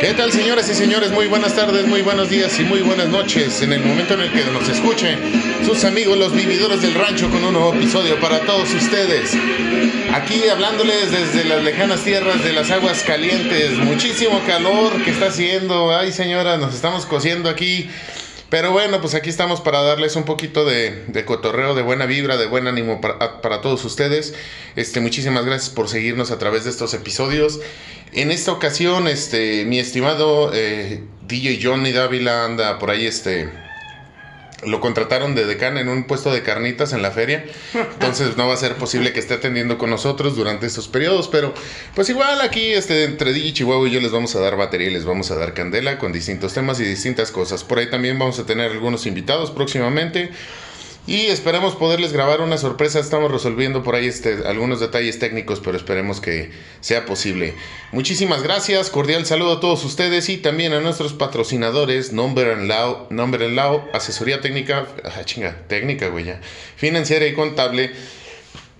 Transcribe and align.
¿Qué 0.00 0.14
tal 0.16 0.32
señoras 0.32 0.68
y 0.68 0.74
señores? 0.74 1.12
Muy 1.12 1.28
buenas 1.28 1.54
tardes, 1.54 1.86
muy 1.86 2.02
buenos 2.02 2.28
días 2.28 2.58
y 2.58 2.64
muy 2.64 2.80
buenas 2.80 3.08
noches. 3.08 3.62
En 3.62 3.72
el 3.72 3.80
momento 3.84 4.14
en 4.14 4.22
el 4.22 4.32
que 4.32 4.44
nos 4.50 4.68
escuchen 4.68 5.16
sus 5.64 5.84
amigos 5.84 6.18
los 6.18 6.32
vividores 6.32 6.82
del 6.82 6.94
rancho 6.94 7.30
con 7.30 7.44
un 7.44 7.52
nuevo 7.52 7.72
episodio 7.74 8.18
para 8.20 8.40
todos 8.40 8.74
ustedes. 8.74 9.36
Aquí 10.12 10.48
hablándoles 10.48 11.12
desde 11.12 11.44
las 11.44 11.62
lejanas 11.62 12.02
tierras 12.02 12.42
de 12.42 12.52
las 12.52 12.72
aguas 12.72 13.04
calientes. 13.04 13.78
Muchísimo 13.78 14.42
calor 14.48 15.00
que 15.04 15.12
está 15.12 15.28
haciendo. 15.28 15.96
Ay 15.96 16.10
señora, 16.10 16.56
nos 16.56 16.74
estamos 16.74 17.06
cociendo 17.06 17.48
aquí 17.48 17.88
pero 18.48 18.70
bueno, 18.70 19.00
pues 19.00 19.14
aquí 19.14 19.28
estamos 19.28 19.60
para 19.60 19.82
darles 19.82 20.14
un 20.16 20.24
poquito 20.24 20.64
de, 20.64 21.24
cotorreo, 21.24 21.74
de 21.74 21.82
buena 21.82 22.06
vibra, 22.06 22.36
de 22.36 22.46
buen 22.46 22.66
ánimo 22.66 23.00
para, 23.00 23.60
todos 23.60 23.84
ustedes. 23.84 24.34
Este, 24.76 25.00
muchísimas 25.00 25.44
gracias 25.44 25.70
por 25.70 25.88
seguirnos 25.88 26.30
a 26.30 26.38
través 26.38 26.64
de 26.64 26.70
estos 26.70 26.94
episodios. 26.94 27.60
En 28.12 28.30
esta 28.30 28.52
ocasión, 28.52 29.08
este, 29.08 29.64
mi 29.64 29.78
estimado 29.78 30.52
eh, 30.54 31.02
DJ 31.26 31.58
Johnny 31.62 31.90
Dávila 31.92 32.44
anda 32.44 32.78
por 32.78 32.90
ahí, 32.90 33.04
este, 33.06 33.50
lo 34.66 34.80
contrataron 34.80 35.34
de 35.34 35.46
decán 35.46 35.78
en 35.78 35.88
un 35.88 36.04
puesto 36.04 36.32
de 36.32 36.42
carnitas 36.42 36.92
en 36.92 37.02
la 37.02 37.10
feria. 37.10 37.44
Entonces 37.74 38.36
no 38.36 38.46
va 38.46 38.54
a 38.54 38.56
ser 38.56 38.74
posible 38.74 39.12
que 39.12 39.20
esté 39.20 39.34
atendiendo 39.34 39.78
con 39.78 39.90
nosotros 39.90 40.36
durante 40.36 40.66
estos 40.66 40.88
periodos. 40.88 41.28
Pero 41.28 41.54
pues 41.94 42.08
igual 42.08 42.40
aquí 42.40 42.72
este, 42.72 43.04
entre 43.04 43.32
DJ 43.32 43.52
Chihuahua 43.52 43.88
y 43.88 43.92
yo 43.92 44.00
les 44.00 44.12
vamos 44.12 44.34
a 44.36 44.40
dar 44.40 44.56
batería 44.56 44.88
y 44.88 44.92
les 44.92 45.04
vamos 45.04 45.30
a 45.30 45.36
dar 45.36 45.54
candela 45.54 45.98
con 45.98 46.12
distintos 46.12 46.52
temas 46.52 46.80
y 46.80 46.84
distintas 46.84 47.30
cosas. 47.30 47.64
Por 47.64 47.78
ahí 47.78 47.90
también 47.90 48.18
vamos 48.18 48.38
a 48.38 48.46
tener 48.46 48.70
algunos 48.70 49.06
invitados 49.06 49.50
próximamente. 49.50 50.30
Y 51.06 51.26
esperemos 51.26 51.76
poderles 51.76 52.12
grabar 52.12 52.40
una 52.40 52.58
sorpresa. 52.58 52.98
Estamos 52.98 53.30
resolviendo 53.30 53.84
por 53.84 53.94
ahí 53.94 54.08
este, 54.08 54.46
algunos 54.46 54.80
detalles 54.80 55.20
técnicos, 55.20 55.60
pero 55.60 55.76
esperemos 55.76 56.20
que 56.20 56.50
sea 56.80 57.06
posible. 57.06 57.54
Muchísimas 57.92 58.42
gracias, 58.42 58.90
cordial 58.90 59.24
saludo 59.24 59.52
a 59.54 59.60
todos 59.60 59.84
ustedes 59.84 60.28
y 60.28 60.38
también 60.38 60.72
a 60.72 60.80
nuestros 60.80 61.12
patrocinadores, 61.12 62.12
Number 62.12 62.50
and 62.50 62.66
Law, 62.66 63.06
Number 63.10 63.42
and 63.42 63.56
asesoría 63.92 64.40
técnica, 64.40 64.88
ah, 65.04 65.24
chinga, 65.24 65.56
técnica, 65.68 66.08
güey, 66.08 66.24
ya, 66.24 66.40
financiera 66.76 67.26
y 67.26 67.34
contable 67.34 67.92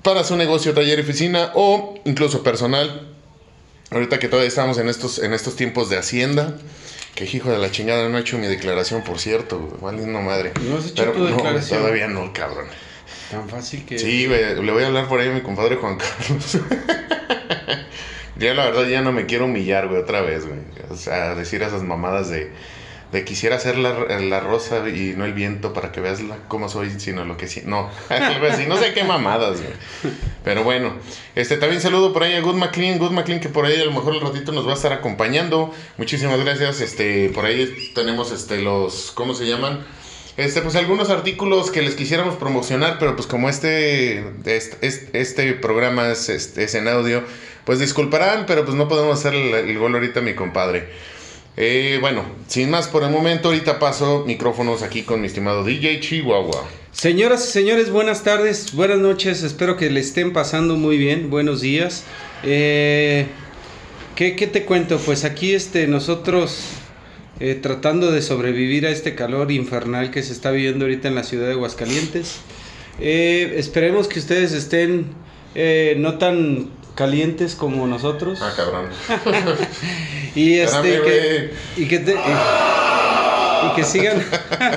para 0.03 0.25
su 0.25 0.37
negocio, 0.37 0.75
taller, 0.75 1.01
oficina 1.01 1.53
o 1.55 1.99
incluso 2.05 2.43
personal. 2.43 3.09
Ahorita 3.91 4.19
que 4.19 4.29
todavía 4.29 4.49
estamos 4.49 4.79
en 4.79 4.89
estos, 4.89 5.21
en 5.21 5.33
estos 5.33 5.55
tiempos 5.55 5.89
de 5.91 5.99
Hacienda. 5.99 6.57
Que 7.17 7.25
hijo 7.25 7.51
de 7.51 7.57
la 7.57 7.71
chingada, 7.71 8.11
no 8.11 8.19
he 8.19 8.21
hecho 8.21 8.37
mi 8.37 8.47
declaración, 8.47 9.03
por 9.03 9.19
cierto, 9.19 9.59
güey. 9.81 9.97
no 9.97 10.21
madre. 10.21 10.53
¿No 10.69 10.77
has 10.77 10.91
hecho 10.91 11.13
tu 11.13 11.25
declaración? 11.25 11.81
todavía 11.81 12.09
no, 12.09 12.31
cabrón. 12.35 12.67
Tan 13.31 13.49
fácil 13.49 13.87
que. 13.87 13.99
Sí, 13.99 14.27
güey. 14.27 14.63
Le 14.63 14.71
voy 14.71 14.83
a 14.83 14.89
hablar 14.89 15.09
por 15.09 15.19
ahí 15.19 15.29
a 15.29 15.33
mi 15.33 15.41
compadre 15.41 15.77
Juan 15.77 15.97
Carlos. 15.97 16.59
ya 18.37 18.53
la 18.53 18.67
verdad 18.67 18.87
ya 18.87 19.01
no 19.01 19.13
me 19.13 19.25
quiero 19.25 19.47
humillar, 19.47 19.89
güey, 19.89 20.03
otra 20.03 20.21
vez, 20.21 20.47
güey. 20.47 20.61
O 20.91 20.97
sea, 20.97 21.35
decir 21.35 21.63
esas 21.63 21.83
mamadas 21.83 22.29
de 22.29 22.53
de 23.13 23.25
quisiera 23.25 23.57
hacer 23.57 23.79
la, 23.79 24.19
la, 24.19 24.41
rosa 24.41 24.89
y 24.89 25.15
no 25.17 25.25
el 25.25 25.33
viento 25.33 25.73
para 25.73 25.93
que 25.93 26.01
veas 26.01 26.21
cómo 26.49 26.69
soy, 26.69 26.91
sino 26.99 27.25
lo 27.25 27.37
que 27.37 27.47
sí. 27.47 27.63
No, 27.65 27.89
así. 28.09 28.67
No 28.67 28.77
sé 28.77 28.93
qué 28.95 29.05
mamadas, 29.05 29.61
güey. 29.61 30.15
Pero 30.45 30.65
bueno, 30.65 30.95
este 31.35 31.57
también 31.57 31.81
saludo 31.81 32.13
por 32.13 32.25
ahí 32.25 32.35
a 32.35 32.41
Good 32.41 32.57
McLean. 32.57 32.99
Good 32.99 33.13
McLean 33.13 33.41
que 33.41 33.49
por 33.49 33.65
ahí 33.65 33.81
a 33.81 33.85
lo 33.85 33.93
mejor 33.93 34.15
el 34.15 34.21
ratito 34.21 34.53
nos 34.53 34.67
va 34.67 34.73
a 34.73 34.75
estar 34.75 34.93
acompañando. 34.93 35.73
Muchísimas 35.99 36.43
gracias. 36.43 36.81
Este, 36.81 37.31
por 37.31 37.45
ahí 37.45 37.93
tenemos 37.95 38.33
este 38.33 38.59
los, 38.59 39.13
¿cómo 39.13 39.35
se 39.35 39.47
llaman? 39.47 39.87
Este, 40.37 40.61
pues 40.61 40.75
algunos 40.77 41.09
artículos 41.09 41.71
que 41.71 41.81
les 41.81 41.95
quisiéramos 41.95 42.35
promocionar, 42.35 42.99
pero 42.99 43.17
pues 43.17 43.27
como 43.27 43.49
este, 43.49 44.23
este, 44.45 45.19
este 45.19 45.55
programa 45.55 46.11
es, 46.11 46.29
este, 46.29 46.65
es 46.65 46.75
en 46.75 46.89
audio, 46.89 47.23
pues 47.65 47.79
disculparán, 47.79 48.45
pero 48.47 48.67
pues 48.67 48.77
no 48.77 48.87
podemos 48.87 49.19
hacer 49.19 49.33
el, 49.33 49.55
el 49.55 49.79
gol 49.79 49.95
ahorita, 49.95 50.21
mi 50.21 50.35
compadre. 50.35 50.91
Eh, 51.59 51.97
bueno, 52.03 52.23
sin 52.49 52.69
más 52.69 52.87
por 52.87 53.03
el 53.03 53.11
momento, 53.11 53.49
ahorita 53.49 53.79
paso 53.79 54.25
micrófonos 54.27 54.83
aquí 54.83 55.03
con 55.03 55.23
mi 55.23 55.27
estimado 55.27 55.65
DJ 55.65 56.01
Chihuahua. 56.01 56.69
Señoras 56.93 57.49
y 57.49 57.51
señores, 57.51 57.91
buenas 57.91 58.25
tardes, 58.25 58.75
buenas 58.75 58.99
noches, 58.99 59.43
espero 59.43 59.79
que 59.79 59.89
le 59.89 60.01
estén 60.01 60.35
pasando 60.35 60.77
muy 60.77 60.99
bien, 60.99 61.31
buenos 61.31 61.63
días. 61.63 62.05
Eh, 62.43 63.27
¿qué, 64.17 64.33
te 64.33 64.65
cuento? 64.65 64.99
Pues 64.99 65.25
aquí 65.25 65.55
este, 65.55 65.87
nosotros 65.87 66.61
eh, 67.41 67.55
tratando 67.55 68.13
de 68.13 68.21
sobrevivir 68.21 68.87
a 68.87 68.91
este 68.91 69.15
calor 69.15 69.51
infernal 69.51 70.11
que 70.11 70.23
se 70.23 70.35
está 70.35 70.51
viviendo 70.51 70.85
ahorita 70.85 71.09
en 71.09 71.15
la 71.15 71.25
ciudad 71.25 71.47
de 71.47 71.53
Aguascalientes. 71.53 72.37
esperemos 73.01 74.09
que 74.09 74.19
ustedes 74.19 74.53
estén 74.53 75.07
no 75.97 76.19
tan 76.19 76.69
calientes 76.97 77.55
como 77.55 77.87
nosotros. 77.87 78.41
Ah, 78.43 78.53
cabrón. 78.57 78.87
y 80.35 80.55
este 80.55 81.01
que, 81.03 81.51
y 81.77 81.87
que 81.87 81.97
y, 81.97 83.77
que 83.77 83.85
sigan 83.85 84.25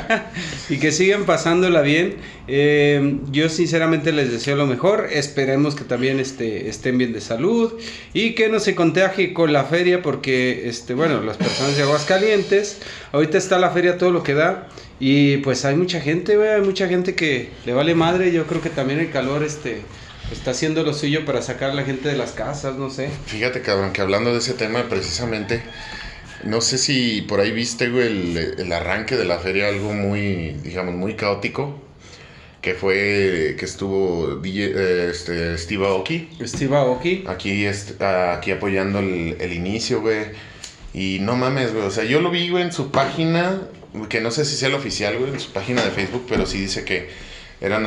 y 0.70 0.78
que 0.78 0.92
sigan 0.92 1.26
pasándola 1.26 1.82
bien. 1.82 2.18
Eh, 2.48 3.18
yo 3.32 3.48
sinceramente 3.50 4.12
les 4.12 4.32
deseo 4.32 4.56
lo 4.56 4.68
mejor. 4.68 5.08
Esperemos 5.12 5.76
que 5.76 5.86
también 5.86 6.20
este, 6.20 6.70
estén 6.70 6.98
bien 6.98 7.14
de 7.14 7.22
salud 7.22 7.74
y 8.14 8.36
que 8.36 8.50
no 8.50 8.60
se 8.60 8.76
contagie 8.76 9.34
con 9.34 9.54
la 9.54 9.64
feria 9.64 10.02
porque 10.02 10.68
este 10.68 10.94
bueno 10.94 11.22
las 11.22 11.38
personas 11.38 11.78
de 11.78 11.84
Aguascalientes 11.84 12.80
ahorita 13.14 13.38
está 13.38 13.60
la 13.60 13.70
feria 13.72 13.98
todo 13.98 14.12
lo 14.12 14.24
que 14.24 14.34
da. 14.34 14.68
Y 15.00 15.38
pues 15.38 15.64
hay 15.64 15.78
mucha 15.78 16.02
gente, 16.02 16.36
hay 16.52 16.62
mucha 16.62 16.90
gente 16.90 17.16
que 17.16 17.50
le 17.66 17.74
vale 17.74 17.96
madre. 17.96 18.34
Yo 18.34 18.46
creo 18.46 18.62
que 18.62 18.70
también 18.70 19.00
el 19.00 19.10
calor, 19.10 19.44
este, 19.44 19.82
está 20.32 20.52
haciendo 20.52 20.84
lo 20.84 20.94
suyo 20.94 21.26
para 21.26 21.42
sacar 21.42 21.72
a 21.72 21.74
la 21.74 21.84
gente 21.84 22.10
de 22.10 22.16
las 22.16 22.32
casas, 22.32 22.76
no 22.76 22.90
sé. 22.90 23.10
Fíjate, 23.26 23.62
cabrón, 23.62 23.94
que 23.94 24.02
hablando 24.02 24.32
de 24.32 24.40
ese 24.40 24.54
tema 24.54 24.84
precisamente, 24.90 25.62
no 26.44 26.62
sé 26.62 26.78
si 26.78 27.22
por 27.24 27.40
ahí 27.40 27.52
viste, 27.52 27.90
güey, 27.90 28.38
el, 28.58 28.72
arranque 28.72 29.18
de 29.18 29.26
la 29.26 29.40
feria, 29.40 29.68
algo 29.68 29.94
muy, 29.94 30.54
digamos, 30.64 30.96
muy 30.96 31.16
caótico. 31.16 31.82
Que 32.62 32.74
fue 32.74 33.56
que 33.58 33.64
estuvo 33.64 34.42
eh, 34.44 35.08
este, 35.10 35.58
Steve 35.58 35.88
Aoki. 35.88 36.28
Steve 36.44 36.76
Aoki. 36.76 37.24
Aquí, 37.26 37.66
aquí 37.66 38.52
apoyando 38.52 39.00
el, 39.00 39.38
el 39.40 39.54
inicio, 39.54 40.02
güey. 40.02 40.26
Y 40.94 41.20
no 41.22 41.38
mames, 41.38 41.74
güey. 41.74 41.86
O 41.86 41.92
sea, 41.92 42.04
yo 42.04 42.20
lo 42.20 42.30
vi, 42.30 42.50
güey, 42.50 42.64
en 42.64 42.74
su 42.74 42.92
página, 42.92 43.62
que 44.10 44.20
no 44.20 44.30
sé 44.30 44.44
si 44.44 44.58
sea 44.58 44.68
el 44.68 44.76
oficial, 44.76 45.18
güey, 45.18 45.32
en 45.32 45.40
su 45.40 45.54
página 45.54 45.84
de 45.86 45.92
Facebook, 45.92 46.26
pero 46.28 46.46
sí 46.46 46.60
dice 46.60 46.84
que 46.84 47.08
eran 47.62 47.86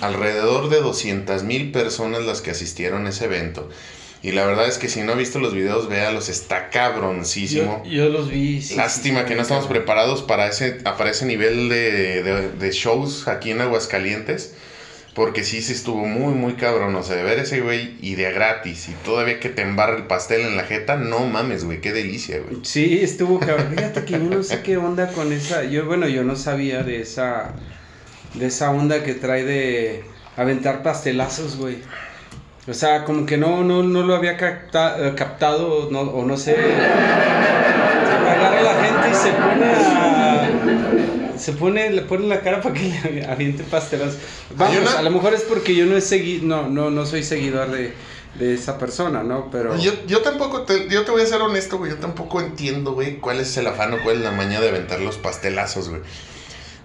alrededor 0.00 0.68
de 0.68 0.80
200 0.80 1.42
mil 1.44 1.72
personas 1.72 2.22
las 2.22 2.40
que 2.40 2.50
asistieron 2.50 3.06
a 3.06 3.10
ese 3.10 3.24
evento. 3.24 3.68
Y 4.24 4.32
la 4.32 4.46
verdad 4.46 4.66
es 4.66 4.78
que 4.78 4.88
si 4.88 5.02
no 5.02 5.12
ha 5.12 5.16
visto 5.16 5.38
los 5.38 5.52
videos, 5.52 5.86
véalos, 5.86 6.30
está 6.30 6.70
cabroncísimo. 6.70 7.82
Yo, 7.84 8.08
los 8.08 8.30
vi. 8.30 8.58
Lástima 8.74 9.26
que 9.26 9.34
no 9.34 9.42
estamos 9.42 9.66
preparados 9.66 10.22
para 10.22 10.48
ese, 10.48 10.72
para 10.72 11.10
ese 11.10 11.26
nivel 11.26 11.68
de, 11.68 12.70
shows 12.72 13.28
aquí 13.28 13.50
en 13.50 13.60
Aguascalientes. 13.60 14.54
Porque 15.14 15.44
sí, 15.44 15.60
se 15.60 15.74
estuvo 15.74 16.06
muy, 16.06 16.32
muy 16.32 16.54
cabrón. 16.54 16.96
O 16.96 17.02
sea, 17.02 17.16
de 17.16 17.22
ver 17.22 17.38
ese 17.38 17.60
güey 17.60 17.98
y 18.00 18.14
de 18.14 18.32
gratis. 18.32 18.88
Y 18.88 18.92
todavía 19.04 19.40
que 19.40 19.50
te 19.50 19.60
embarra 19.60 19.98
el 19.98 20.06
pastel 20.06 20.40
en 20.40 20.56
la 20.56 20.64
jeta, 20.64 20.96
no 20.96 21.26
mames, 21.26 21.64
güey, 21.64 21.82
qué 21.82 21.92
delicia, 21.92 22.38
güey. 22.38 22.64
Sí, 22.64 23.00
estuvo 23.02 23.38
cabrón. 23.38 23.74
Fíjate 23.76 24.06
que 24.06 24.12
yo 24.12 24.18
no 24.20 24.42
sé 24.42 24.62
qué 24.62 24.78
onda 24.78 25.12
con 25.12 25.34
esa. 25.34 25.64
Yo, 25.64 25.84
bueno, 25.84 26.08
yo 26.08 26.24
no 26.24 26.34
sabía 26.34 26.82
de 26.82 27.02
esa 27.02 27.54
de 28.34 28.46
esa 28.46 28.70
onda 28.70 29.02
que 29.02 29.14
trae 29.14 29.44
de 29.44 30.04
aventar 30.36 30.82
pastelazos, 30.82 31.56
güey. 31.56 31.78
O 32.66 32.74
sea, 32.74 33.04
como 33.04 33.26
que 33.26 33.36
no, 33.36 33.62
no, 33.62 33.82
no 33.82 34.02
lo 34.02 34.14
había 34.16 34.32
eh, 34.32 35.12
captado 35.16 35.88
no, 35.90 36.00
o 36.00 36.24
no 36.24 36.36
sé. 36.36 36.56
Agarra 38.26 38.58
a 38.58 38.62
la 38.62 38.74
gente 38.84 39.10
y 39.10 39.14
se 39.14 39.32
pone 39.32 39.66
a, 39.66 41.38
se 41.38 41.52
pone, 41.52 41.90
le 41.90 42.02
pone 42.02 42.26
la 42.26 42.40
cara 42.40 42.62
para 42.62 42.74
que 42.74 43.00
le 43.10 43.26
aviente 43.26 43.64
pastelazos. 43.64 44.18
Vamos, 44.56 44.94
a 44.94 45.02
lo 45.02 45.10
mejor 45.10 45.34
es 45.34 45.42
porque 45.42 45.74
yo 45.74 45.84
no 45.84 45.96
he 45.96 46.00
seguido, 46.00 46.46
no, 46.46 46.68
no, 46.68 46.90
no 46.90 47.04
soy 47.04 47.22
seguidor 47.22 47.70
de, 47.70 47.92
de 48.38 48.54
esa 48.54 48.78
persona, 48.78 49.22
¿no? 49.22 49.50
Pero... 49.50 49.76
Yo, 49.76 49.92
yo 50.06 50.22
tampoco, 50.22 50.62
te, 50.62 50.88
yo 50.88 51.04
te 51.04 51.10
voy 51.10 51.20
a 51.20 51.26
ser 51.26 51.42
honesto, 51.42 51.76
güey, 51.76 51.90
yo 51.90 51.98
tampoco 51.98 52.40
entiendo, 52.40 52.92
güey, 52.92 53.18
cuál 53.18 53.40
es 53.40 53.54
el 53.58 53.66
afán 53.66 53.92
o 53.92 54.02
cuál 54.02 54.16
es 54.16 54.22
la 54.22 54.30
maña 54.30 54.60
de 54.60 54.70
aventar 54.70 55.00
los 55.00 55.18
pastelazos, 55.18 55.90
güey. 55.90 56.00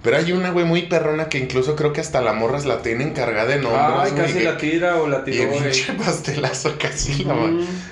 Pero 0.01 0.15
hay 0.15 0.31
una, 0.31 0.51
güey, 0.51 0.65
muy 0.65 0.83
perrona 0.83 1.27
que 1.27 1.39
incluso 1.39 1.75
creo 1.75 1.91
que 1.91 1.99
hasta 1.99 2.21
la 2.21 2.31
morras 2.31 2.65
la 2.65 2.81
tienen 2.81 3.11
cargada 3.11 3.53
en 3.53 3.65
hombros. 3.65 4.05
Ay, 4.05 4.11
casi 4.15 4.39
la 4.39 4.57
tira 4.57 4.95
o 4.97 5.07
la 5.07 5.25
tiró, 5.25 5.43
Y 5.43 5.59
pinche 5.59 5.93
pastelazo 6.05 6.77
casi 6.79 7.25
la 7.25 7.33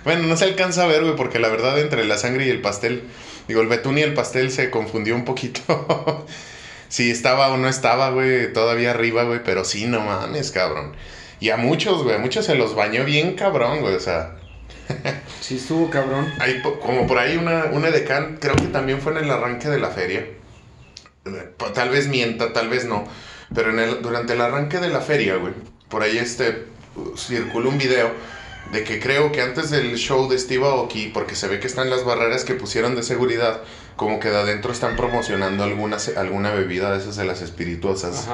Bueno, 0.05 0.23
no 0.23 0.37
se 0.37 0.45
alcanza 0.45 0.83
a 0.83 0.87
ver, 0.87 1.03
güey, 1.03 1.15
porque 1.17 1.39
la 1.39 1.49
verdad 1.49 1.77
entre 1.79 2.05
la 2.05 2.17
sangre 2.17 2.47
y 2.47 2.49
el 2.49 2.61
pastel, 2.61 3.03
digo, 3.49 3.59
el 3.59 3.67
betún 3.67 3.97
y 3.97 4.03
el 4.03 4.13
pastel 4.13 4.51
se 4.51 4.69
confundió 4.69 5.15
un 5.15 5.25
poquito. 5.25 6.25
si 6.87 7.11
estaba 7.11 7.49
o 7.49 7.57
no 7.57 7.67
estaba, 7.67 8.09
güey, 8.11 8.53
todavía 8.53 8.91
arriba, 8.91 9.23
güey, 9.23 9.41
pero 9.43 9.65
sí, 9.65 9.85
no 9.85 9.99
mames, 9.99 10.51
cabrón. 10.51 10.95
Y 11.41 11.49
a 11.49 11.57
muchos, 11.57 12.03
güey, 12.03 12.15
a 12.15 12.19
muchos 12.19 12.45
se 12.45 12.55
los 12.55 12.73
bañó 12.73 13.03
bien 13.03 13.35
cabrón, 13.35 13.81
güey, 13.81 13.95
o 13.95 13.99
sea... 13.99 14.35
sí 15.41 15.57
estuvo 15.57 15.89
cabrón. 15.89 16.33
Hay, 16.39 16.61
como 16.61 17.05
por 17.05 17.17
ahí 17.19 17.35
una, 17.35 17.65
una 17.65 17.91
decán, 17.91 18.37
creo 18.39 18.55
que 18.55 18.67
también 18.67 19.01
fue 19.01 19.11
en 19.11 19.25
el 19.25 19.31
arranque 19.31 19.67
de 19.67 19.79
la 19.79 19.89
feria 19.89 20.25
Tal 21.73 21.89
vez 21.89 22.07
mienta, 22.07 22.53
tal 22.53 22.69
vez 22.69 22.85
no. 22.85 23.07
Pero 23.53 23.71
en 23.71 23.79
el, 23.79 24.01
durante 24.01 24.33
el 24.33 24.41
arranque 24.41 24.79
de 24.79 24.89
la 24.89 25.01
feria, 25.01 25.35
güey, 25.35 25.53
por 25.89 26.03
ahí 26.03 26.17
este 26.17 26.65
circuló 27.15 27.69
un 27.69 27.77
video 27.77 28.11
de 28.71 28.83
que 28.83 28.99
creo 28.99 29.31
que 29.31 29.41
antes 29.41 29.69
del 29.69 29.95
show 29.97 30.27
de 30.27 30.37
Steve 30.37 30.65
Aoki, 30.65 31.07
porque 31.13 31.35
se 31.35 31.47
ve 31.47 31.59
que 31.59 31.67
están 31.67 31.89
las 31.89 32.03
barreras 32.03 32.43
que 32.43 32.53
pusieron 32.53 32.95
de 32.95 33.03
seguridad, 33.03 33.61
como 33.95 34.19
que 34.19 34.29
de 34.29 34.37
adentro 34.37 34.71
están 34.71 34.95
promocionando 34.95 35.63
alguna, 35.63 35.97
alguna 36.17 36.51
bebida 36.53 36.91
de 36.91 36.99
esas 36.99 37.15
de 37.15 37.25
las 37.25 37.41
espirituosas. 37.41 38.27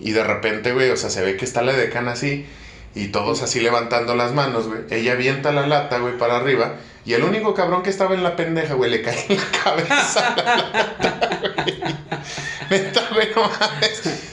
Y 0.00 0.12
de 0.12 0.24
repente, 0.24 0.72
güey, 0.72 0.90
o 0.90 0.96
sea, 0.96 1.10
se 1.10 1.22
ve 1.22 1.36
que 1.36 1.44
está 1.44 1.62
la 1.62 1.72
decana 1.72 2.12
así 2.12 2.46
y 2.94 3.08
todos 3.08 3.42
así 3.42 3.60
levantando 3.60 4.14
las 4.14 4.32
manos, 4.32 4.66
güey. 4.68 4.80
Ella 4.90 5.12
avienta 5.12 5.52
la 5.52 5.66
lata, 5.66 5.98
güey, 5.98 6.16
para 6.18 6.36
arriba. 6.36 6.76
Y 7.04 7.14
el 7.14 7.22
único 7.22 7.54
cabrón 7.54 7.82
que 7.82 7.90
estaba 7.90 8.14
en 8.14 8.22
la 8.22 8.36
pendeja, 8.36 8.74
güey, 8.74 8.90
le 8.90 9.02
cae 9.02 9.26
en 9.28 9.36
la 9.36 9.44
cabeza 9.64 10.34
la 10.36 10.56
lata, 10.56 11.50
güey. 11.54 13.28
no. 13.36 13.50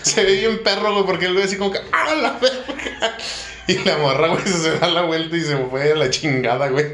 Se 0.01 0.23
ve 0.23 0.33
bien 0.33 0.63
perro, 0.63 0.93
güey, 0.93 1.05
porque 1.05 1.25
el 1.25 1.33
güey 1.33 1.45
así 1.45 1.57
como 1.57 1.71
que, 1.71 1.79
¡ah, 1.91 2.15
la 2.15 2.31
verga! 2.39 3.17
Y 3.67 3.77
la 3.79 3.97
morra, 3.97 4.27
güey, 4.27 4.43
se 4.45 4.77
da 4.77 4.87
la 4.87 5.01
vuelta 5.01 5.35
y 5.35 5.41
se 5.41 5.57
fue 5.57 5.91
a 5.91 5.95
la 5.95 6.09
chingada, 6.09 6.67
güey. 6.69 6.93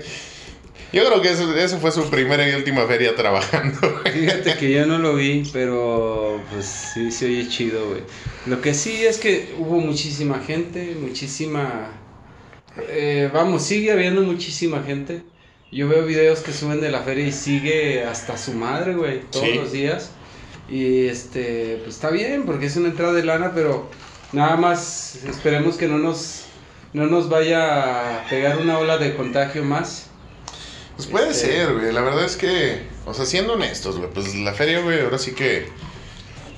Yo 0.94 1.06
creo 1.06 1.22
que 1.22 1.32
eso, 1.32 1.56
eso 1.56 1.80
fue 1.80 1.92
su 1.92 2.10
primera 2.10 2.48
y 2.48 2.54
última 2.54 2.86
feria 2.86 3.16
trabajando. 3.16 3.80
Güey. 4.02 4.14
Fíjate 4.14 4.58
que 4.58 4.72
yo 4.72 4.86
no 4.86 4.98
lo 4.98 5.16
vi, 5.16 5.44
pero 5.54 6.42
pues 6.52 6.66
sí 6.66 7.12
se 7.12 7.28
oye 7.28 7.48
chido, 7.48 7.88
güey. 7.88 8.02
Lo 8.46 8.60
que 8.62 8.74
sí 8.74 9.06
es 9.06 9.18
que 9.18 9.54
hubo 9.58 9.80
muchísima 9.80 10.40
gente, 10.40 10.96
muchísima... 11.00 11.92
Eh, 12.90 13.30
vamos, 13.34 13.64
sigue 13.64 13.92
habiendo 13.92 14.22
muchísima 14.22 14.84
gente. 14.84 15.24
Yo 15.72 15.88
veo 15.88 16.06
videos 16.06 16.40
que 16.42 16.52
suben 16.52 16.82
de 16.82 16.92
la 16.92 17.02
feria 17.02 17.26
y 17.28 17.32
sigue 17.32 18.04
hasta 18.04 18.38
su 18.38 18.54
madre, 18.54 18.94
güey, 18.94 19.22
todos 19.32 19.56
los 19.56 19.72
días. 19.72 20.12
Y 20.70 21.06
este, 21.08 21.80
pues 21.84 21.96
está 21.96 22.10
bien, 22.10 22.44
porque 22.44 22.66
es 22.66 22.76
una 22.76 22.90
entrada 22.90 23.14
de 23.14 23.24
lana, 23.24 23.54
pero 23.56 23.90
nada 24.34 24.58
más 24.58 25.20
esperemos 25.26 25.78
que 25.78 25.88
no 25.88 25.98
nos, 25.98 26.46
no 26.92 27.08
nos 27.08 27.30
vaya 27.30 28.24
a 28.24 28.30
pegar 28.30 28.58
una 28.58 28.78
ola 28.80 28.98
de 28.98 29.16
contagio 29.16 29.64
más. 29.64 30.11
Pues 31.02 31.10
puede 31.12 31.32
este, 31.32 31.48
ser, 31.48 31.74
güey. 31.74 31.92
La 31.92 32.02
verdad 32.02 32.24
es 32.24 32.36
que, 32.36 32.84
o 33.06 33.14
sea, 33.16 33.26
siendo 33.26 33.54
honestos, 33.54 33.98
güey, 33.98 34.08
pues 34.12 34.36
la 34.36 34.54
feria, 34.54 34.82
güey, 34.82 35.02
ahora 35.02 35.18
sí 35.18 35.32
que 35.32 35.66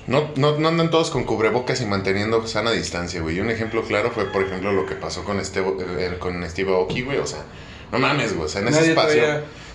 no, 0.06 0.32
no, 0.36 0.58
no, 0.58 0.68
andan 0.68 0.90
todos 0.90 1.12
con 1.12 1.24
cubrebocas 1.24 1.80
y 1.80 1.86
manteniendo 1.86 2.46
sana 2.46 2.72
distancia, 2.72 3.22
güey. 3.22 3.38
Y 3.38 3.40
un 3.40 3.50
ejemplo 3.50 3.84
claro 3.84 4.12
fue, 4.12 4.26
por 4.26 4.44
ejemplo, 4.44 4.74
lo 4.74 4.86
que 4.86 4.96
pasó 4.96 5.24
con, 5.24 5.40
este, 5.40 5.62
eh, 5.62 6.18
con 6.20 6.44
Steve 6.50 6.72
Aoki, 6.72 7.04
güey. 7.04 7.20
O 7.20 7.26
sea, 7.26 7.40
no 7.94 8.00
mames, 8.00 8.34
güey. 8.34 8.48
O 8.48 8.50
sea, 8.50 8.60
en 8.60 8.68
ese 8.68 8.90
espacio 8.90 9.24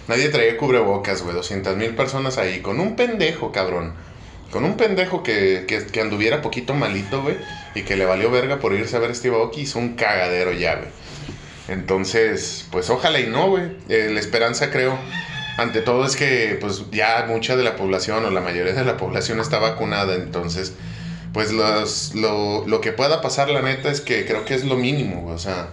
nadie 0.06 0.28
traía 0.28 0.58
cubrebocas, 0.58 1.22
güey. 1.22 1.34
200 1.34 1.74
mil 1.78 1.94
personas 1.94 2.36
ahí 2.36 2.60
con 2.60 2.78
un 2.78 2.94
pendejo, 2.94 3.52
cabrón. 3.52 3.94
Con 4.50 4.64
un 4.64 4.76
pendejo 4.76 5.22
que, 5.22 5.64
que, 5.66 5.86
que 5.86 6.00
anduviera 6.02 6.42
poquito 6.42 6.74
malito, 6.74 7.22
güey. 7.22 7.38
Y 7.74 7.84
que 7.84 7.96
le 7.96 8.04
valió 8.04 8.30
verga 8.30 8.58
por 8.58 8.74
irse 8.74 8.96
a 8.96 8.98
ver 8.98 9.16
Steve 9.16 9.34
Aoki. 9.34 9.62
Hizo 9.62 9.78
un 9.78 9.94
cagadero 9.94 10.52
ya, 10.52 10.74
güey. 10.74 10.88
Entonces, 11.68 12.66
pues 12.70 12.90
ojalá 12.90 13.20
y 13.20 13.26
no, 13.26 13.50
güey. 13.50 13.76
Eh, 13.88 14.10
la 14.12 14.20
esperanza, 14.20 14.70
creo, 14.70 14.98
ante 15.58 15.82
todo 15.82 16.04
es 16.06 16.16
que 16.16 16.56
pues 16.60 16.90
ya 16.90 17.26
mucha 17.28 17.56
de 17.56 17.64
la 17.64 17.76
población 17.76 18.24
o 18.24 18.30
la 18.30 18.40
mayoría 18.40 18.72
de 18.72 18.84
la 18.84 18.96
población 18.96 19.40
está 19.40 19.58
vacunada. 19.58 20.14
Entonces, 20.14 20.72
pues 21.32 21.52
los, 21.52 22.14
lo, 22.14 22.66
lo 22.66 22.80
que 22.80 22.92
pueda 22.92 23.20
pasar, 23.20 23.50
la 23.50 23.60
neta, 23.62 23.90
es 23.90 24.00
que 24.00 24.24
creo 24.26 24.44
que 24.44 24.54
es 24.54 24.64
lo 24.64 24.76
mínimo. 24.76 25.28
O 25.30 25.38
sea, 25.38 25.68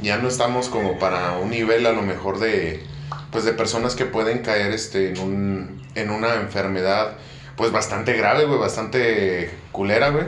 ya 0.00 0.16
no 0.16 0.28
estamos 0.28 0.68
como 0.68 0.98
para 0.98 1.32
un 1.38 1.50
nivel 1.50 1.86
a 1.86 1.92
lo 1.92 2.02
mejor 2.02 2.38
de, 2.38 2.82
pues 3.30 3.44
de 3.44 3.52
personas 3.52 3.94
que 3.94 4.06
pueden 4.06 4.38
caer 4.38 4.72
este, 4.72 5.10
en, 5.10 5.18
un, 5.20 5.82
en 5.94 6.10
una 6.10 6.34
enfermedad 6.36 7.12
pues 7.56 7.72
bastante 7.72 8.12
grave, 8.12 8.44
güey, 8.44 8.58
bastante 8.58 9.50
culera, 9.72 10.10
güey. 10.10 10.24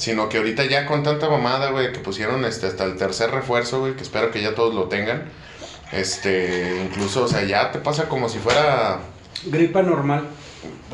Sino 0.00 0.30
que 0.30 0.38
ahorita 0.38 0.64
ya 0.64 0.86
con 0.86 1.02
tanta 1.02 1.28
mamada, 1.28 1.72
güey, 1.72 1.92
que 1.92 1.98
pusieron 1.98 2.46
este, 2.46 2.66
hasta 2.66 2.84
el 2.84 2.96
tercer 2.96 3.30
refuerzo, 3.30 3.80
güey, 3.80 3.96
que 3.96 4.02
espero 4.02 4.30
que 4.30 4.40
ya 4.40 4.54
todos 4.54 4.74
lo 4.74 4.84
tengan. 4.84 5.24
Este, 5.92 6.82
incluso, 6.86 7.24
o 7.24 7.28
sea, 7.28 7.44
ya 7.44 7.70
te 7.70 7.80
pasa 7.80 8.08
como 8.08 8.30
si 8.30 8.38
fuera... 8.38 9.00
Gripa 9.44 9.82
normal. 9.82 10.26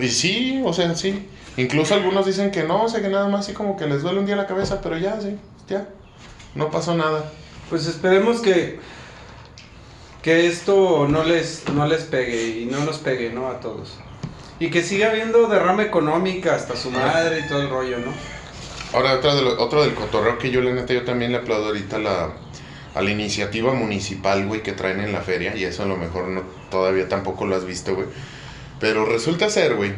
Y 0.00 0.08
sí, 0.08 0.60
o 0.64 0.72
sea, 0.72 0.92
sí. 0.96 1.28
Incluso 1.56 1.94
algunos 1.94 2.26
dicen 2.26 2.50
que 2.50 2.64
no, 2.64 2.82
o 2.82 2.88
sea, 2.88 3.00
que 3.00 3.08
nada 3.08 3.28
más 3.28 3.42
así 3.42 3.52
como 3.52 3.76
que 3.76 3.86
les 3.86 4.02
duele 4.02 4.18
un 4.18 4.26
día 4.26 4.34
la 4.34 4.48
cabeza, 4.48 4.80
pero 4.82 4.98
ya, 4.98 5.20
sí, 5.20 5.38
ya. 5.68 5.86
No 6.56 6.72
pasó 6.72 6.96
nada. 6.96 7.30
Pues 7.70 7.86
esperemos 7.86 8.40
que 8.40 8.80
que 10.22 10.48
esto 10.48 11.06
no 11.06 11.22
les 11.22 11.62
no 11.72 11.86
les 11.86 12.02
pegue 12.02 12.58
y 12.58 12.66
no 12.66 12.84
nos 12.84 12.98
pegue, 12.98 13.30
¿no? 13.30 13.46
A 13.46 13.60
todos. 13.60 13.96
Y 14.58 14.70
que 14.70 14.82
siga 14.82 15.10
habiendo 15.10 15.46
derrama 15.46 15.84
económica 15.84 16.56
hasta 16.56 16.74
su 16.74 16.90
madre 16.90 17.44
y 17.44 17.48
todo 17.48 17.62
el 17.62 17.70
rollo, 17.70 17.98
¿no? 17.98 18.35
Ahora, 18.96 19.20
otro, 19.58 19.82
del 19.82 19.94
cotorreo 19.94 20.38
que 20.38 20.50
yo, 20.50 20.62
la 20.62 20.72
neta, 20.72 20.94
yo 20.94 21.04
también 21.04 21.30
le 21.30 21.36
aplaudo 21.36 21.66
ahorita 21.66 21.98
la, 21.98 22.32
a 22.94 23.02
la 23.02 23.10
iniciativa 23.10 23.74
municipal, 23.74 24.46
güey, 24.46 24.62
que 24.62 24.72
traen 24.72 25.00
en 25.00 25.12
la 25.12 25.20
feria. 25.20 25.54
Y 25.54 25.64
eso 25.64 25.82
a 25.82 25.86
lo 25.86 25.98
mejor 25.98 26.28
no, 26.28 26.40
todavía 26.70 27.06
tampoco 27.06 27.44
lo 27.44 27.56
has 27.56 27.66
visto, 27.66 27.94
güey. 27.94 28.06
Pero 28.80 29.04
resulta 29.04 29.50
ser, 29.50 29.74
güey, 29.74 29.92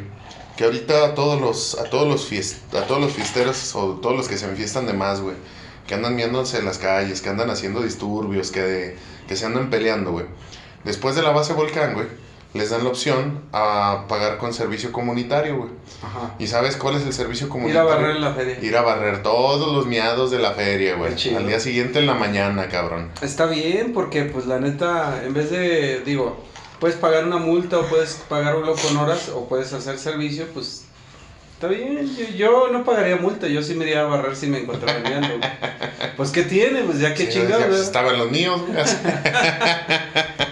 que 0.56 0.64
ahorita 0.64 1.04
a 1.04 1.14
todos 1.14 1.40
los, 1.40 1.78
a 1.78 1.84
todos 1.84 2.08
los, 2.08 2.74
a 2.74 2.88
todos 2.88 3.00
los 3.00 3.12
fiesteros 3.12 3.72
o 3.76 4.00
todos 4.02 4.16
los 4.16 4.26
que 4.26 4.36
se 4.36 4.46
enfiestan 4.46 4.86
de 4.86 4.94
más, 4.94 5.20
güey, 5.20 5.36
que 5.86 5.94
andan 5.94 6.16
viéndose 6.16 6.58
en 6.58 6.64
las 6.64 6.78
calles, 6.78 7.22
que 7.22 7.28
andan 7.28 7.50
haciendo 7.50 7.82
disturbios, 7.82 8.50
que, 8.50 8.96
que 9.28 9.36
se 9.36 9.46
andan 9.46 9.70
peleando, 9.70 10.10
güey. 10.10 10.26
Después 10.82 11.14
de 11.14 11.22
la 11.22 11.30
base 11.30 11.52
volcán, 11.52 11.94
güey, 11.94 12.08
les 12.54 12.70
dan 12.70 12.84
la 12.84 12.90
opción 12.90 13.42
a 13.52 14.06
pagar 14.08 14.38
con 14.38 14.54
servicio 14.54 14.90
comunitario, 14.92 15.56
güey. 15.56 15.70
Ajá. 16.02 16.34
¿Y 16.38 16.46
sabes 16.46 16.76
cuál 16.76 16.96
es 16.96 17.04
el 17.04 17.12
servicio 17.12 17.48
comunitario? 17.48 17.86
Ir 17.86 17.92
a 17.92 17.94
barrer 17.94 18.16
en 18.16 18.20
la 18.22 18.32
feria. 18.32 18.58
Ir 18.60 18.76
a 18.76 18.82
barrer 18.82 19.22
todos 19.22 19.74
los 19.74 19.86
miados 19.86 20.30
de 20.30 20.38
la 20.38 20.52
feria, 20.52 20.94
güey. 20.96 21.12
Al 21.36 21.46
día 21.46 21.60
siguiente 21.60 21.98
en 21.98 22.06
la 22.06 22.14
mañana, 22.14 22.68
cabrón. 22.68 23.10
Está 23.20 23.46
bien, 23.46 23.92
porque 23.92 24.24
pues 24.24 24.46
la 24.46 24.58
neta, 24.60 25.22
en 25.24 25.34
vez 25.34 25.50
de, 25.50 26.00
digo, 26.04 26.42
puedes 26.80 26.96
pagar 26.96 27.24
una 27.24 27.38
multa 27.38 27.78
o 27.78 27.86
puedes 27.86 28.14
pagarlo 28.28 28.74
con 28.74 28.96
horas 28.96 29.30
o 29.34 29.48
puedes 29.48 29.72
hacer 29.72 29.98
servicio, 29.98 30.46
pues 30.54 30.84
Está 31.58 31.66
bien, 31.66 32.08
yo, 32.36 32.68
no 32.70 32.84
pagaría 32.84 33.16
multa, 33.16 33.48
yo 33.48 33.64
sí 33.64 33.74
me 33.74 33.84
iría 33.84 34.02
a 34.02 34.04
barrer 34.04 34.36
si 34.36 34.46
me 34.46 34.60
encontrara 34.60 35.00
viendo. 35.00 35.44
pues 36.16 36.30
¿qué 36.30 36.44
tiene? 36.44 36.82
Pues 36.82 37.00
ya 37.00 37.14
qué 37.14 37.28
chingados. 37.28 37.64
Pues, 37.66 37.80
estaban 37.80 38.16
los 38.16 38.30
míos. 38.30 38.60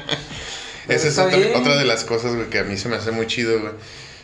Esa 0.88 1.08
es 1.08 1.18
otra, 1.18 1.76
de 1.76 1.84
las 1.84 2.04
cosas, 2.04 2.34
güey, 2.34 2.48
que 2.48 2.58
a 2.58 2.64
mí 2.64 2.76
se 2.76 2.88
me 2.88 2.96
hace 2.96 3.10
muy 3.10 3.26
chido, 3.26 3.60
güey. 3.60 3.72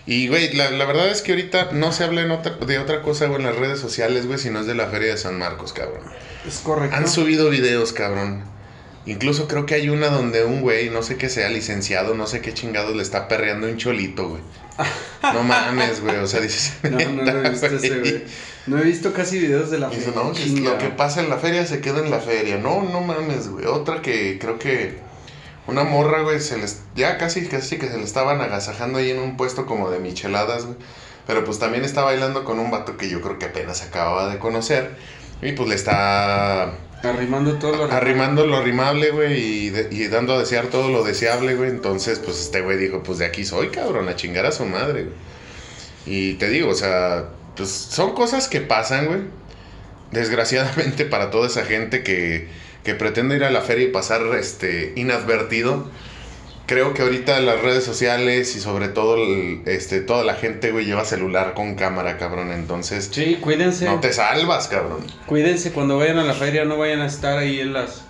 Y, 0.05 0.29
güey, 0.29 0.53
la, 0.55 0.69
verdad 0.69 1.09
es 1.09 1.23
que 1.23 1.33
ahorita 1.33 1.71
no 1.73 1.93
se 1.93 2.05
habla 2.05 2.23
de 2.23 2.79
otra 2.79 3.03
cosa, 3.03 3.27
güey, 3.27 3.41
en 3.41 3.47
las 3.47 3.57
redes 3.57 3.79
sociales, 3.79 4.27
güey, 4.27 4.39
sino 4.39 4.61
es 4.61 4.67
de 4.67 4.75
la 4.75 4.89
Feria 4.89 5.13
de 5.13 5.19
San 5.19 5.39
Marcos, 5.39 5.73
cabrón. 5.73 6.03
Es 6.47 6.59
correcto. 6.59 6.97
Han 6.97 7.09
subido 7.09 7.51
videos, 7.51 7.93
cabrón. 7.93 8.45
Incluso 9.05 9.49
creo 9.49 9.67
que 9.67 9.75
hay 9.75 9.89
una 9.89 10.09
donde 10.09 10.45
un 10.45 10.61
güey, 10.61 10.91
no 10.91 11.03
sé 11.03 11.17
qué 11.17 11.29
sea, 11.29 11.49
licenciado, 11.49 12.15
no 12.15 12.29
sé 12.29 12.41
qué 12.41 12.55
chingados, 12.55 12.95
le 12.95 13.03
está 13.03 13.27
perreando 13.27 13.67
un 13.67 13.77
cholito, 13.77 14.29
güey. 14.29 14.43
No 15.23 15.43
mames, 15.45 16.01
güey, 16.01 16.17
o 16.17 16.27
sea, 16.27 16.41
dices... 16.41 16.75
No, 16.83 16.99
no, 16.99 17.25
no 17.25 17.45
he 17.45 17.51
visto 17.51 17.67
ese, 17.67 17.99
güey. 17.99 18.25
No 18.67 18.79
he 18.79 18.85
visto 18.85 19.13
casi 19.13 19.41
videos 19.41 19.71
de 19.71 19.81
la 19.81 19.91
feria. 19.91 20.13
no, 20.15 20.33
lo 20.71 20.79
que 20.79 20.89
pasa 20.89 21.21
en 21.21 21.29
la 21.29 21.39
feria 21.39 21.67
se 21.67 21.81
queda 21.81 21.99
en 21.99 22.11
la 22.11 22.21
feria. 22.21 22.59
No, 22.59 22.83
no 22.83 23.01
mames, 23.01 23.49
güey. 23.49 23.67
Otra 23.67 24.03
que 24.03 24.39
creo 24.41 24.59
que 24.59 24.99
una 25.67 25.85
morra, 25.85 26.23
güey, 26.23 26.41
se 26.41 26.59
les, 26.59 26.83
ya 26.95 27.19
casi, 27.19 27.47
casi 27.47 27.79
que 27.79 27.89
se 27.89 27.97
le 27.97 28.05
estaban 28.05 28.41
agasajando 28.41 28.99
ahí 28.99 29.11
en 29.11 29.21
un 29.21 29.37
puesto 29.37 29.67
como 29.67 29.91
de 29.91 29.99
micheladas, 29.99 30.65
güey. 30.67 30.77
Pero 31.27 31.45
pues 31.45 31.59
también 31.59 31.85
está 31.85 32.03
bailando 32.03 32.45
con 32.45 32.59
un 32.59 32.71
vato 32.71 32.97
que 32.97 33.09
yo 33.09 33.21
creo 33.21 33.39
que 33.39 33.47
apenas 33.47 33.83
acababa 33.83 34.29
de 34.29 34.39
conocer. 34.39 34.97
Y 35.41 35.53
pues 35.53 35.69
le 35.69 35.77
está... 35.77 36.75
Arrimando 37.03 37.55
todo 37.59 37.77
lo... 37.77 37.93
Arrimando 37.93 38.47
lo 38.47 38.57
arrimable, 38.57 39.11
güey, 39.11 39.39
y, 39.39 39.73
y, 39.91 40.09
dando 40.09 40.35
a 40.35 40.39
desear 40.39 40.67
todo 40.67 40.89
lo 40.89 41.05
deseable, 41.05 41.55
güey. 41.55 41.71
Entonces, 41.71 42.19
pues 42.19 42.41
este 42.41 42.61
güey 42.61 42.77
dijo, 42.77 43.03
pues 43.03 43.19
de 43.19 43.27
aquí 43.27 43.45
soy, 43.45 43.69
cabrón, 43.69 44.09
a 44.09 44.17
chingar 44.17 44.47
a 44.47 44.53
su 44.53 44.65
madre, 44.65 45.05
güey. 45.05 45.15
Y 46.07 46.35
te 46.35 46.49
digo, 46.49 46.71
o 46.71 46.75
sea, 46.75 47.29
pues 47.57 47.71
son 47.71 48.15
cosas 48.15 48.49
que 48.49 48.61
pasan, 48.61 49.07
güey. 49.07 49.21
Desgraciadamente 50.11 51.05
para 51.05 51.31
toda 51.31 51.47
esa 51.47 51.65
gente 51.65 52.03
que 52.03 52.49
que 52.85 52.95
pretende 52.95 53.37
ir 53.37 53.45
a 53.45 53.51
la 53.51 53.61
feria 53.61 53.87
y 53.87 53.91
pasar 53.91 54.23
este, 54.39 54.93
inadvertido. 54.97 55.87
Creo 56.67 56.95
que 56.95 57.03
ahorita 57.03 57.39
las 57.41 57.61
redes 57.61 57.85
sociales 57.85 58.57
y 58.57 58.61
sobre 58.61 58.89
todo 58.89 59.17
este, 59.67 60.01
toda 60.01 60.25
la 60.25 60.35
gente, 60.35 60.71
güey, 60.71 60.85
lleva 60.85 61.05
celular 61.05 61.55
con 61.55 61.75
cámara, 61.75 62.19
cabrón. 62.19 62.53
Entonces, 62.53 63.11
sí, 63.13 63.37
cuídense. 63.41 63.85
No 63.85 64.01
te 64.01 64.13
salvas, 64.13 64.69
cabrón. 64.69 65.05
Cuídense 65.27 65.73
cuando 65.73 65.99
vayan 65.99 66.19
a 66.19 66.25
la 66.25 66.35
feria, 66.35 66.65
no 66.65 66.79
vayan 66.79 67.01
a 67.01 67.07
estar 67.07 67.39
ahí 67.39 67.61
en 67.61 67.73
las... 67.73 68.03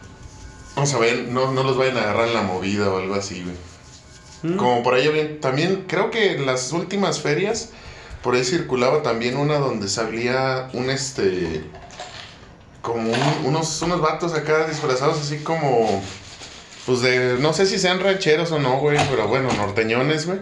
Vamos 0.76 0.95
a 0.95 0.99
ver, 0.99 1.29
no, 1.29 1.52
no 1.52 1.64
los 1.64 1.76
vayan 1.76 1.97
a 1.99 2.02
agarrar 2.02 2.29
en 2.29 2.35
la 2.35 2.43
movida 2.43 2.91
o 2.91 2.99
algo 2.99 3.14
así, 3.14 3.43
güey. 3.43 4.55
Mm. 4.55 4.57
Como 4.57 4.83
por 4.83 4.95
ahí 4.95 5.09
bien, 5.09 5.41
también 5.41 5.85
creo 5.87 6.11
que 6.11 6.33
en 6.33 6.47
las 6.47 6.73
últimas 6.73 7.21
ferias, 7.21 7.71
por 8.23 8.35
ahí 8.35 8.45
circulaba 8.45 9.02
también 9.02 9.37
una 9.37 9.59
donde 9.59 9.88
salía 9.88 10.69
un 10.73 10.91
este 10.91 11.64
como 12.83 13.12
unos, 13.45 13.81
unos 13.83 14.01
vatos 14.01 14.35
acá 14.35 14.67
disfrazados 14.67 15.21
así 15.21 15.39
como, 15.39 16.03
pues 16.87 17.01
de, 17.01 17.37
no 17.39 17.53
sé 17.53 17.67
si 17.67 17.79
sean 17.79 18.01
rancheros 18.01 18.51
o 18.53 18.59
no, 18.59 18.79
güey, 18.79 18.99
pero 19.11 19.29
bueno, 19.29 19.49
norteñones, 19.57 20.27
güey. 20.27 20.41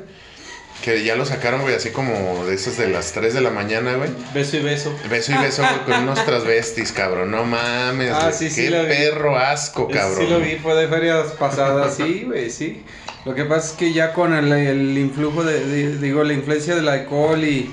Que 0.82 1.04
ya 1.04 1.14
lo 1.14 1.26
sacaron, 1.26 1.60
güey, 1.60 1.74
así 1.74 1.90
como 1.90 2.46
de 2.46 2.54
esas 2.54 2.78
de 2.78 2.88
las 2.88 3.12
3 3.12 3.34
de 3.34 3.42
la 3.42 3.50
mañana, 3.50 3.96
güey. 3.96 4.08
Beso 4.32 4.56
y 4.56 4.60
beso. 4.62 4.90
Beso 5.10 5.32
y 5.32 5.36
beso, 5.36 5.60
güey, 5.62 5.84
con 5.84 6.04
unos 6.04 6.24
transvestis, 6.24 6.90
cabrón. 6.92 7.30
No 7.30 7.44
mames, 7.44 8.10
Ah, 8.14 8.32
sí, 8.32 8.48
sí 8.48 8.62
Qué 8.62 8.70
lo 8.70 8.82
vi. 8.84 8.88
perro 8.88 9.36
asco, 9.36 9.88
Ese 9.90 9.98
cabrón. 9.98 10.18
Sí 10.24 10.26
lo 10.32 10.40
vi, 10.40 10.56
fue 10.56 10.74
de 10.74 10.88
ferias 10.88 11.26
pasadas, 11.38 11.96
sí, 11.96 12.22
güey, 12.26 12.48
sí. 12.50 12.82
Lo 13.26 13.34
que 13.34 13.44
pasa 13.44 13.66
es 13.66 13.72
que 13.74 13.92
ya 13.92 14.14
con 14.14 14.32
el, 14.32 14.50
el 14.50 14.96
influjo 14.96 15.44
de, 15.44 15.60
de- 15.66 15.98
digo, 15.98 16.24
la 16.24 16.32
influencia 16.32 16.74
del 16.74 16.88
alcohol 16.88 17.44
y, 17.44 17.70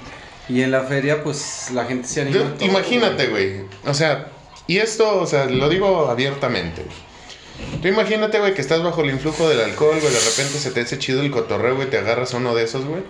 y 0.50 0.62
en 0.62 0.72
la 0.72 0.82
feria, 0.82 1.24
pues 1.24 1.70
la 1.74 1.86
gente 1.86 2.10
se 2.10 2.24
anima. 2.24 2.36
Yo- 2.36 2.46
a 2.46 2.54
todo, 2.56 2.66
imagínate, 2.66 3.28
güey. 3.28 3.62
O 3.86 3.94
sea, 3.94 4.28
y 4.68 4.78
esto, 4.78 5.20
o 5.22 5.26
sea, 5.28 5.46
lo 5.46 5.70
digo 5.70 6.10
abiertamente. 6.10 6.84
Tú 7.82 7.88
imagínate, 7.88 8.40
güey, 8.40 8.54
que 8.54 8.62
estás 8.62 8.84
bajo 8.84 9.02
el 9.02 9.10
influjo 9.10 9.50
del 9.50 9.62
alcohol, 9.62 9.98
güey, 10.00 10.14
de 10.14 10.20
repente 10.20 10.60
se 10.60 10.72
te 10.72 10.82
hace 10.82 11.00
chido 11.00 11.22
el 11.22 11.32
cotorreo, 11.32 11.76
güey, 11.76 11.90
te 11.90 11.98
agarras 11.98 12.34
uno 12.34 12.54
de 12.54 12.64
esos, 12.64 12.86
güey. 12.86 13.02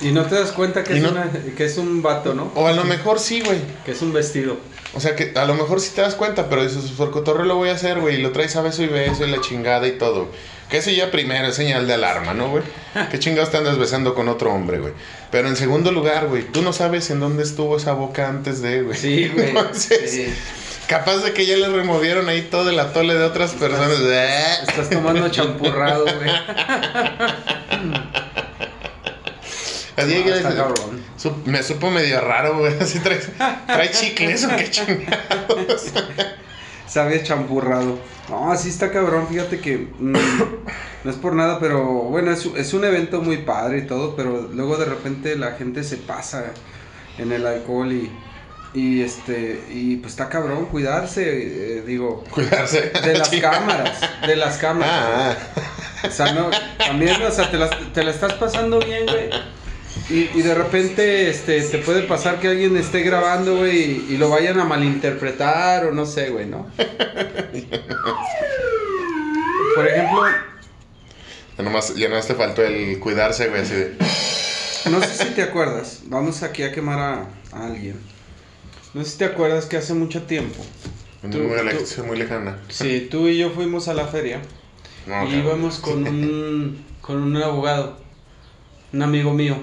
Y 0.00 0.12
no 0.12 0.24
te 0.26 0.36
das 0.36 0.52
cuenta 0.52 0.84
que 0.84 0.94
es, 0.96 1.02
no- 1.02 1.10
una- 1.10 1.28
que 1.56 1.64
es 1.64 1.76
un 1.76 2.02
vato, 2.02 2.32
¿no? 2.32 2.52
O 2.54 2.68
a 2.68 2.72
lo 2.72 2.84
mejor 2.84 3.18
sí, 3.18 3.40
güey. 3.40 3.58
Que 3.84 3.90
es 3.90 4.00
un 4.02 4.12
vestido. 4.12 4.56
O 4.94 5.00
sea, 5.00 5.16
que 5.16 5.32
a 5.34 5.44
lo 5.44 5.54
mejor 5.54 5.80
sí 5.80 5.90
te 5.94 6.02
das 6.02 6.14
cuenta, 6.14 6.48
pero 6.48 6.62
dices, 6.62 6.92
por 6.96 7.10
cotorreo 7.10 7.44
lo 7.44 7.56
voy 7.56 7.70
a 7.70 7.72
hacer, 7.72 7.98
güey, 8.00 8.14
y 8.14 8.18
lo 8.22 8.30
traes 8.30 8.54
a 8.54 8.62
beso 8.62 8.82
y 8.84 8.86
beso 8.86 9.26
y 9.26 9.30
la 9.30 9.40
chingada 9.40 9.88
y 9.88 9.98
todo. 9.98 10.28
Que 10.70 10.76
eso 10.76 10.90
ya 10.90 11.10
primero 11.10 11.48
es 11.48 11.56
señal 11.56 11.88
de 11.88 11.94
alarma, 11.94 12.32
¿no, 12.32 12.48
güey? 12.50 12.62
¿Qué 13.10 13.18
chingados 13.18 13.50
te 13.50 13.56
andas 13.56 13.76
besando 13.76 14.14
con 14.14 14.28
otro 14.28 14.52
hombre, 14.54 14.78
güey? 14.78 14.92
Pero 15.32 15.48
en 15.48 15.56
segundo 15.56 15.90
lugar, 15.90 16.28
güey, 16.28 16.44
tú 16.44 16.62
no 16.62 16.72
sabes 16.72 17.10
en 17.10 17.18
dónde 17.18 17.42
estuvo 17.42 17.76
esa 17.76 17.94
boca 17.94 18.28
antes 18.28 18.62
de, 18.62 18.82
güey. 18.82 18.96
Sí, 18.96 19.28
güey. 19.34 19.48
Entonces, 19.48 20.10
Sí. 20.12 20.32
Capaz 20.88 21.18
de 21.18 21.32
que 21.34 21.44
ya 21.46 21.56
le 21.56 21.68
removieron 21.68 22.28
ahí 22.28 22.48
todo 22.50 22.70
el 22.70 22.78
atole 22.80 23.14
de 23.14 23.24
otras 23.24 23.52
personas. 23.52 23.98
Estás 24.66 24.88
tomando 24.90 25.28
champurrado, 25.30 26.04
güey. 26.04 26.30
Así 29.96 30.14
No, 30.18 30.24
que- 30.24 30.30
está 30.36 30.54
cabrón. 30.54 31.02
su- 31.16 31.36
me 31.44 31.62
supo 31.62 31.90
medio 31.90 32.20
raro, 32.20 32.58
güey. 32.58 32.72
Así 32.80 33.00
trae, 33.00 33.18
trae 33.66 33.90
chicles 33.90 34.44
o 34.44 34.56
qué 34.56 34.70
chingados. 34.70 35.92
Sabe 36.86 37.22
champurrado. 37.22 37.98
No, 38.30 38.52
así 38.52 38.68
está 38.68 38.90
cabrón. 38.90 39.26
Fíjate 39.28 39.58
que 39.60 39.88
mm, 39.98 40.12
no 41.04 41.10
es 41.10 41.16
por 41.16 41.34
nada, 41.34 41.58
pero 41.58 41.82
bueno, 41.84 42.30
es, 42.30 42.46
es 42.56 42.72
un 42.74 42.84
evento 42.84 43.20
muy 43.20 43.38
padre 43.38 43.78
y 43.78 43.86
todo, 43.86 44.14
pero 44.16 44.48
luego 44.52 44.76
de 44.76 44.84
repente 44.86 45.36
la 45.36 45.52
gente 45.52 45.82
se 45.82 45.96
pasa 45.96 46.44
en 47.18 47.32
el 47.32 47.46
alcohol 47.46 47.92
y, 47.92 48.10
y 48.74 49.02
este, 49.02 49.62
y 49.70 49.96
pues 49.96 50.12
está 50.12 50.28
cabrón 50.28 50.66
cuidarse, 50.66 51.22
eh, 51.78 51.82
digo, 51.86 52.24
Cuidarse. 52.30 52.90
de 52.90 53.18
las 53.18 53.28
cámaras, 53.40 53.98
de 54.26 54.36
las 54.36 54.58
cámaras. 54.58 54.92
Ah, 54.94 55.36
O 56.06 56.10
sea, 56.10 56.32
no, 56.32 56.50
también, 56.78 57.20
o 57.22 57.30
sea, 57.30 57.50
te 57.50 57.56
la, 57.56 57.68
te 57.70 58.04
la 58.04 58.10
estás 58.10 58.34
pasando 58.34 58.78
bien, 58.78 59.04
güey. 59.06 59.30
Y, 60.10 60.30
y 60.38 60.42
de 60.42 60.54
repente, 60.54 61.28
este, 61.28 61.60
te 61.60 61.78
puede 61.78 62.02
pasar 62.02 62.38
que 62.38 62.48
alguien 62.48 62.76
esté 62.76 63.00
grabando, 63.02 63.56
güey, 63.56 63.80
y, 63.80 64.06
y 64.10 64.16
lo 64.16 64.30
vayan 64.30 64.60
a 64.60 64.64
malinterpretar 64.64 65.86
o 65.86 65.92
no 65.92 66.06
sé, 66.06 66.30
güey, 66.30 66.46
¿no? 66.46 66.70
Por 69.74 69.86
ejemplo, 69.86 70.22
ya 71.56 71.62
nomás, 71.64 71.94
ya 71.94 72.08
nomás 72.08 72.26
te 72.26 72.34
faltó 72.34 72.62
el 72.64 72.98
cuidarse, 73.00 73.48
güey, 73.48 73.62
así 73.62 73.74
de. 73.74 73.96
no 74.90 75.00
sé 75.02 75.24
si 75.24 75.30
te 75.34 75.42
acuerdas, 75.42 76.00
vamos 76.04 76.42
aquí 76.42 76.62
a 76.62 76.72
quemar 76.72 76.98
a, 76.98 77.26
a 77.52 77.66
alguien. 77.66 77.98
No 78.98 79.04
sé 79.04 79.10
si 79.12 79.18
te 79.18 79.26
acuerdas 79.26 79.66
que 79.66 79.76
hace 79.76 79.94
mucho 79.94 80.22
tiempo, 80.24 80.60
Muy, 81.22 81.30
Tú- 81.30 81.38
tú- 81.38 82.04
muy 82.04 82.18
lejana. 82.18 82.58
sí, 82.68 83.06
tú 83.08 83.28
y 83.28 83.38
yo 83.38 83.50
fuimos 83.50 83.86
a 83.86 83.94
la 83.94 84.06
feria 84.08 84.40
No, 85.06 85.24
y 85.28 85.36
íbamos 85.36 85.78
con 85.78 86.02
un, 86.04 86.84
con 87.00 87.22
un 87.22 87.36
abogado, 87.40 87.96
un 88.92 89.02
amigo 89.02 89.32
mío. 89.32 89.56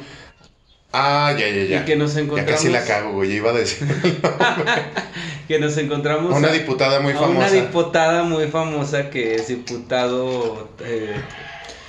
Ah, 0.93 1.35
ya, 1.37 1.49
ya, 1.49 1.63
ya. 1.65 1.81
Y 1.81 1.85
que 1.85 1.97
nos 1.97 2.13
Ya 2.13 2.21
encontramos. 2.21 2.53
casi 2.53 2.69
la 2.71 2.85
cago, 2.85 3.11
güey. 3.11 3.27
ya 3.31 3.35
Iba 3.35 3.49
a 3.49 3.53
decir. 3.55 3.85
que 5.49 5.59
nos 5.59 5.75
encontramos 5.77 6.33
A 6.33 6.37
una 6.37 6.51
diputada 6.53 7.01
muy 7.01 7.11
a 7.11 7.15
famosa. 7.17 7.37
una 7.37 7.51
diputada 7.51 8.23
muy 8.23 8.47
famosa 8.47 9.09
que 9.09 9.35
es 9.35 9.49
diputado 9.49 10.69
eh, 10.79 11.13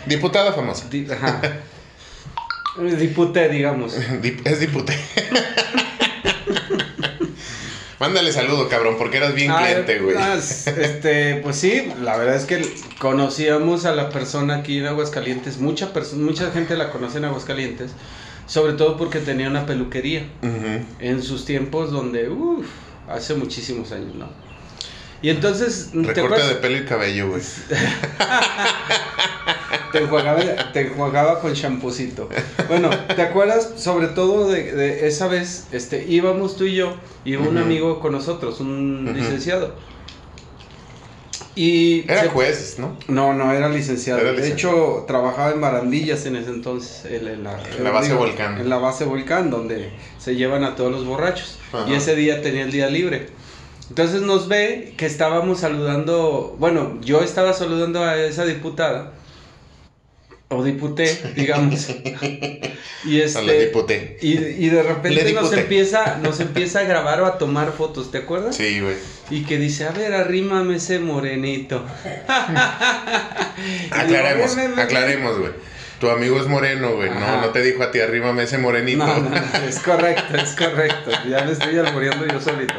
Diputada 0.07 0.53
famosa. 0.53 0.88
di- 0.91 1.07
ajá. 1.09 1.41
diputé 2.99 3.49
digamos 3.50 3.95
Es 3.95 4.59
diputé. 4.59 4.99
Mándale 7.99 8.31
saludo, 8.31 8.69
cabrón, 8.69 8.97
porque 8.99 9.17
eras 9.17 9.35
bien 9.35 9.50
Ah, 9.50 9.62
cliente, 9.65 9.99
güey. 10.00 10.17
este 10.37 11.37
pues 11.37 11.57
sí 11.57 11.88
la 12.03 12.17
verdad 12.17 12.37
es 12.37 12.45
que 12.45 12.62
conocíamos 12.99 13.87
a 13.87 13.95
la 13.95 14.11
persona 14.11 14.57
aquí 14.57 14.79
en 14.79 14.87
Aguascalientes 14.87 15.59
mucha 15.59 15.91
mucha 16.17 16.50
gente 16.50 16.76
la 16.76 16.91
conoce 16.91 17.19
en 17.19 17.25
Aguascalientes 17.25 17.93
sobre 18.47 18.75
todo 18.75 18.97
porque 18.99 19.21
tenía 19.21 19.49
una 19.49 19.65
peluquería 19.67 20.29
Ujú. 20.43 20.85
en 20.99 21.23
sus 21.23 21.45
tiempos 21.47 21.91
donde 21.91 22.29
uff, 22.29 22.67
hace 23.09 23.35
muchísimos 23.35 23.93
años 23.93 24.15
no 24.15 24.29
y 25.23 25.31
entonces 25.31 25.91
¿te 25.93 26.03
Recorte 26.03 26.47
de 26.47 26.55
pelo 26.57 26.76
y 26.76 26.85
cabello, 26.85 27.31
güey. 27.31 27.43
Te 29.99 30.05
enjuagaba, 30.05 30.73
te 30.73 30.81
enjuagaba 30.88 31.41
con 31.41 31.53
champucito. 31.55 32.29
Bueno, 32.69 32.91
¿te 33.15 33.23
acuerdas 33.23 33.75
sobre 33.76 34.09
todo 34.09 34.49
de, 34.49 34.73
de 34.73 35.07
esa 35.09 35.26
vez? 35.29 35.69
Este, 35.73 36.05
íbamos 36.07 36.57
tú 36.57 36.65
y 36.65 36.75
yo, 36.75 36.97
iba 37.25 37.43
un 37.43 37.57
Ujú. 37.57 37.59
amigo 37.65 38.00
con 38.00 38.12
nosotros, 38.12 38.61
un 38.61 39.07
Ujú. 39.09 39.17
licenciado. 39.17 39.75
Y 41.55 42.05
Era 42.11 42.23
se- 42.25 42.29
juez, 42.29 42.76
¿no? 42.79 42.99
No, 43.09 43.33
no, 43.33 43.50
era 43.53 43.69
licenciado. 43.71 44.21
Era 44.21 44.33
De 44.33 44.37
licenciado. 44.43 44.76
hecho, 44.99 45.05
trabajaba 45.07 45.53
en 45.53 45.61
Barandillas 45.61 46.26
en 46.26 46.37
ese 46.37 46.50
entonces, 46.50 47.07
en, 47.11 47.26
en 47.29 47.45
la, 47.45 47.59
En 47.79 47.83
la 47.85 47.91
base 47.91 48.12
Volcán. 48.12 48.59
En 48.61 48.69
la 48.69 48.76
base 48.76 49.05
Volcán, 49.07 49.50
donde 49.50 49.91
se 50.19 50.37
llevan 50.37 50.65
a 50.65 50.76
todos 50.76 50.93
los 50.93 51.07
borrachos. 51.07 51.59
Ajá. 51.73 51.88
Y 51.88 51.95
ese 51.95 52.15
día 52.15 52.43
tenía 52.43 52.65
el 52.65 52.73
día 52.73 52.88
libre. 52.88 53.29
Entonces 53.88 54.21
nos 54.21 54.49
ve 54.49 54.95
que 54.99 55.07
estábamos 55.07 55.61
saludando, 55.61 56.57
bueno, 56.59 56.99
yo 57.00 57.23
estaba 57.23 57.53
saludando 57.55 58.03
a 58.05 58.17
esa 58.17 58.45
diputada, 58.45 59.12
o 60.49 60.62
diputé, 60.62 61.33
digamos. 61.35 61.88
y 63.05 63.21
este... 63.21 63.67
diputé. 63.67 64.17
Y, 64.21 64.37
y 64.38 64.69
de 64.69 64.83
repente 64.83 65.33
nos 65.33 65.53
empieza, 65.53 66.19
nos 66.19 66.38
empieza 66.41 66.81
a 66.81 66.85
grabar 66.85 67.21
o 67.21 67.26
a 67.26 67.38
tomar 67.38 67.73
fotos, 67.73 68.11
¿te 68.12 68.19
acuerdas? 68.19 68.57
Sí, 68.57 68.81
güey. 68.81 68.95
Y 69.31 69.45
que 69.45 69.59
dice, 69.59 69.87
a 69.87 69.91
ver, 69.91 70.15
arrímame 70.15 70.76
ese 70.76 71.00
morenito. 71.00 71.85
Aclaremos, 73.91 74.57
aclaremos, 74.79 75.38
güey. 75.38 75.53
Tu 76.00 76.11
amigo 76.11 76.38
es 76.38 76.47
moreno, 76.47 76.95
güey. 76.95 77.09
No, 77.11 77.41
no 77.41 77.49
te 77.49 77.62
dijo 77.62 77.83
a 77.83 77.91
ti, 77.91 78.00
arrímame 78.00 78.43
ese 78.43 78.59
morenito. 78.59 79.05
No, 79.05 79.19
no, 79.19 79.37
es 79.67 79.79
correcto, 79.79 80.37
es 80.37 80.50
correcto. 80.50 81.11
Ya 81.29 81.45
me 81.45 81.53
estoy 81.53 81.79
albureando 81.79 82.26
yo 82.26 82.41
solito. 82.41 82.75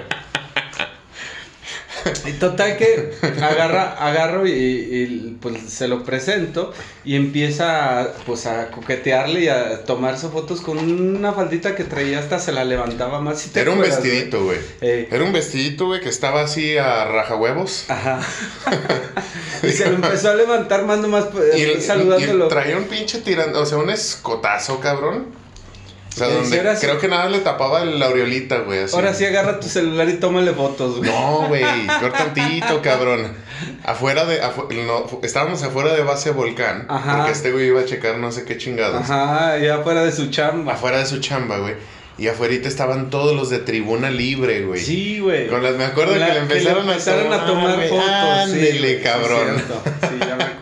Y 2.26 2.32
total 2.34 2.78
que 2.78 3.12
agarra, 3.42 3.94
agarro 3.94 4.48
y, 4.48 4.52
y, 4.52 5.38
pues 5.42 5.56
se 5.72 5.88
lo 5.88 6.04
presento 6.04 6.74
y 7.06 7.16
empieza 7.16 8.02
a, 8.02 8.14
pues 8.26 8.46
a 8.46 8.70
coquetearle 8.72 9.42
y 9.42 9.48
a 9.48 9.84
tomarse 9.84 10.28
fotos 10.30 10.62
con 10.62 10.78
una 10.80 11.34
faldita 11.34 11.76
que 11.76 11.84
traía 11.84 12.20
hasta 12.20 12.40
se 12.40 12.52
la 12.52 12.64
levantaba 12.66 13.20
más. 13.22 13.40
¿sí 13.42 13.50
te 13.50 13.62
Era 13.62 13.72
un 13.72 13.78
acuerdas, 13.80 14.04
vestidito, 14.04 14.44
güey. 14.44 14.58
Eh, 14.82 15.08
Era 15.12 15.24
un 15.24 15.34
vestidito, 15.34 15.86
güey, 15.88 16.02
que 16.02 16.10
estaba 16.10 16.42
así 16.42 16.78
a 16.78 17.06
rajahuevos. 17.06 17.86
Ajá. 17.90 18.20
y 19.64 19.70
se 19.70 19.86
lo 19.90 19.96
empezó 19.96 20.30
a 20.30 20.36
levantar 20.36 20.86
más 20.86 21.00
nomás 21.00 21.26
Y, 21.56 21.62
eh, 21.62 21.74
el- 21.74 21.82
saludándolo. 21.82 22.46
y 22.46 22.50
traía 22.50 22.78
un 22.78 22.86
pinche 22.86 23.20
tirando, 23.22 23.62
o 23.62 23.66
sea, 23.66 23.78
un 23.78 23.90
escotazo, 23.90 24.80
cabrón. 24.80 25.47
O 26.18 26.26
sea, 26.26 26.34
donde 26.34 26.76
sí. 26.76 26.86
creo 26.88 26.98
que 27.00 27.08
nada 27.08 27.30
le 27.30 27.40
tapaba 27.40 27.86
la 27.86 28.08
aureolita, 28.08 28.60
güey. 28.60 28.80
así. 28.84 28.96
Ahora 28.96 29.14
sí 29.14 29.24
agarra 29.26 29.60
tu 29.60 29.68
celular 29.68 30.10
y 30.10 30.14
tómale 30.14 30.52
fotos, 30.54 30.98
güey. 30.98 31.10
No, 31.10 31.48
güey, 31.48 31.64
peor 32.00 32.12
tantito, 32.14 32.82
cabrón. 32.82 33.34
Afuera 33.84 34.26
de. 34.26 34.42
afu- 34.42 34.68
no, 34.86 35.20
estábamos 35.24 35.62
afuera 35.64 35.94
de 35.94 36.02
base 36.04 36.32
Volcán. 36.32 36.86
Ajá. 36.90 37.18
Porque 37.18 37.32
este 37.32 37.52
güey 37.52 37.68
iba 37.68 37.82
a 37.82 37.86
checar 37.86 38.18
no 38.18 38.32
sé 38.32 38.46
qué 38.46 38.58
chingados. 38.58 39.02
Ajá, 39.10 39.58
ya 39.60 39.80
fuera 39.80 40.04
de 40.04 40.12
su 40.12 40.30
chamba. 40.30 40.74
Afuera 40.74 40.98
de 41.00 41.06
su 41.06 41.20
chamba, 41.20 41.60
güey. 41.60 41.76
Y 42.20 42.28
afuera 42.30 42.56
estaban 42.56 43.12
todos 43.12 43.36
los 43.36 43.52
de 43.52 43.60
tribuna 43.60 44.10
libre, 44.10 44.64
güey. 44.64 44.80
Sí, 44.84 45.20
güey. 45.20 45.48
Con 45.50 45.62
las, 45.62 45.76
me 45.76 45.86
acuerdo 45.86 46.16
La- 46.16 46.26
que 46.28 46.34
le 46.34 46.40
empezaron, 46.40 46.90
empezaron 46.90 47.32
a 47.32 47.46
tomar 47.46 47.76
güey. 47.76 47.90
fotos. 47.90 48.10
Ándele, 48.10 48.72
sí, 48.72 48.80
güey, 48.80 49.02
cabrón. 49.04 49.58
Sí, 50.02 50.16
ya 50.20 50.36
me. 50.36 50.57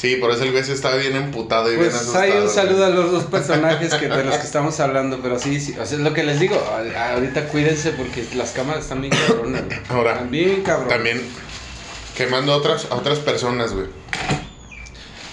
Sí, 0.00 0.16
por 0.16 0.30
eso 0.30 0.44
el 0.44 0.52
güey 0.52 0.64
se 0.64 0.72
estaba 0.72 0.96
bien 0.96 1.14
emputado 1.14 1.68
y 1.70 1.76
bien 1.76 1.90
Pues 1.90 1.94
asustado. 2.00 2.24
hay 2.24 2.30
un 2.30 2.42
güey. 2.44 2.54
saludo 2.54 2.86
a 2.86 2.88
los 2.88 3.12
dos 3.12 3.24
personajes 3.24 3.92
que, 3.94 4.08
de 4.08 4.24
los 4.24 4.36
que 4.38 4.46
estamos 4.46 4.80
hablando, 4.80 5.20
pero 5.22 5.38
sí, 5.38 5.60
sí, 5.60 5.72
o 5.78 5.84
sea, 5.84 5.98
es 5.98 6.02
lo 6.02 6.14
que 6.14 6.22
les 6.22 6.40
digo, 6.40 6.56
ahorita 6.56 7.48
cuídense 7.48 7.90
porque 7.92 8.24
las 8.34 8.52
cámaras 8.52 8.84
están 8.84 9.02
bien 9.02 9.12
cabronas. 9.26 9.62
güey. 9.66 9.78
Ahora, 9.90 10.12
Están 10.12 10.30
bien 10.30 10.62
cabronas. 10.62 10.88
También 10.94 11.20
quemando 12.16 12.52
a 12.54 12.56
otras, 12.56 12.86
a 12.90 12.94
otras 12.94 13.18
personas, 13.18 13.74
güey. 13.74 13.88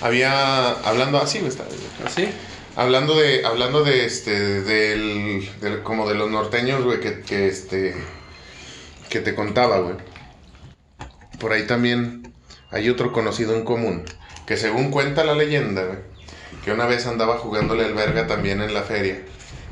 Había. 0.02 0.72
Hablando 0.72 1.18
así, 1.20 1.40
güey. 1.40 1.50
está- 1.50 1.66
¿Así? 2.06 2.28
Hablando 2.76 3.16
de, 3.18 3.44
hablando 3.46 3.84
de 3.84 4.06
este, 4.06 4.62
del, 4.62 5.50
del- 5.62 5.82
como 5.82 6.08
de 6.08 6.16
los 6.16 6.30
norteños, 6.30 6.84
güey, 6.84 7.00
que, 7.00 7.22
que 7.22 7.48
este, 7.48 7.96
que 9.10 9.20
te 9.22 9.34
contaba, 9.34 9.80
güey. 9.80 9.96
Por 11.40 11.54
ahí 11.54 11.66
también 11.66 12.34
hay 12.70 12.90
otro 12.90 13.14
conocido 13.14 13.56
en 13.56 13.64
común, 13.64 14.04
que 14.48 14.58
según 14.58 14.90
cuenta 14.90 15.24
la 15.24 15.36
leyenda, 15.36 15.84
güey, 15.84 16.00
que 16.64 16.72
una 16.72 16.88
vez 16.88 17.06
andaba 17.06 17.38
jugándole 17.38 17.86
al 17.86 17.94
verga 17.94 18.26
también 18.26 18.62
en 18.62 18.74
la 18.74 18.82
feria 18.82 19.20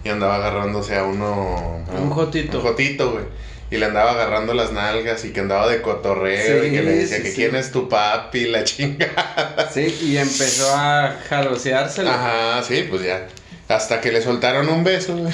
y 0.03 0.09
andaba 0.09 0.35
agarrándose 0.35 0.95
a 0.95 1.03
uno. 1.03 1.83
un 1.97 2.11
jotito. 2.11 2.59
Un 2.59 2.63
jotito, 2.63 3.11
güey. 3.13 3.23
Y 3.71 3.77
le 3.77 3.85
andaba 3.87 4.11
agarrando 4.11 4.53
las 4.53 4.71
nalgas 4.71 5.25
y 5.25 5.31
que 5.31 5.39
andaba 5.39 5.67
de 5.67 5.81
cotorreo 5.81 6.63
y 6.63 6.71
que 6.71 6.83
le 6.83 6.91
decía 6.97 7.23
que 7.23 7.33
quién 7.33 7.55
es 7.55 7.71
tu 7.71 7.89
papi, 7.89 8.45
la 8.47 8.63
chingada. 8.63 9.69
Sí, 9.73 9.97
y 10.01 10.17
empezó 10.17 10.69
a 10.71 11.17
jaloseárselo. 11.27 12.11
Ajá, 12.11 12.61
sí, 12.63 12.85
pues 12.87 13.01
ya. 13.01 13.27
Hasta 13.67 13.99
que 13.99 14.11
le 14.11 14.21
soltaron 14.21 14.69
un 14.69 14.83
beso. 14.83 15.17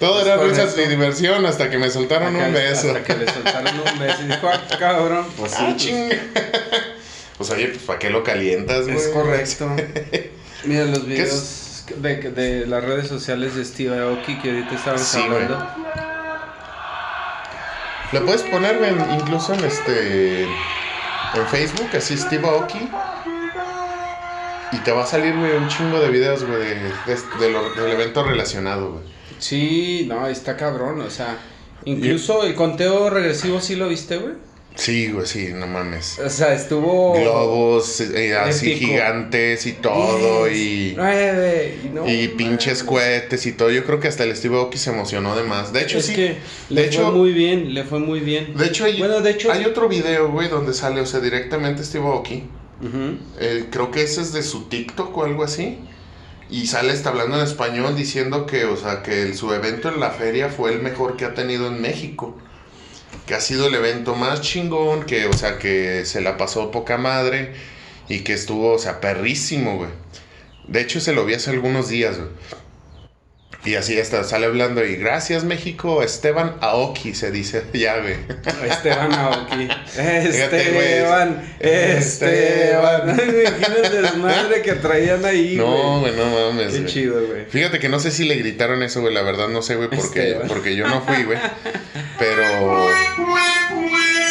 Todo 0.00 0.22
era 0.22 0.36
risas 0.36 0.76
y 0.78 0.88
diversión 0.88 1.44
hasta 1.46 1.70
que 1.70 1.78
me 1.78 1.90
soltaron 1.90 2.34
un 2.34 2.52
beso. 2.52 2.88
Hasta 2.88 3.04
que 3.04 3.16
le 3.16 3.30
soltaron 3.30 3.74
un 3.78 3.98
beso 3.98 4.22
y 4.22 4.28
dijo, 4.28 4.48
ah, 4.48 4.60
cabrón, 4.78 5.26
pues 5.36 5.52
ah, 5.56 5.74
sí. 5.78 6.08
Pues, 6.32 6.91
pues 7.42 7.58
oye, 7.58 7.68
pues 7.68 7.82
¿para 7.82 7.98
qué 7.98 8.08
lo 8.08 8.22
calientas, 8.22 8.84
güey? 8.84 8.96
Es 8.96 9.08
correcto. 9.08 9.68
Mira 10.64 10.84
los 10.84 11.04
videos 11.04 11.84
de, 11.96 12.16
de, 12.30 12.66
las 12.66 12.84
redes 12.84 13.08
sociales 13.08 13.56
de 13.56 13.64
Steve 13.64 13.98
Aoki 13.98 14.38
que 14.38 14.50
ahorita 14.50 14.74
estábamos 14.76 15.06
sí, 15.06 15.20
hablando. 15.20 15.68
Le 18.12 18.20
puedes 18.20 18.42
poner 18.42 18.78
incluso 19.20 19.54
en 19.54 19.64
este 19.64 20.42
en 20.44 21.46
Facebook, 21.50 21.88
así 21.96 22.16
Steve 22.16 22.46
Aoki. 22.46 22.88
Y 24.70 24.76
te 24.84 24.92
va 24.92 25.02
a 25.02 25.06
salir, 25.06 25.36
güey, 25.36 25.56
un 25.56 25.66
chingo 25.68 25.98
de 25.98 26.10
videos, 26.10 26.44
güey, 26.44 26.60
de, 26.60 26.92
del 27.40 27.90
evento 27.90 28.22
relacionado, 28.22 28.92
güey. 28.92 29.04
Sí, 29.40 30.06
no, 30.08 30.28
está 30.28 30.56
cabrón, 30.56 31.00
o 31.00 31.10
sea, 31.10 31.38
incluso 31.84 32.44
el 32.44 32.54
conteo 32.54 33.10
regresivo 33.10 33.60
sí 33.60 33.74
lo 33.74 33.88
viste, 33.88 34.18
güey. 34.18 34.34
Sí, 34.74 35.10
güey, 35.10 35.26
sí, 35.26 35.50
no 35.52 35.66
mames. 35.66 36.18
O 36.18 36.30
sea, 36.30 36.54
estuvo. 36.54 37.12
Globos 37.12 38.00
eh, 38.00 38.34
así 38.34 38.74
gigantes 38.74 39.66
y 39.66 39.72
todo. 39.72 40.50
y. 40.50 40.94
Nueve, 40.96 41.74
y, 42.06 42.28
pinches 42.28 42.82
cohetes 42.82 43.46
y 43.46 43.52
todo. 43.52 43.70
Yo 43.70 43.84
creo 43.84 44.00
que 44.00 44.08
hasta 44.08 44.24
el 44.24 44.34
Steve 44.34 44.56
Aoki 44.56 44.78
se 44.78 44.90
emocionó 44.90 45.36
de 45.36 45.42
más. 45.42 45.72
De 45.72 45.82
hecho, 45.82 45.98
es 45.98 46.06
sí. 46.06 46.14
Que 46.14 46.36
le 46.70 46.90
fue 46.90 47.10
muy 47.10 47.32
bien, 47.32 47.74
le 47.74 47.84
fue 47.84 47.98
muy 47.98 48.20
bien. 48.20 48.56
De 48.56 48.66
hecho, 48.66 48.84
hay, 48.84 48.98
bueno, 48.98 49.20
de 49.20 49.30
hecho, 49.30 49.52
hay 49.52 49.64
otro 49.64 49.88
video, 49.88 50.30
güey, 50.30 50.48
donde 50.48 50.72
sale, 50.72 51.00
o 51.00 51.06
sea, 51.06 51.20
directamente 51.20 51.84
Steve 51.84 52.06
Aoki. 52.06 52.44
Eh, 53.38 53.66
creo 53.70 53.90
que 53.92 54.02
ese 54.02 54.22
es 54.22 54.32
de 54.32 54.42
su 54.42 54.68
TikTok 54.68 55.16
o 55.16 55.24
algo 55.24 55.44
así. 55.44 55.78
Y 56.50 56.66
sale 56.66 56.92
está 56.92 57.10
hablando 57.10 57.38
en 57.38 57.44
español 57.44 57.96
diciendo 57.96 58.44
que, 58.44 58.64
o 58.64 58.76
sea, 58.76 59.02
que 59.02 59.32
su 59.34 59.52
evento 59.52 59.88
en 59.88 60.00
la 60.00 60.10
feria 60.10 60.48
fue 60.48 60.72
el 60.72 60.82
mejor 60.82 61.16
que 61.16 61.24
ha 61.24 61.34
tenido 61.34 61.68
en 61.68 61.80
México. 61.80 62.36
Que 63.26 63.34
ha 63.34 63.40
sido 63.40 63.68
el 63.68 63.74
evento 63.74 64.14
más 64.14 64.40
chingón, 64.40 65.04
que, 65.04 65.26
o 65.26 65.32
sea, 65.32 65.58
que 65.58 66.04
se 66.04 66.20
la 66.20 66.36
pasó 66.36 66.70
poca 66.70 66.98
madre 66.98 67.52
y 68.08 68.20
que 68.20 68.32
estuvo, 68.32 68.72
o 68.72 68.78
sea, 68.78 69.00
perrísimo, 69.00 69.76
güey. 69.76 69.90
De 70.66 70.80
hecho, 70.80 71.00
se 71.00 71.12
lo 71.12 71.24
vi 71.24 71.34
hace 71.34 71.50
algunos 71.50 71.88
días, 71.88 72.18
güey. 72.18 72.30
Y 73.64 73.76
así 73.76 73.96
está, 73.96 74.24
sale 74.24 74.46
hablando 74.46 74.84
y 74.84 74.96
gracias 74.96 75.44
México, 75.44 76.02
Esteban 76.02 76.56
Aoki 76.60 77.14
se 77.14 77.30
dice 77.30 77.62
ya, 77.72 78.00
güey. 78.00 78.16
Esteban 78.68 79.12
Aoki. 79.12 79.68
Esteban, 79.96 81.54
Esteban. 81.60 83.10
Imagínate 83.10 83.86
el 83.86 84.02
desmadre 84.02 84.62
que 84.62 84.72
traían 84.72 85.24
ahí, 85.24 85.54
No, 85.56 86.00
güey, 86.00 86.12
no 86.16 86.26
mames. 86.26 86.74
Qué 86.74 86.86
chido, 86.86 87.24
güey. 87.24 87.44
Fíjate 87.44 87.78
que 87.78 87.88
no 87.88 88.00
sé 88.00 88.10
si 88.10 88.24
le 88.24 88.34
gritaron 88.34 88.82
eso, 88.82 89.00
güey, 89.00 89.14
la 89.14 89.22
verdad 89.22 89.46
no 89.46 89.62
sé, 89.62 89.76
güey, 89.76 89.88
porque, 89.90 90.38
porque 90.48 90.74
yo 90.74 90.88
no 90.88 91.02
fui, 91.02 91.22
güey. 91.22 91.38
Pero... 92.18 92.88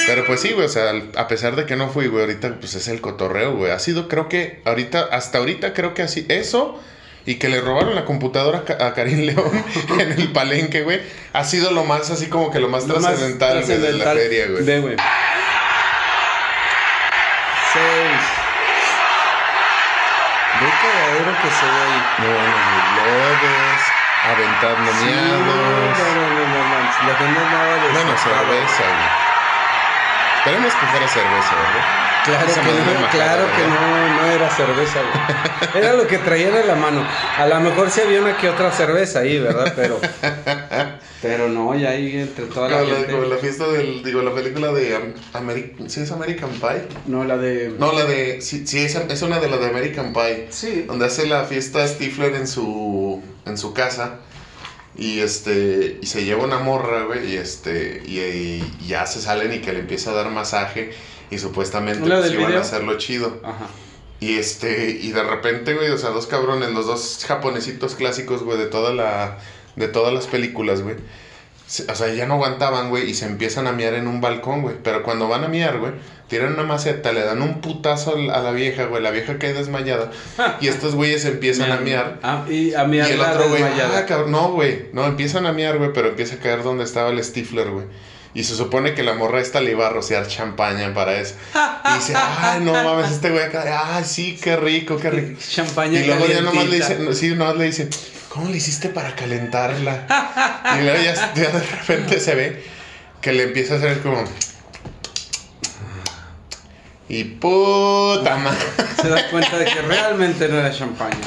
Pero 0.08 0.26
pues 0.26 0.42
sí, 0.42 0.52
güey, 0.52 0.66
o 0.66 0.70
sea, 0.70 0.92
a 1.16 1.28
pesar 1.28 1.56
de 1.56 1.66
que 1.66 1.76
no 1.76 1.90
fui, 1.90 2.08
güey, 2.08 2.24
ahorita 2.26 2.58
pues 2.60 2.76
es 2.76 2.88
el 2.88 3.02
cotorreo, 3.02 3.56
güey. 3.56 3.72
Ha 3.72 3.80
sido, 3.80 4.08
creo 4.08 4.28
que, 4.28 4.62
ahorita, 4.66 5.04
hasta 5.12 5.38
ahorita 5.38 5.74
creo 5.74 5.94
que 5.94 6.02
así, 6.02 6.26
eso 6.28 6.82
y 7.26 7.36
que 7.36 7.50
le 7.50 7.62
robaron 7.62 7.94
la 7.96 8.06
computadora 8.06 8.64
a 8.80 8.94
Karim 8.94 9.22
León 9.22 9.66
en 10.00 10.12
el 10.12 10.32
palenque, 10.32 10.82
güey, 10.84 11.02
ha 11.34 11.44
sido 11.44 11.72
lo 11.72 11.84
más 11.84 12.10
así 12.10 12.28
como 12.28 12.52
que 12.52 12.60
lo 12.60 12.68
más 12.68 12.86
trascendental 12.88 13.66
de 13.66 13.94
la 13.94 14.14
feria, 14.14 14.48
güey. 14.48 14.64
Ve, 14.64 14.80
güey. 14.80 14.96
Seis. 17.74 18.22
Ve 20.62 20.68
cagadero 20.82 21.32
que 21.42 21.50
se 21.50 21.66
ve 21.66 21.72
ahí. 21.82 22.00
No, 22.20 22.28
no, 22.28 22.58
globos, 22.94 23.81
aventando 24.24 24.92
sí, 24.92 25.06
miados. 25.06 25.40
No, 25.40 25.56
no, 25.56 26.16
no, 26.16 26.46
no, 26.46 26.62
no, 26.70 27.08
La 27.08 27.16
gente 27.16 27.40
nada 27.52 27.76
de 27.76 27.92
Bueno, 27.92 28.18
cerveza, 28.18 28.84
güey. 28.84 29.32
Esperemos 30.38 30.74
que 30.74 30.86
fuera 30.88 31.08
cerveza, 31.08 31.56
¿verdad? 31.56 32.02
Claro 32.24 32.54
que, 32.54 32.62
no, 32.62 33.10
claro 33.10 33.46
que 33.56 33.68
no, 33.68 34.22
no 34.22 34.32
era 34.32 34.50
cerveza, 34.50 35.00
güey. 35.02 35.84
Era 35.84 35.94
lo 35.94 36.08
que 36.08 36.18
traían 36.20 36.56
en 36.56 36.68
la 36.68 36.76
mano. 36.76 37.04
A 37.38 37.48
lo 37.48 37.60
mejor 37.60 37.90
se 37.90 38.04
había 38.04 38.22
una 38.22 38.38
que 38.38 38.50
otra 38.50 38.72
cerveza 38.72 39.20
ahí, 39.20 39.40
¿verdad? 39.40 39.74
Pero, 39.76 40.00
pero 41.22 41.50
no, 41.50 41.76
ya 41.76 41.90
ahí 41.90 42.18
entre 42.18 42.46
toda 42.46 42.70
la, 42.70 42.82
la 42.82 42.96
gente. 42.96 43.12
Como 43.12 43.26
la 43.26 43.38
fiesta 43.38 43.68
del, 43.68 44.04
digo, 44.04 44.22
la 44.22 44.34
película 44.34 44.72
de 44.72 45.14
American, 45.34 45.90
¿sí 45.90 46.02
es 46.02 46.12
American 46.12 46.50
Pie? 46.52 46.88
No, 47.08 47.24
la 47.24 47.38
de... 47.38 47.74
No, 47.78 47.92
la 47.92 48.06
de, 48.06 48.42
sí, 48.42 48.66
sí 48.68 48.80
es, 48.80 48.96
es 48.96 49.22
una 49.24 49.40
de 49.40 49.50
las 49.50 49.60
de 49.60 49.68
American 49.68 50.14
Pie. 50.14 50.48
Sí. 50.52 50.86
Donde 50.88 51.06
hace 51.06 51.26
la 51.26 51.46
fiesta 51.46 51.88
Stifler 51.88 52.36
en 52.36 52.48
su, 52.48 53.24
en 53.46 53.58
su 53.58 53.74
casa. 53.74 54.20
Y 54.98 55.20
este, 55.20 56.00
y 56.02 56.06
se 56.06 56.26
lleva 56.26 56.44
una 56.44 56.60
morra, 56.60 57.04
güey, 57.04 57.34
y 57.34 57.38
este, 57.38 58.04
y, 58.06 58.20
y, 58.20 58.88
ya 58.88 59.06
se 59.06 59.22
salen 59.22 59.54
y 59.54 59.60
que 59.60 59.72
le 59.72 59.80
empieza 59.80 60.12
a 60.12 60.14
dar 60.14 60.30
masaje 60.30 60.92
y 61.30 61.40
supuestamente 61.40 62.02
pues, 62.02 62.32
iban 62.32 62.54
a 62.54 62.60
hacerlo 62.60 62.98
chido. 62.98 63.40
Ajá. 63.44 63.68
Y 64.22 64.38
este, 64.38 64.92
y 65.02 65.12
de 65.12 65.24
repente, 65.24 65.74
güey, 65.74 65.90
o 65.90 65.98
sea, 65.98 66.12
dos 66.12 66.28
cabrones, 66.28 66.70
los 66.72 66.86
dos 66.86 67.26
japonesitos 67.28 67.96
clásicos, 67.96 68.44
güey, 68.44 68.58
de 68.60 68.68
toda 68.68 68.94
la, 68.94 69.40
de 69.76 69.88
todas 69.88 70.14
las 70.14 70.28
películas, 70.28 70.82
güey. 70.84 70.96
O 71.88 71.96
sea, 71.96 72.14
ya 72.14 72.26
no 72.26 72.34
aguantaban, 72.34 72.90
güey, 72.90 73.10
y 73.10 73.14
se 73.14 73.26
empiezan 73.26 73.66
a 73.66 73.72
miar 73.72 73.94
en 73.94 74.08
un 74.08 74.20
balcón, 74.20 74.62
güey. 74.62 74.76
Pero 74.84 75.04
cuando 75.04 75.30
van 75.30 75.46
a 75.46 75.48
miar, 75.48 75.80
güey, 75.80 75.94
tiran 76.28 76.54
una 76.54 76.64
maceta, 76.64 77.14
le 77.14 77.22
dan 77.22 77.42
un 77.42 77.62
putazo 77.62 78.16
a 78.16 78.40
la 78.40 78.52
vieja, 78.52 78.86
güey. 78.86 79.02
La 79.02 79.12
vieja 79.12 79.38
cae 79.40 79.54
desmayada. 79.54 80.12
y 80.60 80.68
estos 80.68 80.96
güeyes 80.96 81.24
empiezan 81.24 81.72
a 81.72 81.78
miar. 81.78 82.20
Ah, 82.24 82.46
y 82.50 82.74
a 82.74 82.84
miar 82.84 83.10
y 83.10 83.14
el 83.14 83.22
otro, 83.22 83.48
güey, 83.48 83.64
ah, 83.64 84.06
no, 84.28 84.52
güey. 84.52 84.90
No, 84.92 85.06
empiezan 85.06 85.46
a 85.46 85.54
miar, 85.54 85.78
güey, 85.78 85.94
pero 85.94 86.10
empieza 86.10 86.36
a 86.36 86.40
caer 86.40 86.62
donde 86.64 86.84
estaba 86.84 87.10
el 87.10 87.24
Stifler, 87.24 87.70
güey. 87.70 87.86
Y 88.34 88.44
se 88.44 88.56
supone 88.56 88.94
que 88.94 89.04
la 89.04 89.14
morra 89.14 89.42
esta 89.42 89.60
le 89.60 89.72
iba 89.72 89.88
a 89.88 89.90
rociar 89.90 90.26
champaña 90.28 90.94
para 90.94 91.20
eso. 91.20 91.36
Y 91.54 91.96
dice, 91.96 92.14
ay, 92.16 92.62
no 92.62 92.72
mames, 92.72 93.12
este 93.12 93.30
güey 93.30 93.44
acá, 93.44 93.96
ay, 93.96 94.04
sí, 94.06 94.40
qué 94.42 94.56
rico, 94.56 94.98
qué 94.98 95.10
rico. 95.10 95.40
Champaña 95.50 96.00
Y 96.00 96.06
luego 96.06 96.28
ya 96.28 96.42
nomás 96.42 96.68
le 96.70 96.78
dice, 96.78 97.14
sí, 97.14 97.30
nomás 97.36 97.58
le 97.58 97.66
dice, 97.66 97.90
¿cómo 98.32 98.50
le 98.50 98.58
hiciste 98.58 98.90
para 98.90 99.16
calentarla? 99.16 100.06
y 100.80 100.84
luego 100.84 101.04
ya, 101.04 101.32
de 101.34 101.50
repente 101.50 102.20
se 102.20 102.36
ve 102.36 102.64
que 103.22 103.34
le 103.34 103.44
empieza 103.44 103.76
a 103.76 103.78
hacer 103.78 104.02
como... 104.02 104.24
Y 107.10 107.26
puta 107.26 108.38
madre. 108.38 108.66
Se 109.02 109.10
da 109.10 109.30
cuenta 109.30 109.58
de 109.58 109.66
que 109.66 109.82
realmente 109.82 110.48
no 110.48 110.60
era 110.60 110.72
champaña. 110.72 111.18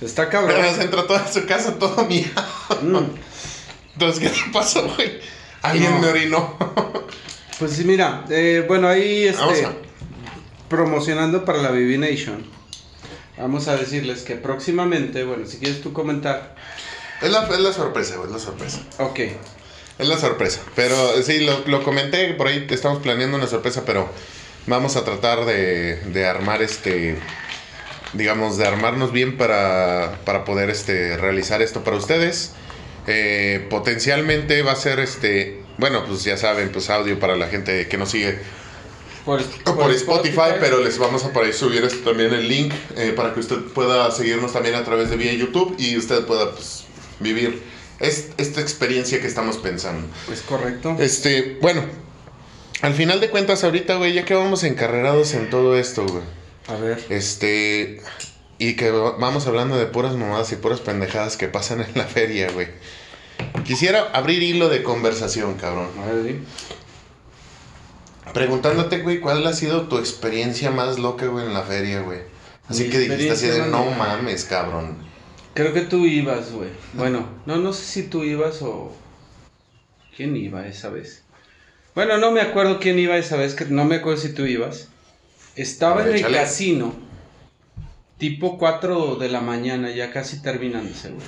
Está 0.00 0.28
cabrón. 0.28 0.54
Pero 0.56 0.72
se 0.72 0.82
entró 0.82 1.04
toda 1.04 1.26
su 1.26 1.44
casa 1.46 1.76
todo 1.80 2.04
mío. 2.04 2.28
Mm. 2.80 2.98
Entonces, 3.94 4.20
¿qué 4.20 4.28
te 4.28 4.52
pasó, 4.52 4.88
güey? 4.94 5.18
Alguien 5.62 6.00
me 6.00 6.06
orinó. 6.06 6.56
pues 7.58 7.72
sí, 7.72 7.84
mira, 7.84 8.24
eh, 8.30 8.64
bueno, 8.68 8.86
ahí 8.86 9.24
este, 9.24 9.66
promocionando 10.68 11.44
para 11.44 11.58
la 11.58 11.70
BB 11.70 11.98
Nation. 11.98 12.46
Vamos 13.36 13.68
a 13.68 13.76
decirles 13.76 14.22
que 14.22 14.36
próximamente, 14.36 15.24
bueno, 15.24 15.46
si 15.46 15.58
quieres 15.58 15.82
tú 15.82 15.92
comentar. 15.92 16.54
Es 17.20 17.30
la, 17.30 17.44
es 17.48 17.60
la 17.60 17.72
sorpresa, 17.72 18.16
es 18.24 18.30
la 18.30 18.38
sorpresa. 18.38 18.80
Ok. 18.98 19.20
Es 19.98 20.08
la 20.08 20.18
sorpresa. 20.18 20.60
Pero 20.74 21.22
sí, 21.22 21.40
lo, 21.40 21.66
lo 21.66 21.82
comenté, 21.82 22.34
por 22.34 22.48
ahí 22.48 22.66
estamos 22.70 23.02
planeando 23.02 23.36
una 23.36 23.46
sorpresa, 23.46 23.82
pero 23.84 24.08
vamos 24.66 24.96
a 24.96 25.04
tratar 25.04 25.44
de, 25.44 25.96
de 25.96 26.26
armar 26.26 26.62
este 26.62 27.18
digamos, 28.14 28.56
de 28.56 28.66
armarnos 28.66 29.12
bien 29.12 29.36
para, 29.36 30.20
para 30.24 30.44
poder 30.44 30.70
este, 30.70 31.16
realizar 31.16 31.62
esto 31.62 31.84
para 31.84 31.96
ustedes. 31.96 32.52
Eh, 33.06 33.66
potencialmente 33.68 34.62
va 34.62 34.72
a 34.72 34.76
ser 34.76 35.00
este, 35.00 35.60
bueno, 35.76 36.04
pues 36.06 36.24
ya 36.24 36.36
saben, 36.36 36.70
pues 36.70 36.88
audio 36.90 37.18
para 37.18 37.36
la 37.36 37.48
gente 37.48 37.86
que 37.88 37.98
nos 37.98 38.10
sigue 38.10 38.38
por, 39.24 39.40
Spotify, 39.92 40.56
pero 40.60 40.82
les 40.82 40.98
vamos 40.98 41.24
a 41.24 41.32
por 41.32 41.44
ahí 41.44 41.52
subir 41.52 41.82
esto 41.84 42.10
también 42.10 42.32
el 42.34 42.46
link 42.46 42.74
eh, 42.96 43.12
para 43.16 43.32
que 43.32 43.40
usted 43.40 43.58
pueda 43.74 44.10
seguirnos 44.10 44.52
también 44.52 44.74
a 44.74 44.84
través 44.84 45.08
de 45.08 45.16
vía 45.16 45.32
YouTube 45.32 45.74
y 45.78 45.96
usted 45.96 46.26
pueda 46.26 46.52
pues, 46.52 46.84
vivir 47.20 47.62
esta 48.00 48.60
experiencia 48.60 49.20
que 49.20 49.26
estamos 49.26 49.56
pensando. 49.56 50.06
Es 50.30 50.42
correcto. 50.42 50.96
Este, 50.98 51.58
bueno, 51.62 51.82
al 52.82 52.92
final 52.92 53.20
de 53.20 53.30
cuentas 53.30 53.64
ahorita, 53.64 53.96
güey, 53.96 54.12
ya 54.12 54.24
que 54.24 54.34
vamos 54.34 54.62
encarrerados 54.62 55.32
en 55.32 55.48
todo 55.48 55.78
esto, 55.78 56.04
güey. 56.06 56.22
A 56.68 56.76
ver. 56.76 57.02
Este, 57.08 58.02
y 58.58 58.76
que 58.76 58.90
vamos 58.90 59.46
hablando 59.46 59.76
de 59.76 59.86
puras 59.86 60.14
mamadas 60.14 60.52
y 60.52 60.56
puras 60.56 60.80
pendejadas 60.80 61.36
que 61.36 61.48
pasan 61.48 61.80
en 61.80 61.92
la 61.94 62.04
feria, 62.04 62.50
güey. 62.50 62.68
Quisiera 63.64 64.10
abrir 64.12 64.42
hilo 64.42 64.68
de 64.68 64.82
conversación, 64.82 65.54
cabrón. 65.54 65.88
A 66.02 66.12
ver, 66.12 66.36
Preguntándote, 68.34 68.98
güey, 68.98 69.20
¿cuál 69.20 69.46
ha 69.46 69.52
sido 69.52 69.82
tu 69.82 69.96
experiencia 69.96 70.70
más 70.70 70.98
loca, 70.98 71.26
güey, 71.26 71.46
en 71.46 71.54
la 71.54 71.62
feria, 71.62 72.00
güey? 72.00 72.18
Así 72.68 72.90
que 72.90 72.98
dijiste 72.98 73.30
así 73.30 73.46
de 73.46 73.68
no 73.68 73.90
mames, 73.92 74.44
cabrón. 74.44 74.96
Creo 75.54 75.72
que 75.72 75.82
tú 75.82 76.04
ibas, 76.04 76.50
güey. 76.50 76.70
Bueno, 76.94 77.28
no, 77.46 77.56
no 77.56 77.72
sé 77.72 77.84
si 77.84 78.02
tú 78.02 78.24
ibas 78.24 78.60
o. 78.62 78.92
¿Quién 80.16 80.36
iba 80.36 80.66
esa 80.66 80.90
vez? 80.90 81.22
Bueno, 81.94 82.18
no 82.18 82.32
me 82.32 82.40
acuerdo 82.40 82.80
quién 82.80 82.98
iba 82.98 83.16
esa 83.16 83.36
vez, 83.36 83.54
que 83.54 83.66
no 83.66 83.84
me 83.84 83.96
acuerdo 83.96 84.20
si 84.20 84.34
tú 84.34 84.44
ibas. 84.46 84.88
Estaba 85.54 86.04
en 86.04 86.16
el 86.16 86.32
casino, 86.32 86.92
tipo 88.18 88.58
4 88.58 89.14
de 89.14 89.28
la 89.28 89.40
mañana, 89.40 89.90
ya 89.90 90.10
casi 90.12 90.42
terminándose, 90.42 91.10
güey. 91.10 91.26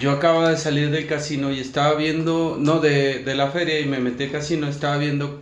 Yo 0.00 0.10
acababa 0.10 0.50
de 0.50 0.56
salir 0.56 0.90
del 0.90 1.06
casino 1.06 1.52
y 1.52 1.60
estaba 1.60 1.94
viendo, 1.94 2.56
no, 2.58 2.80
de, 2.80 3.22
de 3.22 3.34
la 3.36 3.52
feria 3.52 3.78
y 3.78 3.86
me 3.86 4.00
metí 4.00 4.24
al 4.24 4.32
casino, 4.32 4.66
estaba 4.66 4.96
viendo, 4.96 5.40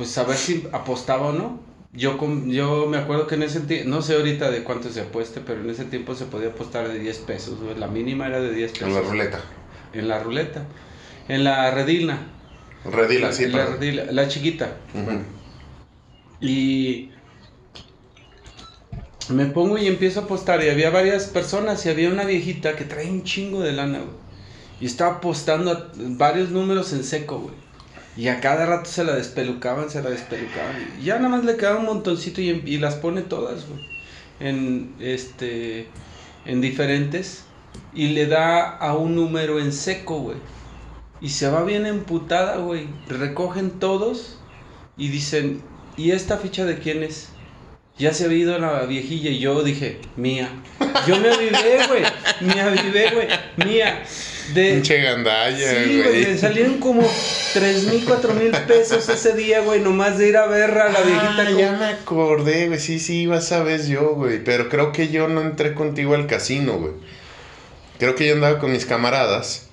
pues 0.00 0.16
a 0.16 0.24
ver 0.24 0.38
si 0.38 0.66
apostaba 0.72 1.26
o 1.26 1.32
no. 1.32 1.60
Yo, 1.92 2.16
yo 2.46 2.86
me 2.86 2.96
acuerdo 2.96 3.26
que 3.26 3.34
en 3.34 3.42
ese 3.42 3.60
tiempo, 3.60 3.90
no 3.90 4.00
sé 4.00 4.14
ahorita 4.14 4.50
de 4.50 4.64
cuánto 4.64 4.88
se 4.88 5.02
apueste, 5.02 5.42
pero 5.42 5.60
en 5.60 5.68
ese 5.68 5.84
tiempo 5.84 6.14
se 6.14 6.24
podía 6.24 6.48
apostar 6.48 6.88
de 6.88 6.98
10 6.98 7.18
pesos, 7.18 7.58
La 7.78 7.86
mínima 7.86 8.26
era 8.26 8.40
de 8.40 8.50
10 8.50 8.72
pesos. 8.72 8.88
En 8.88 8.94
la 8.94 9.00
ruleta. 9.02 9.40
En 9.92 10.08
la 10.08 10.22
ruleta. 10.22 10.64
En 11.28 11.44
la 11.44 11.70
redilna. 11.70 12.18
Redila, 12.90 13.30
sí, 13.30 13.46
la, 13.48 13.66
redila, 13.66 14.04
la 14.10 14.26
chiquita. 14.26 14.78
Y 16.40 17.10
me 19.28 19.44
pongo 19.44 19.76
y 19.76 19.86
empiezo 19.86 20.20
a 20.20 20.22
apostar. 20.22 20.64
Y 20.64 20.70
había 20.70 20.88
varias 20.88 21.26
personas 21.26 21.84
y 21.84 21.90
había 21.90 22.08
una 22.08 22.24
viejita 22.24 22.74
que 22.74 22.86
trae 22.86 23.10
un 23.10 23.22
chingo 23.22 23.60
de 23.60 23.72
lana, 23.72 23.98
güey. 23.98 24.16
Y 24.80 24.86
estaba 24.86 25.16
apostando 25.16 25.90
varios 25.94 26.48
números 26.48 26.94
en 26.94 27.04
seco, 27.04 27.38
güey. 27.40 27.69
Y 28.20 28.28
a 28.28 28.38
cada 28.38 28.66
rato 28.66 28.90
se 28.90 29.02
la 29.02 29.14
despelucaban, 29.14 29.88
se 29.88 30.02
la 30.02 30.10
despelucaban. 30.10 30.76
Y 31.00 31.04
ya 31.04 31.16
nada 31.16 31.30
más 31.30 31.42
le 31.42 31.56
quedaba 31.56 31.78
un 31.78 31.86
montoncito 31.86 32.42
y, 32.42 32.76
las 32.76 32.96
pone 32.96 33.22
todas, 33.22 33.66
güey. 33.66 33.80
En, 34.40 34.94
este, 35.00 35.86
en 36.44 36.60
diferentes. 36.60 37.44
Y 37.94 38.08
le 38.08 38.26
da 38.26 38.76
a 38.76 38.94
un 38.94 39.14
número 39.14 39.58
en 39.58 39.72
seco, 39.72 40.20
güey. 40.20 40.36
Y 41.22 41.30
se 41.30 41.48
va 41.48 41.64
bien 41.64 41.86
emputada, 41.86 42.58
güey. 42.58 42.88
Recogen 43.08 43.78
todos 43.78 44.38
y 44.98 45.08
dicen, 45.08 45.62
¿y 45.96 46.10
esta 46.10 46.36
ficha 46.36 46.66
de 46.66 46.78
quién 46.78 47.02
es? 47.02 47.30
Ya 47.96 48.12
se 48.12 48.26
ha 48.26 48.32
ido 48.34 48.58
la 48.58 48.84
viejilla 48.84 49.30
y 49.30 49.38
yo 49.38 49.62
dije, 49.62 49.98
mía. 50.16 50.50
Yo 51.06 51.16
me 51.16 51.30
avivé, 51.30 51.86
güey. 51.88 52.02
Me 52.42 52.60
avivé, 52.60 53.12
güey. 53.14 53.28
Mía. 53.66 54.02
De... 54.54 54.72
Pinche 54.74 55.00
gandalla, 55.00 55.84
sí, 55.84 56.02
güey. 56.02 56.26
Me 56.26 56.38
salieron 56.38 56.78
como 56.78 57.08
tres 57.52 57.84
mil, 57.84 58.04
cuatro 58.04 58.34
mil 58.34 58.50
pesos 58.66 59.08
ese 59.08 59.34
día, 59.34 59.60
güey, 59.60 59.80
nomás 59.80 60.18
de 60.18 60.28
ir 60.28 60.36
a 60.36 60.46
ver 60.46 60.70
a 60.70 60.90
la 60.90 61.00
viejita. 61.00 61.46
Ah, 61.46 61.50
ya 61.50 61.72
me 61.72 61.86
acordé, 61.86 62.68
güey. 62.68 62.78
Sí, 62.80 62.98
sí, 62.98 63.22
iba 63.22 63.38
esa 63.38 63.62
vez 63.62 63.88
yo, 63.88 64.14
güey. 64.14 64.42
Pero 64.42 64.68
creo 64.68 64.92
que 64.92 65.08
yo 65.08 65.28
no 65.28 65.40
entré 65.40 65.74
contigo 65.74 66.14
al 66.14 66.26
casino, 66.26 66.78
güey. 66.78 66.92
Creo 67.98 68.14
que 68.14 68.26
yo 68.26 68.34
andaba 68.34 68.58
con 68.58 68.72
mis 68.72 68.86
camaradas. 68.86 69.68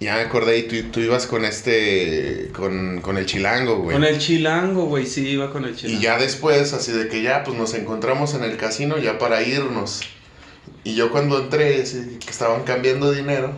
Ya 0.00 0.16
me 0.16 0.22
acordé 0.22 0.58
y 0.58 0.62
tú, 0.64 0.76
tú 0.90 1.00
ibas 1.00 1.26
con 1.26 1.44
este, 1.44 2.50
con, 2.52 3.00
con, 3.00 3.16
el 3.16 3.26
chilango, 3.26 3.78
güey. 3.78 3.94
Con 3.94 4.04
el 4.04 4.18
chilango, 4.18 4.86
güey, 4.86 5.06
sí, 5.06 5.28
iba 5.28 5.50
con 5.50 5.64
el 5.64 5.76
chilango. 5.76 5.98
Y 5.98 6.02
ya 6.02 6.18
después, 6.18 6.72
así 6.72 6.92
de 6.92 7.08
que 7.08 7.22
ya, 7.22 7.44
pues 7.44 7.56
nos 7.56 7.74
encontramos 7.74 8.34
en 8.34 8.44
el 8.44 8.56
casino 8.56 8.98
ya 8.98 9.18
para 9.18 9.42
irnos. 9.42 10.02
Y 10.82 10.94
yo 10.94 11.10
cuando 11.10 11.38
entré, 11.38 11.82
que 11.84 12.30
estaban 12.30 12.64
cambiando 12.64 13.12
dinero, 13.12 13.52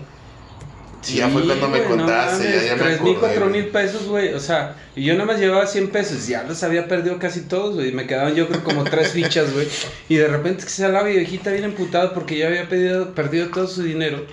Sí, 1.06 1.18
ya 1.18 1.28
fue 1.28 1.44
cuando 1.44 1.68
me 1.68 1.84
contaste, 1.84 2.50
ya, 2.50 2.74
ya 2.74 2.76
3 2.76 3.00
mil, 3.00 3.16
4 3.16 3.46
mil 3.46 3.66
pesos, 3.66 4.08
güey. 4.08 4.34
O 4.34 4.40
sea, 4.40 4.74
y 4.96 5.04
yo 5.04 5.12
nada 5.14 5.26
más 5.26 5.38
llevaba 5.38 5.64
100 5.64 5.90
pesos. 5.90 6.26
Ya 6.26 6.42
los 6.42 6.64
había 6.64 6.88
perdido 6.88 7.20
casi 7.20 7.42
todos, 7.42 7.76
güey. 7.76 7.92
Me 7.92 8.08
quedaban 8.08 8.34
yo 8.34 8.48
creo 8.48 8.64
como 8.64 8.82
tres 8.82 9.12
fichas, 9.12 9.54
güey. 9.54 9.68
Y 10.08 10.16
de 10.16 10.26
repente 10.26 10.64
que 10.64 10.70
se 10.70 10.88
la 10.88 11.04
viejita 11.04 11.52
bien 11.52 11.62
emputada 11.62 12.12
porque 12.12 12.36
ya 12.36 12.48
había 12.48 12.68
perdido, 12.68 13.14
perdido 13.14 13.50
todo 13.50 13.68
su 13.68 13.84
dinero. 13.84 14.26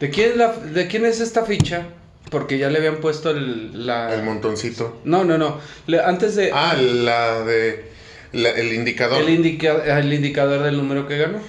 ¿De 0.00 0.08
quién, 0.08 0.30
es 0.30 0.36
la, 0.38 0.54
¿De 0.54 0.86
quién 0.86 1.04
es 1.04 1.20
esta 1.20 1.44
ficha? 1.44 1.88
Porque 2.30 2.56
ya 2.56 2.70
le 2.70 2.78
habían 2.78 2.96
puesto 2.96 3.28
el, 3.32 3.84
la... 3.86 4.14
El 4.14 4.22
montoncito. 4.22 5.02
No, 5.04 5.24
no, 5.24 5.36
no. 5.36 5.60
antes 6.02 6.34
de... 6.34 6.50
Ah, 6.54 6.76
la 6.76 7.42
de... 7.42 7.90
el 8.32 8.72
indicador. 8.72 9.20
El, 9.20 9.28
el 9.28 10.12
indicador 10.14 10.62
del 10.62 10.78
número 10.78 11.06
que 11.06 11.18
ganó. 11.18 11.40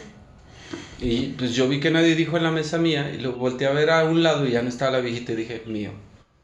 Y 1.01 1.29
pues 1.29 1.55
yo 1.55 1.67
vi 1.67 1.79
que 1.79 1.89
nadie 1.89 2.15
dijo 2.15 2.37
en 2.37 2.43
la 2.43 2.51
mesa 2.51 2.77
mía 2.77 3.11
y 3.11 3.17
lo 3.17 3.33
volteé 3.33 3.67
a 3.67 3.71
ver 3.71 3.89
a 3.89 4.03
un 4.03 4.21
lado 4.21 4.45
y 4.45 4.51
ya 4.51 4.61
no 4.61 4.69
estaba 4.69 4.91
la 4.91 4.99
viejita 4.99 5.31
y 5.31 5.35
dije, 5.35 5.63
mío. 5.65 5.91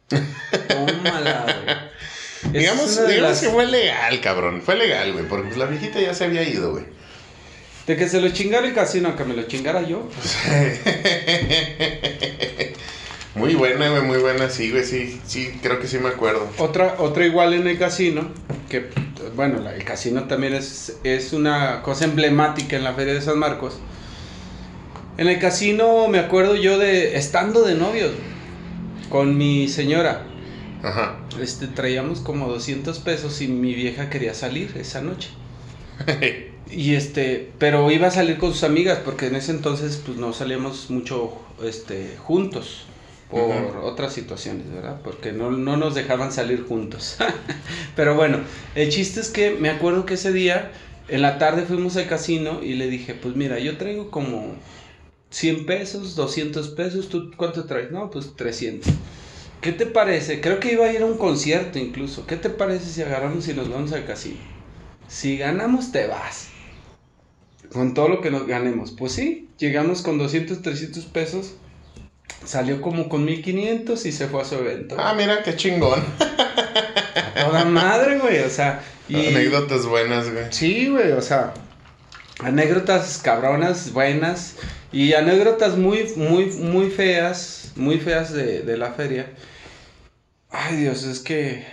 Tómala, 0.09 1.43
güey. 1.43 2.53
Digamos, 2.53 3.07
digamos 3.07 3.39
que 3.39 3.49
fue 3.49 3.67
legal, 3.67 4.19
cabrón. 4.19 4.63
Fue 4.63 4.75
legal, 4.75 5.13
güey, 5.13 5.27
porque 5.27 5.47
pues 5.47 5.57
la 5.57 5.65
viejita 5.65 5.99
ya 5.99 6.15
se 6.15 6.25
había 6.25 6.41
ido, 6.41 6.71
güey. 6.71 6.85
De 7.85 7.95
que 7.95 8.09
se 8.09 8.19
lo 8.19 8.29
chingara 8.29 8.65
el 8.65 8.73
casino, 8.73 9.15
que 9.15 9.25
me 9.25 9.35
lo 9.35 9.43
chingara 9.43 9.83
yo. 9.83 10.07
muy 13.35 13.53
buena, 13.53 13.89
güey, 13.89 14.01
muy 14.01 14.17
buena, 14.17 14.49
sí, 14.49 14.71
güey, 14.71 14.83
sí, 14.83 15.21
sí, 15.25 15.59
creo 15.61 15.79
que 15.79 15.87
sí 15.87 15.99
me 15.99 16.09
acuerdo. 16.09 16.49
Otra, 16.57 16.95
otra 16.97 17.27
igual 17.27 17.53
en 17.53 17.67
el 17.67 17.77
casino, 17.77 18.31
que, 18.69 18.89
bueno, 19.35 19.69
el 19.69 19.83
casino 19.83 20.23
también 20.23 20.55
es, 20.55 20.97
es 21.03 21.31
una 21.31 21.83
cosa 21.83 22.05
emblemática 22.05 22.75
en 22.75 22.83
la 22.83 22.93
Feria 22.93 23.13
de 23.13 23.21
San 23.21 23.37
Marcos 23.37 23.79
en 25.17 25.27
el 25.27 25.39
casino 25.39 26.07
me 26.07 26.19
acuerdo 26.19 26.55
yo 26.55 26.77
de 26.77 27.17
estando 27.17 27.63
de 27.63 27.75
novios 27.75 28.11
con 29.09 29.37
mi 29.37 29.67
señora. 29.67 30.23
Ajá. 30.83 31.19
Este, 31.41 31.67
traíamos 31.67 32.19
como 32.19 32.47
200 32.47 32.99
pesos 32.99 33.41
y 33.41 33.47
mi 33.47 33.73
vieja 33.73 34.09
quería 34.09 34.33
salir 34.33 34.75
esa 34.77 35.01
noche. 35.01 35.29
y 36.71 36.93
este, 36.93 37.51
pero 37.57 37.89
iba 37.91 38.07
a 38.07 38.11
salir 38.11 38.37
con 38.37 38.53
sus 38.53 38.63
amigas 38.63 38.99
porque 39.03 39.27
en 39.27 39.35
ese 39.35 39.51
entonces 39.51 40.01
pues 40.05 40.17
no 40.17 40.33
salíamos 40.33 40.89
mucho 40.89 41.33
este, 41.63 42.15
juntos 42.17 42.85
por 43.29 43.77
otras 43.83 44.13
situaciones, 44.13 44.71
¿verdad? 44.71 45.01
Porque 45.03 45.33
no, 45.33 45.51
no 45.51 45.75
nos 45.75 45.95
dejaban 45.95 46.31
salir 46.31 46.63
juntos. 46.65 47.17
pero 47.95 48.15
bueno, 48.15 48.39
el 48.75 48.89
chiste 48.89 49.19
es 49.19 49.29
que 49.29 49.51
me 49.51 49.69
acuerdo 49.69 50.05
que 50.05 50.13
ese 50.13 50.31
día 50.31 50.71
en 51.09 51.21
la 51.21 51.37
tarde 51.37 51.63
fuimos 51.63 51.97
al 51.97 52.07
casino 52.07 52.61
y 52.63 52.73
le 52.75 52.87
dije, 52.87 53.13
pues 53.15 53.35
mira, 53.35 53.59
yo 53.59 53.77
traigo 53.77 54.11
como 54.11 54.55
100 55.29 55.65
pesos, 55.65 56.15
200 56.15 56.69
pesos, 56.69 57.09
¿tú 57.09 57.31
cuánto 57.35 57.65
traes? 57.65 57.91
No, 57.91 58.09
pues 58.09 58.35
300. 58.35 58.91
¿Qué 59.61 59.71
te 59.71 59.85
parece? 59.85 60.39
Creo 60.39 60.59
que 60.59 60.73
iba 60.73 60.85
a 60.85 60.93
ir 60.93 61.01
a 61.01 61.05
un 61.05 61.17
concierto 61.17 61.79
incluso. 61.79 62.25
¿Qué 62.27 62.35
te 62.35 62.49
parece 62.49 62.85
si 62.85 63.01
agarramos 63.01 63.47
y 63.47 63.53
nos 63.53 63.69
vamos 63.69 63.91
al 63.91 64.05
casino? 64.05 64.37
Si 65.07 65.37
ganamos, 65.37 65.91
te 65.91 66.07
vas. 66.07 66.49
Con 67.71 67.93
todo 67.93 68.07
lo 68.07 68.21
que 68.21 68.31
nos 68.31 68.45
ganemos. 68.47 68.91
Pues 68.91 69.13
sí, 69.13 69.49
llegamos 69.57 70.01
con 70.01 70.17
200, 70.17 70.61
300 70.61 71.05
pesos. 71.05 71.55
Salió 72.45 72.81
como 72.81 73.09
con 73.09 73.25
1500 73.25 74.05
y 74.05 74.11
se 74.11 74.27
fue 74.27 74.41
a 74.41 74.45
su 74.45 74.55
evento. 74.55 74.95
Ah, 74.97 75.13
mira 75.15 75.43
qué 75.43 75.55
chingón. 75.55 76.01
A 77.15 77.45
toda 77.45 77.65
madre, 77.65 78.19
güey. 78.19 78.39
O 78.39 78.49
sea. 78.49 78.83
Y... 79.09 79.27
Anécdotas 79.27 79.85
buenas, 79.85 80.31
güey. 80.31 80.45
Sí, 80.51 80.87
güey. 80.89 81.11
O 81.13 81.21
sea, 81.21 81.53
anécdotas 82.39 83.17
cabronas, 83.17 83.91
buenas. 83.91 84.55
Y 84.97 85.13
anécdotas 85.13 85.77
muy, 85.77 86.11
muy, 86.15 86.47
muy 86.47 86.89
feas, 86.89 87.71
muy 87.75 87.99
feas 87.99 88.33
de, 88.33 88.77
la 88.77 88.93
feria. 88.93 89.27
Ay 90.49 90.77
Dios, 90.77 91.03
es 91.03 91.19
que... 91.19 91.63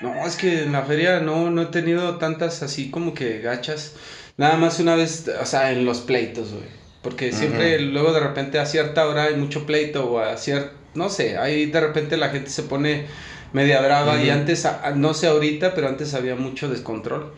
No, 0.00 0.24
es 0.24 0.36
que 0.36 0.62
en 0.62 0.70
la 0.70 0.84
feria 0.84 1.18
no, 1.18 1.50
no 1.50 1.62
he 1.62 1.66
tenido 1.66 2.18
tantas 2.18 2.62
así 2.62 2.88
como 2.88 3.14
que 3.14 3.40
gachas. 3.40 3.94
Nada 4.36 4.58
más 4.58 4.78
una 4.78 4.94
vez, 4.94 5.28
o 5.40 5.44
sea, 5.44 5.72
en 5.72 5.84
los 5.84 6.02
pleitos, 6.02 6.52
güey. 6.52 6.68
Porque 7.02 7.32
siempre, 7.32 7.80
luego 7.80 8.12
de 8.12 8.20
repente 8.20 8.60
a 8.60 8.66
cierta 8.66 9.08
hora 9.08 9.24
hay 9.24 9.34
mucho 9.34 9.66
pleito 9.66 10.08
o 10.08 10.20
a 10.20 10.36
cierto, 10.36 10.70
no 10.94 11.08
sé, 11.08 11.38
ahí 11.38 11.66
de 11.66 11.80
repente 11.80 12.16
la 12.16 12.28
gente 12.28 12.50
se 12.50 12.62
pone 12.62 13.06
media 13.52 13.80
brava 13.80 14.22
y 14.22 14.30
antes, 14.30 14.68
no 14.94 15.14
sé 15.14 15.26
ahorita, 15.26 15.74
pero 15.74 15.88
antes 15.88 16.14
había 16.14 16.36
mucho 16.36 16.68
descontrol 16.68 17.32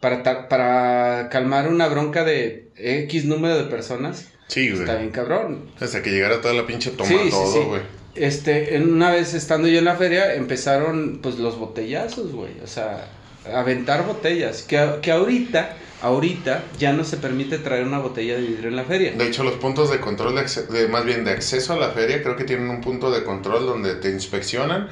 para, 0.00 0.48
para 0.48 1.28
calmar 1.28 1.68
una 1.68 1.86
bronca 1.88 2.24
de 2.24 2.70
X 2.76 3.26
número 3.26 3.58
de 3.58 3.64
personas. 3.64 4.37
Sí, 4.48 4.70
güey. 4.70 4.82
Está 4.82 4.96
bien 4.96 5.10
cabrón. 5.10 5.70
Hasta 5.78 6.02
que 6.02 6.10
llegara 6.10 6.40
toda 6.40 6.54
la 6.54 6.66
pinche 6.66 6.90
toma 6.90 7.10
todo, 7.30 7.66
güey. 7.66 7.82
Este, 8.14 8.74
en 8.74 8.92
una 8.92 9.12
vez 9.12 9.34
estando 9.34 9.68
yo 9.68 9.78
en 9.78 9.84
la 9.84 9.94
feria, 9.94 10.34
empezaron 10.34 11.20
pues 11.22 11.38
los 11.38 11.58
botellazos, 11.58 12.32
güey. 12.32 12.52
O 12.64 12.66
sea, 12.66 13.08
aventar 13.54 14.06
botellas. 14.06 14.62
Que, 14.62 14.98
que 15.02 15.12
ahorita, 15.12 15.76
ahorita 16.02 16.64
ya 16.78 16.92
no 16.92 17.04
se 17.04 17.18
permite 17.18 17.58
traer 17.58 17.84
una 17.84 17.98
botella 17.98 18.34
de 18.34 18.42
vidrio 18.42 18.68
en 18.68 18.76
la 18.76 18.84
feria. 18.84 19.12
De 19.12 19.26
hecho, 19.26 19.44
los 19.44 19.54
puntos 19.54 19.90
de 19.90 20.00
control, 20.00 20.34
de 20.34 20.88
más 20.88 21.04
bien 21.04 21.24
de 21.24 21.30
acceso 21.30 21.74
a 21.74 21.76
la 21.76 21.90
feria, 21.90 22.22
creo 22.22 22.36
que 22.36 22.44
tienen 22.44 22.68
un 22.70 22.80
punto 22.80 23.10
de 23.10 23.22
control 23.22 23.66
donde 23.66 23.94
te 23.94 24.10
inspeccionan 24.10 24.88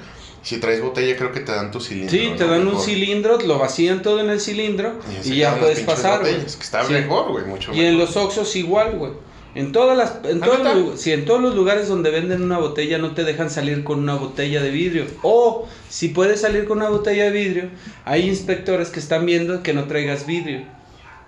si 0.47 0.59
traes 0.59 0.81
botella, 0.81 1.17
creo 1.17 1.33
que 1.33 1.41
te 1.41 1.51
dan 1.51 1.73
tu 1.73 1.81
cilindro. 1.81 2.17
Sí, 2.17 2.33
te 2.39 2.47
dan 2.47 2.69
un 2.69 2.81
cilindro, 2.81 3.41
lo 3.41 3.59
vacían 3.59 4.01
todo 4.01 4.21
en 4.21 4.31
el 4.31 4.41
cilindro 4.41 4.93
y, 5.25 5.39
ya 5.39 5.59
puedes 5.59 5.81
pasar. 5.81 6.23
que 6.23 6.37
está 6.37 6.85
mejor, 6.85 7.33
güey, 7.33 7.45
mucho 7.47 7.75
Y 7.75 7.81
en 7.81 7.99
los 7.99 8.17
Oxos 8.17 8.55
igual, 8.55 8.93
güey. 8.93 9.11
En 9.57 9.73
todas 9.73 9.97
las 9.97 10.31
en 10.31 10.41
todos 10.41 10.63
los, 10.63 11.01
si 11.01 11.13
en 11.13 11.25
todos 11.25 11.41
los 11.41 11.55
lugares 11.55 11.89
donde 11.89 12.11
venden 12.11 12.43
una 12.43 12.59
botella 12.59 12.99
no 12.99 13.15
te 13.15 13.25
dejan 13.25 13.49
salir 13.49 13.85
con 13.85 14.01
una 14.01 14.15
botella 14.15 14.61
de 14.61 14.71
vidrio 14.71 15.07
o 15.23 15.67
si 15.89 16.09
puedes 16.09 16.43
salir 16.43 16.67
con 16.67 16.77
una 16.77 16.91
botella 16.91 17.25
de 17.25 17.31
vidrio, 17.31 17.71
hay 18.05 18.29
inspectores 18.29 18.91
que 18.91 19.01
están 19.01 19.25
viendo 19.25 19.63
que 19.63 19.73
no 19.73 19.85
traigas 19.85 20.27
vidrio. 20.27 20.67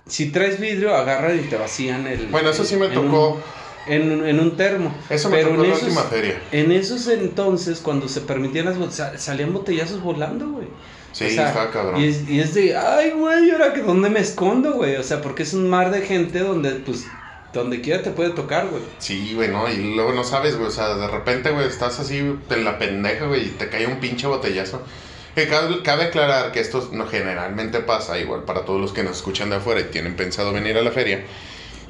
si 0.07 0.31
traes 0.31 0.61
vidrio, 0.61 0.95
agarran 0.95 1.39
y 1.39 1.43
te 1.49 1.57
vacían 1.57 2.07
el. 2.07 2.27
Bueno, 2.27 2.51
eso 2.51 2.65
sí 2.65 2.77
me 2.77 2.89
tocó. 2.89 3.41
en, 3.87 4.27
en, 4.27 4.41
un 4.41 4.59
termo. 4.59 4.95
Eso 5.09 5.31
me 5.31 5.43
tocó 5.43 5.65
en, 5.65 5.71
la 5.71 5.75
última 5.75 6.03
feria. 6.03 6.39
En 6.53 6.71
esos 6.71 7.09
entonces, 7.09 7.81
cuando 7.81 8.09
se 8.09 8.21
permitían 8.21 8.67
las 8.67 9.03
salían 9.17 9.55
botellazos 9.55 10.03
volando, 10.03 10.51
güey. 10.51 10.69
Sí, 11.13 11.25
está 11.25 11.71
cabrón. 11.71 11.99
Y 11.99 12.09
es, 12.09 12.29
y 12.29 12.41
es 12.41 12.53
de, 12.53 12.77
ay, 12.77 13.13
güey, 13.13 13.51
¿ahora 13.53 13.73
que 13.73 13.81
dónde 13.81 14.11
me 14.11 14.21
escondo, 14.21 14.75
güey? 14.75 14.97
O 14.97 15.03
sea, 15.03 15.23
porque 15.23 15.45
es 15.45 15.55
un 15.55 15.69
mar 15.71 15.91
de 15.91 16.03
gente 16.03 16.41
donde, 16.41 16.73
pues, 16.73 17.07
donde 17.53 17.81
quiera 17.81 18.03
te 18.03 18.11
puede 18.11 18.31
tocar, 18.31 18.69
güey. 18.69 18.83
Sí, 18.99 19.33
güey, 19.35 19.49
¿no? 19.49 19.71
Y 19.71 19.95
luego 19.95 20.13
no 20.13 20.25
sabes, 20.25 20.57
güey, 20.57 20.69
o 20.69 20.73
sea, 20.73 20.95
de 20.95 21.09
repente, 21.09 21.51
güey, 21.51 21.67
estás 21.67 21.99
así 21.99 22.19
en 22.19 22.65
la 22.65 22.79
pendeja, 22.79 23.27
güey, 23.27 23.47
y 23.47 23.51
te 23.51 23.69
cae 23.69 23.87
un 23.87 24.01
pinche 24.01 24.27
botellazo. 24.27 24.83
Que 25.35 25.47
cabe, 25.47 26.05
aclarar 26.05 26.51
que 26.51 26.59
esto 26.59 26.89
no 26.93 27.07
generalmente 27.07 27.79
pasa, 27.79 28.19
igual 28.19 28.43
para 28.43 28.65
todos 28.65 28.81
los 28.81 28.93
que 28.93 29.05
nos 29.05 29.19
escuchan 29.19 29.51
de 29.51 29.57
afuera 29.57 29.81
y 29.81 29.85
tienen 29.85 30.17
pensado 30.17 30.53
venir 30.53 30.77
a 30.77 30.83
la 30.83 30.91
feria. 30.91 31.25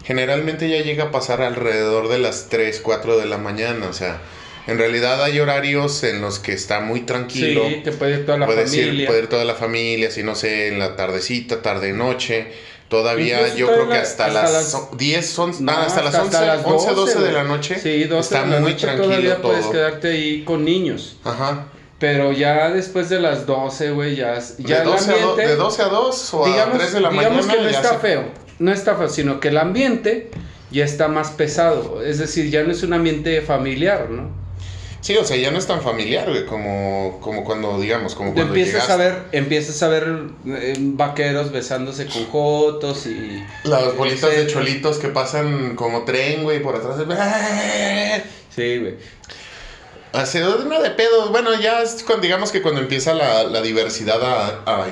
Generalmente 0.04 0.68
ya 0.68 0.82
llega 0.82 1.04
a 1.04 1.10
pasar 1.10 1.40
alrededor 1.40 2.08
de 2.08 2.18
las 2.18 2.48
3, 2.50 2.80
4 2.82 3.16
de 3.18 3.26
la 3.26 3.38
mañana, 3.38 3.86
o 3.88 3.92
sea, 3.94 4.20
en 4.66 4.76
realidad 4.76 5.22
hay 5.24 5.40
horarios 5.40 6.04
en 6.04 6.20
los 6.20 6.38
que 6.40 6.52
está 6.52 6.80
muy 6.80 7.00
tranquilo. 7.00 7.66
Sí, 7.68 7.82
que 7.82 7.92
puede 7.92 8.18
ir 8.18 8.26
toda 8.26 8.36
la 8.36 8.46
familia. 8.46 9.06
puede 9.08 9.22
ir 9.22 9.28
toda 9.28 9.46
la 9.46 9.54
familia, 9.54 10.10
si 10.10 10.22
no 10.22 10.34
sé, 10.34 10.68
en 10.68 10.78
la 10.78 10.94
tardecita, 10.94 11.62
tarde, 11.62 11.94
noche. 11.94 12.52
Todavía 12.88 13.54
yo 13.54 13.66
creo 13.66 13.88
que 13.88 13.98
hasta, 13.98 14.28
las, 14.28 14.96
10, 14.96 15.30
son, 15.30 15.50
hasta, 15.68 16.02
las 16.02 16.14
11, 16.14 16.62
11 16.64 16.94
12, 16.94 17.18
de 17.20 17.32
la 17.32 17.44
noche. 17.44 17.78
Sí, 17.78 18.04
12 18.04 18.20
está 18.20 18.46
de 18.46 18.54
la 18.54 18.60
muy 18.60 18.72
noche 18.72 18.86
tranquilo 18.86 19.08
todavía 19.08 19.36
todo. 19.36 19.52
puedes 19.52 19.66
quedarte 19.66 20.08
ahí 20.08 20.44
con 20.44 20.64
niños. 20.64 21.18
Ajá. 21.22 21.66
Pero 21.98 22.32
ya 22.32 22.70
después 22.70 23.10
de 23.10 23.20
las 23.20 23.44
12, 23.44 23.90
güey, 23.90 24.16
ya, 24.16 24.38
ya 24.58 24.80
de 24.80 24.84
12 24.84 25.04
el 25.04 25.18
ambiente... 25.18 25.42
A 25.42 25.48
de 25.48 25.56
12 25.56 25.82
a 25.82 25.88
2 25.88 26.34
o 26.34 26.46
a 26.46 26.72
3 26.72 26.92
de 26.92 27.00
la 27.00 27.10
mañana. 27.10 27.28
Digamos 27.28 27.54
que 27.54 27.62
no 27.62 27.68
está 27.68 27.98
feo, 27.98 28.24
no 28.58 28.72
está 28.72 28.96
feo, 28.96 29.08
sino 29.08 29.40
que 29.40 29.48
el 29.48 29.58
ambiente 29.58 30.30
ya 30.70 30.84
está 30.84 31.08
más 31.08 31.30
pesado. 31.30 32.02
Es 32.02 32.18
decir, 32.18 32.50
ya 32.50 32.62
no 32.62 32.72
es 32.72 32.82
un 32.82 32.94
ambiente 32.94 33.42
familiar, 33.42 34.08
¿no? 34.08 34.30
Sí, 35.00 35.16
o 35.16 35.24
sea, 35.24 35.36
ya 35.36 35.50
no 35.50 35.58
es 35.58 35.66
tan 35.66 35.80
familiar, 35.80 36.28
güey, 36.28 36.44
como, 36.44 37.18
como 37.20 37.44
cuando, 37.44 37.78
digamos, 37.78 38.14
como 38.14 38.34
cuando 38.34 38.54
empiezas 38.54 38.90
a 38.90 38.96
ver 38.96 39.24
Empiezas 39.30 39.82
a 39.82 39.88
ver 39.88 40.22
eh, 40.46 40.74
vaqueros 40.78 41.52
besándose 41.52 42.06
con 42.06 42.26
jotos 42.26 43.06
y... 43.06 43.44
Las 43.64 43.96
bolitas 43.96 44.30
de 44.30 44.46
cholitos 44.48 44.98
que 44.98 45.08
pasan 45.08 45.76
como 45.76 46.04
tren, 46.04 46.42
güey, 46.42 46.60
por 46.60 46.76
atrás. 46.76 46.96
Sí, 48.54 48.78
güey. 48.78 48.96
Hace 50.12 50.44
una 50.44 50.80
de 50.80 50.90
pedos. 50.90 51.30
Bueno, 51.30 51.54
ya 51.60 51.82
es 51.82 52.02
cuando, 52.02 52.22
digamos 52.22 52.50
que 52.50 52.60
cuando 52.60 52.80
empieza 52.80 53.14
la, 53.14 53.44
la 53.44 53.62
diversidad 53.62 54.20
a, 54.20 54.62
a, 54.66 54.84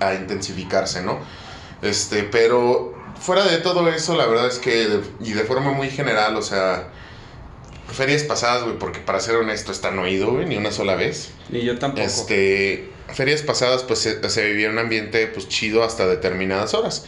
a, 0.00 0.14
intensificarse, 0.14 1.00
¿no? 1.00 1.18
Este, 1.80 2.24
pero 2.24 2.94
fuera 3.18 3.44
de 3.44 3.58
todo 3.58 3.88
eso, 3.88 4.14
la 4.14 4.26
verdad 4.26 4.48
es 4.48 4.58
que, 4.58 5.00
y 5.20 5.32
de 5.32 5.44
forma 5.44 5.72
muy 5.72 5.88
general, 5.88 6.36
o 6.36 6.42
sea, 6.42 6.88
ferias 7.96 8.22
pasadas, 8.22 8.64
güey, 8.64 8.78
porque 8.78 9.00
para 9.00 9.20
ser 9.20 9.36
honesto, 9.36 9.72
está 9.72 9.90
no 9.90 10.06
ido, 10.06 10.32
güey, 10.32 10.46
ni 10.46 10.56
una 10.56 10.70
sola 10.72 10.94
vez. 10.94 11.30
Ni 11.50 11.62
yo 11.62 11.78
tampoco. 11.78 12.06
Este, 12.06 12.88
ferias 13.12 13.42
pasadas, 13.42 13.82
pues 13.82 14.00
se, 14.00 14.28
se 14.28 14.46
vivía 14.46 14.70
un 14.70 14.78
ambiente, 14.78 15.26
pues 15.28 15.48
chido 15.48 15.82
hasta 15.82 16.06
determinadas 16.06 16.74
horas. 16.74 17.06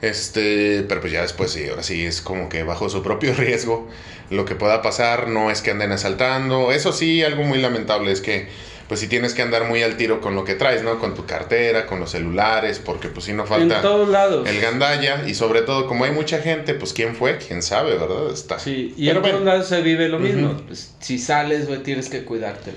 Este, 0.00 0.84
pero 0.88 1.00
pues 1.00 1.12
ya 1.12 1.22
después 1.22 1.50
sí, 1.50 1.68
ahora 1.68 1.82
sí 1.82 2.06
es 2.06 2.20
como 2.20 2.48
que 2.48 2.62
bajo 2.62 2.88
su 2.88 3.02
propio 3.02 3.34
riesgo 3.36 3.88
lo 4.30 4.44
que 4.44 4.54
pueda 4.54 4.82
pasar, 4.82 5.28
no 5.28 5.50
es 5.50 5.62
que 5.62 5.70
anden 5.70 5.92
asaltando, 5.92 6.70
eso 6.70 6.92
sí, 6.92 7.22
algo 7.22 7.42
muy 7.42 7.58
lamentable 7.58 8.12
es 8.12 8.20
que 8.20 8.48
pues 8.88 9.00
si 9.00 9.08
tienes 9.08 9.34
que 9.34 9.42
andar 9.42 9.64
muy 9.64 9.82
al 9.82 9.96
tiro 9.96 10.20
con 10.20 10.34
lo 10.34 10.44
que 10.44 10.54
traes, 10.54 10.82
¿no? 10.82 10.98
Con 10.98 11.14
tu 11.14 11.26
cartera, 11.26 11.86
con 11.86 12.00
los 12.00 12.10
celulares, 12.10 12.80
porque 12.82 13.08
pues 13.08 13.26
si 13.26 13.34
no 13.34 13.46
falta 13.46 13.76
en 13.76 13.82
todos 13.82 14.08
lados. 14.08 14.48
el 14.48 14.60
gandalla 14.60 15.24
y 15.26 15.34
sobre 15.34 15.62
todo 15.62 15.86
como 15.86 16.04
hay 16.04 16.10
mucha 16.10 16.38
gente, 16.38 16.74
pues 16.74 16.94
quién 16.94 17.14
fue, 17.14 17.36
quién 17.38 17.62
sabe, 17.62 17.96
¿verdad? 17.96 18.32
Está. 18.32 18.58
Sí, 18.58 18.94
y 18.96 19.10
en 19.10 19.20
todos 19.20 19.42
lados 19.42 19.68
se 19.68 19.82
vive 19.82 20.08
lo 20.08 20.18
mismo. 20.18 20.56
pues, 20.66 20.94
si 21.00 21.18
sales, 21.18 21.66
güey, 21.66 21.82
tienes 21.82 22.08
que 22.08 22.24
cuidarte. 22.24 22.72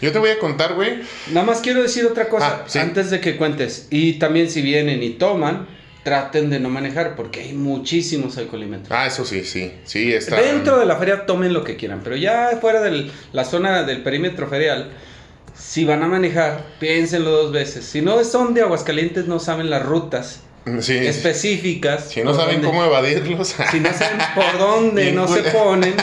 Yo 0.00 0.12
te 0.12 0.18
voy 0.20 0.30
a 0.30 0.38
contar, 0.38 0.74
güey. 0.74 1.00
Nada 1.32 1.44
más 1.44 1.60
quiero 1.60 1.82
decir 1.82 2.06
otra 2.06 2.28
cosa 2.28 2.64
ah, 2.64 2.80
antes 2.80 3.10
de 3.10 3.20
que 3.20 3.36
cuentes. 3.36 3.88
Y 3.90 4.14
también 4.14 4.48
si 4.48 4.62
vienen 4.62 5.02
y 5.02 5.10
toman, 5.10 5.66
traten 6.04 6.50
de 6.50 6.60
no 6.60 6.68
manejar 6.68 7.16
porque 7.16 7.40
hay 7.40 7.52
muchísimos 7.52 8.38
alcoholímetros. 8.38 8.92
Ah, 8.92 9.06
eso 9.06 9.24
sí, 9.24 9.44
sí, 9.44 9.72
sí 9.84 10.12
está. 10.12 10.40
Dentro 10.40 10.78
de 10.78 10.86
la 10.86 10.96
feria 10.96 11.26
tomen 11.26 11.52
lo 11.52 11.64
que 11.64 11.76
quieran, 11.76 12.00
pero 12.04 12.14
ya 12.14 12.56
fuera 12.60 12.80
de 12.80 13.10
la 13.32 13.44
zona 13.44 13.82
del 13.82 14.02
perímetro 14.02 14.48
ferial, 14.48 14.92
si 15.58 15.84
van 15.84 16.02
a 16.02 16.06
manejar, 16.06 16.64
piénsenlo 16.80 17.30
dos 17.30 17.52
veces. 17.52 17.84
Si 17.84 18.00
no 18.00 18.22
son 18.24 18.54
de 18.54 18.62
Aguascalientes, 18.62 19.26
no 19.26 19.38
saben 19.40 19.70
las 19.70 19.84
rutas. 19.84 20.40
Mm, 20.64 20.78
específicas. 20.78 22.10
Si 22.10 22.22
no 22.22 22.34
saben 22.34 22.62
cómo 22.62 22.84
evadirlos. 22.84 23.54
Si 23.70 23.80
no 23.80 23.92
saben 23.92 24.18
por 24.34 24.58
dónde 24.58 25.12
no 25.12 25.26
se 25.28 25.42
ponen, 25.42 25.94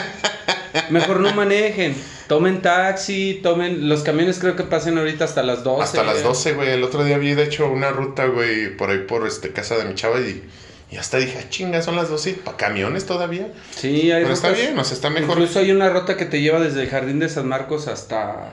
mejor 0.90 1.20
no 1.20 1.34
manejen. 1.34 1.94
Tomen 2.28 2.60
taxi, 2.60 3.40
tomen. 3.42 3.88
Los 3.88 4.02
camiones 4.02 4.38
creo 4.38 4.56
que 4.56 4.64
pasen 4.64 4.98
ahorita 4.98 5.24
hasta 5.24 5.42
las 5.42 5.62
12. 5.62 5.82
Hasta 5.82 6.02
las 6.02 6.22
12, 6.22 6.54
güey. 6.54 6.70
El 6.70 6.82
otro 6.82 7.04
día 7.04 7.18
vi, 7.18 7.34
de 7.34 7.44
hecho, 7.44 7.70
una 7.70 7.90
ruta, 7.90 8.26
güey, 8.26 8.76
por 8.76 8.90
ahí 8.90 8.98
por 8.98 9.26
este 9.26 9.52
casa 9.52 9.76
de 9.76 9.84
mi 9.84 9.94
chava 9.94 10.20
y. 10.20 10.42
Y 10.88 10.98
hasta 10.98 11.18
dije, 11.18 11.38
ah, 11.40 11.46
chinga, 11.48 11.82
son 11.82 11.96
las 11.96 12.08
12. 12.08 12.34
¿Para 12.44 12.56
camiones 12.56 13.06
todavía? 13.06 13.48
Sí, 13.74 14.12
hay 14.12 14.22
Pero 14.22 14.34
está 14.34 14.50
bien, 14.50 14.78
o 14.78 14.84
sea, 14.84 14.94
está 14.94 15.10
mejor. 15.10 15.30
Incluso 15.30 15.58
hay 15.58 15.72
una 15.72 15.90
ruta 15.90 16.16
que 16.16 16.26
te 16.26 16.40
lleva 16.40 16.60
desde 16.60 16.82
el 16.82 16.88
Jardín 16.88 17.18
de 17.18 17.28
San 17.28 17.48
Marcos 17.48 17.88
hasta 17.88 18.52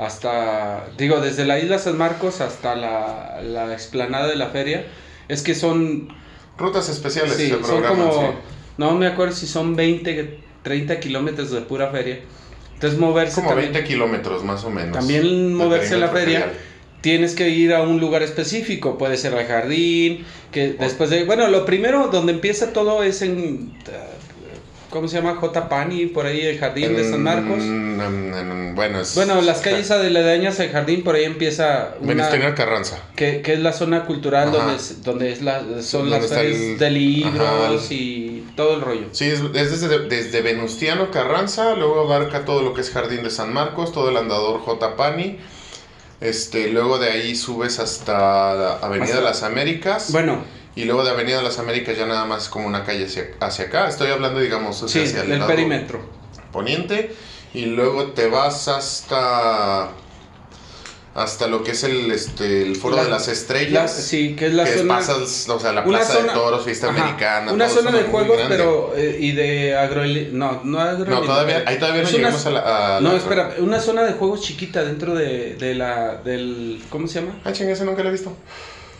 hasta, 0.00 0.86
digo, 0.96 1.20
desde 1.20 1.44
la 1.44 1.58
isla 1.58 1.78
San 1.78 1.98
Marcos 1.98 2.40
hasta 2.40 2.74
la, 2.74 3.42
la 3.42 3.70
explanada 3.74 4.28
de 4.28 4.36
la 4.36 4.46
feria, 4.46 4.86
es 5.28 5.42
que 5.42 5.54
son... 5.54 6.08
Rutas 6.56 6.88
especiales. 6.88 7.34
Sí, 7.34 7.50
son 7.50 7.82
como, 7.82 8.34
no 8.78 8.92
me 8.92 9.06
acuerdo 9.06 9.34
si 9.34 9.46
son 9.46 9.76
20, 9.76 10.40
30 10.62 11.00
kilómetros 11.00 11.50
de 11.50 11.60
pura 11.60 11.88
feria. 11.88 12.20
Entonces 12.72 12.98
moverse... 12.98 13.42
Como 13.42 13.54
20 13.54 13.84
kilómetros 13.84 14.42
más 14.42 14.64
o 14.64 14.70
menos. 14.70 14.96
También 14.96 15.54
moverse 15.54 15.94
en 15.94 16.00
la 16.00 16.08
feria. 16.08 16.50
Tienes 17.02 17.34
que 17.34 17.50
ir 17.50 17.74
a 17.74 17.82
un 17.82 18.00
lugar 18.00 18.22
específico, 18.22 18.96
puede 18.96 19.18
ser 19.18 19.34
al 19.34 19.46
jardín, 19.46 20.24
que 20.50 20.72
después 20.72 21.10
de... 21.10 21.24
Bueno, 21.24 21.48
lo 21.48 21.66
primero 21.66 22.08
donde 22.08 22.32
empieza 22.32 22.72
todo 22.72 23.02
es 23.02 23.20
en 23.20 23.74
¿Cómo 24.90 25.06
se 25.06 25.16
llama? 25.16 25.36
J. 25.36 25.68
Pani, 25.68 26.06
por 26.06 26.26
ahí 26.26 26.40
el 26.40 26.58
jardín 26.58 26.96
de 26.96 27.08
San 27.08 27.22
Marcos. 27.22 27.58
bueno, 28.74 28.98
bueno, 29.14 29.40
las 29.40 29.60
calles 29.60 29.90
aledañas 29.92 30.58
al 30.58 30.70
jardín, 30.70 31.04
por 31.04 31.14
ahí 31.14 31.24
empieza. 31.24 31.94
Una, 32.00 32.54
Carranza. 32.54 32.98
Que, 33.14 33.40
que, 33.40 33.52
es 33.52 33.60
la 33.60 33.72
zona 33.72 34.04
cultural 34.04 34.50
donde, 34.50 34.74
donde 35.04 35.32
es 35.32 35.42
la, 35.42 35.62
son 35.82 36.10
las 36.10 36.26
ferias 36.26 36.78
de 36.78 36.90
libros 36.90 37.90
y 37.90 38.46
todo 38.56 38.74
el 38.74 38.80
rollo. 38.80 39.06
Sí, 39.12 39.26
es, 39.26 39.52
desde, 39.52 40.08
desde, 40.08 40.42
Venustiano 40.42 41.10
Carranza, 41.12 41.76
luego 41.76 42.00
abarca 42.00 42.44
todo 42.44 42.62
lo 42.62 42.74
que 42.74 42.80
es 42.80 42.90
Jardín 42.90 43.22
de 43.22 43.30
San 43.30 43.52
Marcos, 43.52 43.92
todo 43.92 44.10
el 44.10 44.16
andador 44.16 44.60
J. 44.60 44.96
Pani. 44.96 45.38
Este, 46.20 46.68
luego 46.68 46.98
de 46.98 47.10
ahí 47.10 47.36
subes 47.36 47.78
hasta 47.78 48.76
Avenida 48.78 49.16
de 49.16 49.22
las 49.22 49.42
Américas. 49.42 50.10
Bueno 50.10 50.59
y 50.80 50.84
luego 50.84 51.04
de 51.04 51.10
Avenida 51.10 51.36
de 51.36 51.42
las 51.42 51.58
Américas 51.58 51.96
ya 51.96 52.06
nada 52.06 52.24
más 52.24 52.48
como 52.48 52.66
una 52.66 52.84
calle 52.84 53.04
hacia, 53.04 53.28
hacia 53.38 53.66
acá. 53.66 53.86
Estoy 53.86 54.10
hablando, 54.10 54.40
digamos, 54.40 54.82
hacia, 54.82 55.02
el, 55.02 55.44
perímetro. 55.44 56.00
Poniente. 56.52 57.14
Y 57.52 57.66
luego 57.66 58.12
te 58.12 58.28
vas 58.28 58.68
hasta 58.68 59.90
hasta 61.12 61.48
lo 61.48 61.64
que 61.64 61.72
es 61.72 61.82
el 61.82 62.10
este 62.12 62.62
el 62.62 62.76
foro 62.76 63.02
de 63.02 63.10
las 63.10 63.26
estrellas 63.26 63.92
sí 63.92 64.36
que 64.36 64.46
es 64.46 64.54
la 64.54 64.64
zona 64.64 64.94
pasas, 64.94 65.48
o 65.48 65.58
sea 65.58 65.72
la 65.72 65.82
plaza 65.82 66.22
de 66.22 66.28
toros 66.28 66.64
fiesta 66.64 66.88
americana 66.90 67.52
una 67.52 67.68
zona 67.68 67.90
de 67.90 68.04
juegos 68.04 68.40
pero 68.46 68.92
eh, 68.96 69.18
y 69.20 69.32
de 69.32 69.76
agro 69.76 70.02
no 70.30 70.60
no 70.62 70.78
agro 70.78 71.10
no 71.10 71.22
todavía 71.22 71.64
ahí 71.66 71.80
todavía 71.80 72.04
no 72.04 72.10
llegamos 72.10 72.46
a 72.46 72.50
la 72.50 73.00
no 73.02 73.16
espera 73.16 73.56
una 73.58 73.80
zona 73.80 74.04
de 74.04 74.12
juegos 74.12 74.42
chiquita 74.42 74.84
dentro 74.84 75.16
de, 75.16 75.56
de 75.56 75.74
la 75.74 76.14
del 76.14 76.80
cómo 76.90 77.08
se 77.08 77.20
llama 77.20 77.40
ah 77.44 77.52
ching, 77.52 77.68
ese 77.68 77.84
nunca 77.84 78.04
lo 78.04 78.10
he 78.10 78.12
visto 78.12 78.32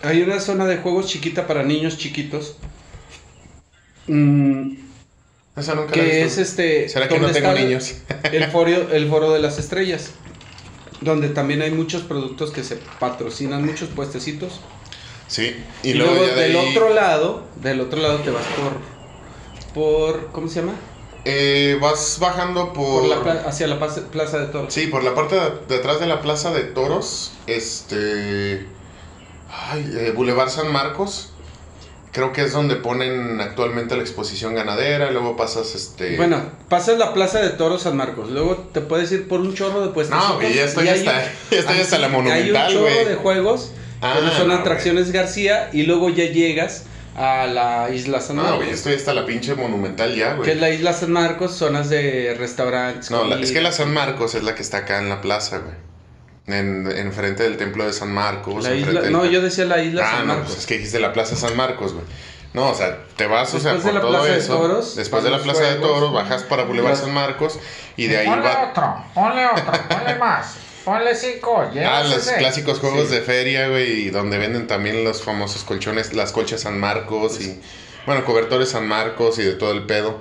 hay 0.02 0.22
una 0.22 0.40
zona 0.40 0.66
de 0.66 0.78
juegos 0.78 1.06
chiquita 1.06 1.46
para 1.46 1.62
niños 1.62 1.98
chiquitos. 1.98 2.56
Mm, 4.06 4.74
Esa 5.56 5.74
nunca 5.74 5.92
que 5.92 6.02
la 6.02 6.04
he 6.04 6.24
visto. 6.24 6.40
es 6.40 6.48
este. 6.48 6.88
¿Será 6.88 7.08
que 7.08 7.18
no 7.18 7.30
tengo 7.30 7.52
niños? 7.52 7.94
el, 8.32 8.44
foro, 8.50 8.90
el 8.90 9.08
foro 9.08 9.32
de 9.32 9.40
las 9.40 9.58
estrellas. 9.58 10.12
Donde 11.00 11.30
también 11.30 11.62
hay 11.62 11.70
muchos 11.70 12.02
productos 12.02 12.50
que 12.50 12.62
se 12.62 12.76
patrocinan, 12.98 13.64
muchos 13.64 13.88
puestecitos. 13.88 14.60
Sí, 15.28 15.56
y, 15.82 15.94
luego, 15.94 16.26
del 16.26 16.56
otro 16.56 16.92
lado, 16.92 17.44
del 17.62 17.80
otro 17.80 18.00
lado 18.00 18.18
te 18.18 18.30
vas 18.30 18.44
por. 19.74 19.74
por 19.74 20.32
¿Cómo 20.32 20.48
se 20.48 20.60
llama? 20.60 20.74
Eh, 21.24 21.78
vas 21.80 22.18
bajando 22.18 22.72
por... 22.72 23.04
hacia 23.46 23.66
la 23.66 23.78
plaza 23.78 24.38
de 24.38 24.46
toros. 24.46 24.72
Sí, 24.72 24.86
por 24.86 25.04
la 25.04 25.14
parte 25.14 25.36
de, 25.36 25.50
detrás 25.68 26.00
de 26.00 26.06
la 26.06 26.22
plaza 26.22 26.50
de 26.50 26.64
toros. 26.64 27.32
Este 27.46 28.66
Ay, 29.50 29.90
eh, 29.98 30.12
Boulevard 30.14 30.50
San 30.50 30.72
Marcos. 30.72 31.30
Creo 32.12 32.32
que 32.32 32.42
es 32.42 32.52
donde 32.52 32.74
ponen 32.74 33.40
actualmente 33.40 33.94
la 33.96 34.02
exposición 34.02 34.54
ganadera, 34.54 35.12
luego 35.12 35.36
pasas 35.36 35.76
este... 35.76 36.16
Bueno, 36.16 36.42
pasas 36.68 36.98
la 36.98 37.14
Plaza 37.14 37.38
de 37.38 37.50
Toros 37.50 37.82
San 37.82 37.96
Marcos, 37.96 38.30
luego 38.30 38.56
te 38.72 38.80
puedes 38.80 39.12
ir 39.12 39.28
por 39.28 39.40
un 39.40 39.54
chorro 39.54 39.80
de 39.86 39.92
puestos. 39.92 40.18
No, 40.18 40.42
ya 40.42 40.64
estoy, 40.64 40.88
hasta, 40.88 41.22
ya 41.52 41.58
estoy 41.58 41.78
hasta 41.78 41.98
la 41.98 42.08
monumental, 42.08 42.66
Hay 42.66 42.76
un 42.76 42.82
chorro 42.82 43.08
de 43.08 43.14
juegos, 43.14 43.70
ah, 44.02 44.18
son 44.36 44.50
atracciones 44.50 45.12
García, 45.12 45.70
y 45.72 45.84
luego 45.84 46.08
ya 46.10 46.24
llegas 46.24 46.86
a 47.16 47.46
la 47.46 47.90
isla 47.94 48.20
San 48.20 48.36
Marcos. 48.36 48.54
No, 48.54 48.56
güey, 48.58 48.70
estoy 48.70 48.94
hasta 48.94 49.14
la 49.14 49.24
pinche 49.24 49.54
monumental 49.54 50.12
ya, 50.16 50.34
güey. 50.34 50.46
Que 50.46 50.52
es 50.52 50.60
la 50.60 50.70
isla 50.70 50.92
San 50.92 51.12
Marcos, 51.12 51.52
zonas 51.54 51.90
de 51.90 52.34
restaurantes. 52.36 53.12
No, 53.12 53.32
es 53.36 53.52
que 53.52 53.60
la 53.60 53.70
San 53.70 53.92
Marcos 53.92 54.34
es 54.34 54.42
la 54.42 54.56
que 54.56 54.62
está 54.62 54.78
acá 54.78 54.98
en 54.98 55.08
la 55.08 55.20
plaza, 55.20 55.58
güey. 55.58 55.89
En, 56.52 56.90
en 56.90 57.12
frente 57.12 57.42
del 57.42 57.56
templo 57.56 57.84
de 57.84 57.92
San 57.92 58.12
Marcos. 58.12 58.66
no, 59.10 59.24
yo 59.24 59.40
decía 59.40 59.64
la 59.64 59.82
isla 59.82 60.02
ah, 60.04 60.16
San 60.16 60.26
Marcos. 60.26 60.36
Ah, 60.36 60.42
no, 60.42 60.46
pues 60.46 60.58
es 60.58 60.66
que 60.66 60.74
dijiste 60.74 61.00
la 61.00 61.12
plaza 61.12 61.36
San 61.36 61.56
Marcos, 61.56 61.92
güey. 61.92 62.04
No, 62.52 62.70
o 62.70 62.74
sea, 62.74 63.04
te 63.16 63.26
vas, 63.26 63.54
o 63.54 63.60
sea, 63.60 63.76
por 63.76 63.94
la 63.94 64.00
todo 64.00 64.10
plaza 64.10 64.36
eso. 64.36 64.54
De 64.54 64.58
toros, 64.58 64.96
después 64.96 65.22
de 65.22 65.30
la 65.30 65.38
Plaza 65.38 65.62
de 65.62 65.76
Toros, 65.76 66.12
bajas 66.12 66.42
para 66.42 66.64
Boulevard 66.64 66.96
San 66.96 67.14
Marcos 67.14 67.60
y 67.96 68.08
de 68.08 68.18
ahí 68.18 68.26
ponle 68.26 68.48
otro, 68.48 69.04
ponle 69.14 69.46
otro, 69.46 69.72
ponle 69.88 70.14
más. 70.16 70.56
Ponle 70.84 71.14
cinco, 71.14 71.70
Ah, 71.86 72.02
los 72.02 72.26
clásicos 72.26 72.80
juegos 72.80 73.10
de 73.10 73.20
feria, 73.20 73.68
güey, 73.68 74.06
y 74.06 74.10
donde 74.10 74.38
venden 74.38 74.66
también 74.66 75.04
los 75.04 75.22
famosos 75.22 75.62
colchones, 75.62 76.14
las 76.14 76.32
colchas 76.32 76.62
San 76.62 76.80
Marcos 76.80 77.40
y, 77.40 77.60
bueno, 78.06 78.24
cobertores 78.24 78.70
San 78.70 78.88
Marcos 78.88 79.38
y 79.38 79.42
de 79.42 79.52
todo 79.52 79.72
el 79.72 79.84
pedo. 79.84 80.20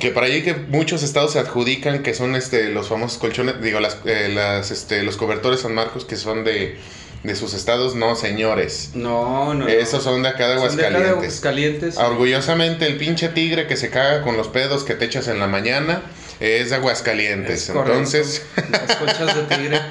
Que 0.00 0.10
para 0.10 0.26
allí 0.26 0.42
que 0.42 0.54
muchos 0.54 1.02
estados 1.02 1.32
se 1.32 1.38
adjudican 1.40 2.02
que 2.02 2.14
son 2.14 2.36
este 2.36 2.68
los 2.68 2.88
famosos 2.88 3.18
colchones, 3.18 3.60
digo, 3.60 3.80
las, 3.80 3.98
eh, 4.04 4.30
las, 4.32 4.70
este, 4.70 5.02
los 5.02 5.16
cobertores 5.16 5.60
San 5.60 5.74
Marcos 5.74 6.04
que 6.04 6.16
son 6.16 6.44
de 6.44 6.78
de 7.22 7.34
sus 7.34 7.54
estados, 7.54 7.94
no, 7.94 8.14
señores. 8.14 8.90
No, 8.94 9.54
no. 9.54 9.66
Esos 9.66 10.04
son 10.04 10.22
de 10.22 10.28
acá 10.28 10.48
de 10.48 10.54
Aguascalientes. 10.54 11.02
De 11.02 11.08
Aguascalientes. 11.08 11.96
Orgullosamente, 11.96 12.86
el 12.86 12.96
pinche 12.96 13.28
tigre 13.28 13.66
que 13.66 13.76
se 13.76 13.90
caga 13.90 14.22
con 14.22 14.36
los 14.36 14.48
pedos 14.48 14.84
que 14.84 14.94
te 14.94 15.06
echas 15.06 15.28
en 15.28 15.40
la 15.40 15.46
mañana 15.46 16.02
es 16.40 16.70
de 16.70 16.76
Aguascalientes. 16.76 17.68
Entonces. 17.68 18.42
Las 18.70 18.96
conchas 18.96 19.34
de 19.34 19.56
tigre. 19.56 19.80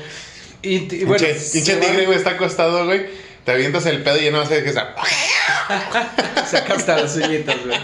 Y, 0.63 1.05
bueno. 1.05 1.23
Pinche, 1.53 1.75
tigre, 1.75 2.07
güey, 2.07 2.17
está 2.17 2.31
acostado, 2.31 2.85
güey. 2.85 3.05
Te 3.45 3.51
avientas 3.51 3.85
el 3.85 4.01
pedo 4.01 4.17
y 4.17 4.25
ya 4.25 4.31
no 4.31 4.45
sé 4.45 4.63
qué 4.63 4.69
está. 4.69 4.95
Saca 6.49 6.73
hasta 6.73 6.97
las 6.97 7.15
uñitas, 7.15 7.55
güey. 7.63 7.77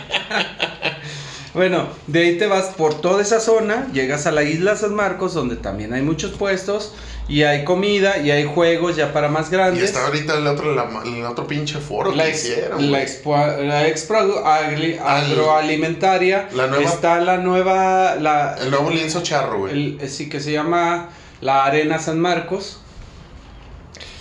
Bueno, 1.53 1.87
de 2.07 2.19
ahí 2.19 2.37
te 2.37 2.47
vas 2.47 2.73
por 2.75 2.99
toda 2.99 3.21
esa 3.21 3.39
zona, 3.39 3.87
llegas 3.93 4.25
a 4.25 4.31
la 4.31 4.41
isla 4.43 4.75
San 4.75 4.95
Marcos, 4.95 5.35
donde 5.35 5.55
también 5.55 5.93
hay 5.93 6.01
muchos 6.01 6.31
puestos, 6.31 6.93
y 7.27 7.43
hay 7.43 7.63
comida, 7.63 8.17
y 8.17 8.31
hay 8.31 8.43
juegos 8.43 8.95
ya 8.95 9.13
para 9.13 9.27
más 9.29 9.51
grandes. 9.51 9.83
Y 9.83 9.85
está 9.85 10.03
ahorita 10.05 10.35
el 10.37 10.47
otro, 10.47 10.71
el 10.71 10.79
otro 11.25 11.45
pinche 11.45 11.77
foro 11.79 12.11
la 12.11 12.23
que 12.25 12.31
hicieron. 12.31 12.91
La 12.91 13.03
expo, 13.03 13.37
la 13.37 13.87
expo 13.87 14.15
agroalimentaria. 14.15 16.49
La 16.53 16.65
nueva, 16.67 16.89
está 16.89 17.19
la 17.19 17.37
nueva. 17.37 18.15
La, 18.15 18.55
el 18.59 18.71
nuevo 18.71 18.89
lienzo 18.89 19.21
charro, 19.21 19.59
güey. 19.59 19.99
Sí, 20.07 20.27
que 20.29 20.39
se 20.39 20.51
llama 20.51 21.09
la 21.39 21.65
Arena 21.65 21.99
San 21.99 22.19
Marcos. 22.19 22.79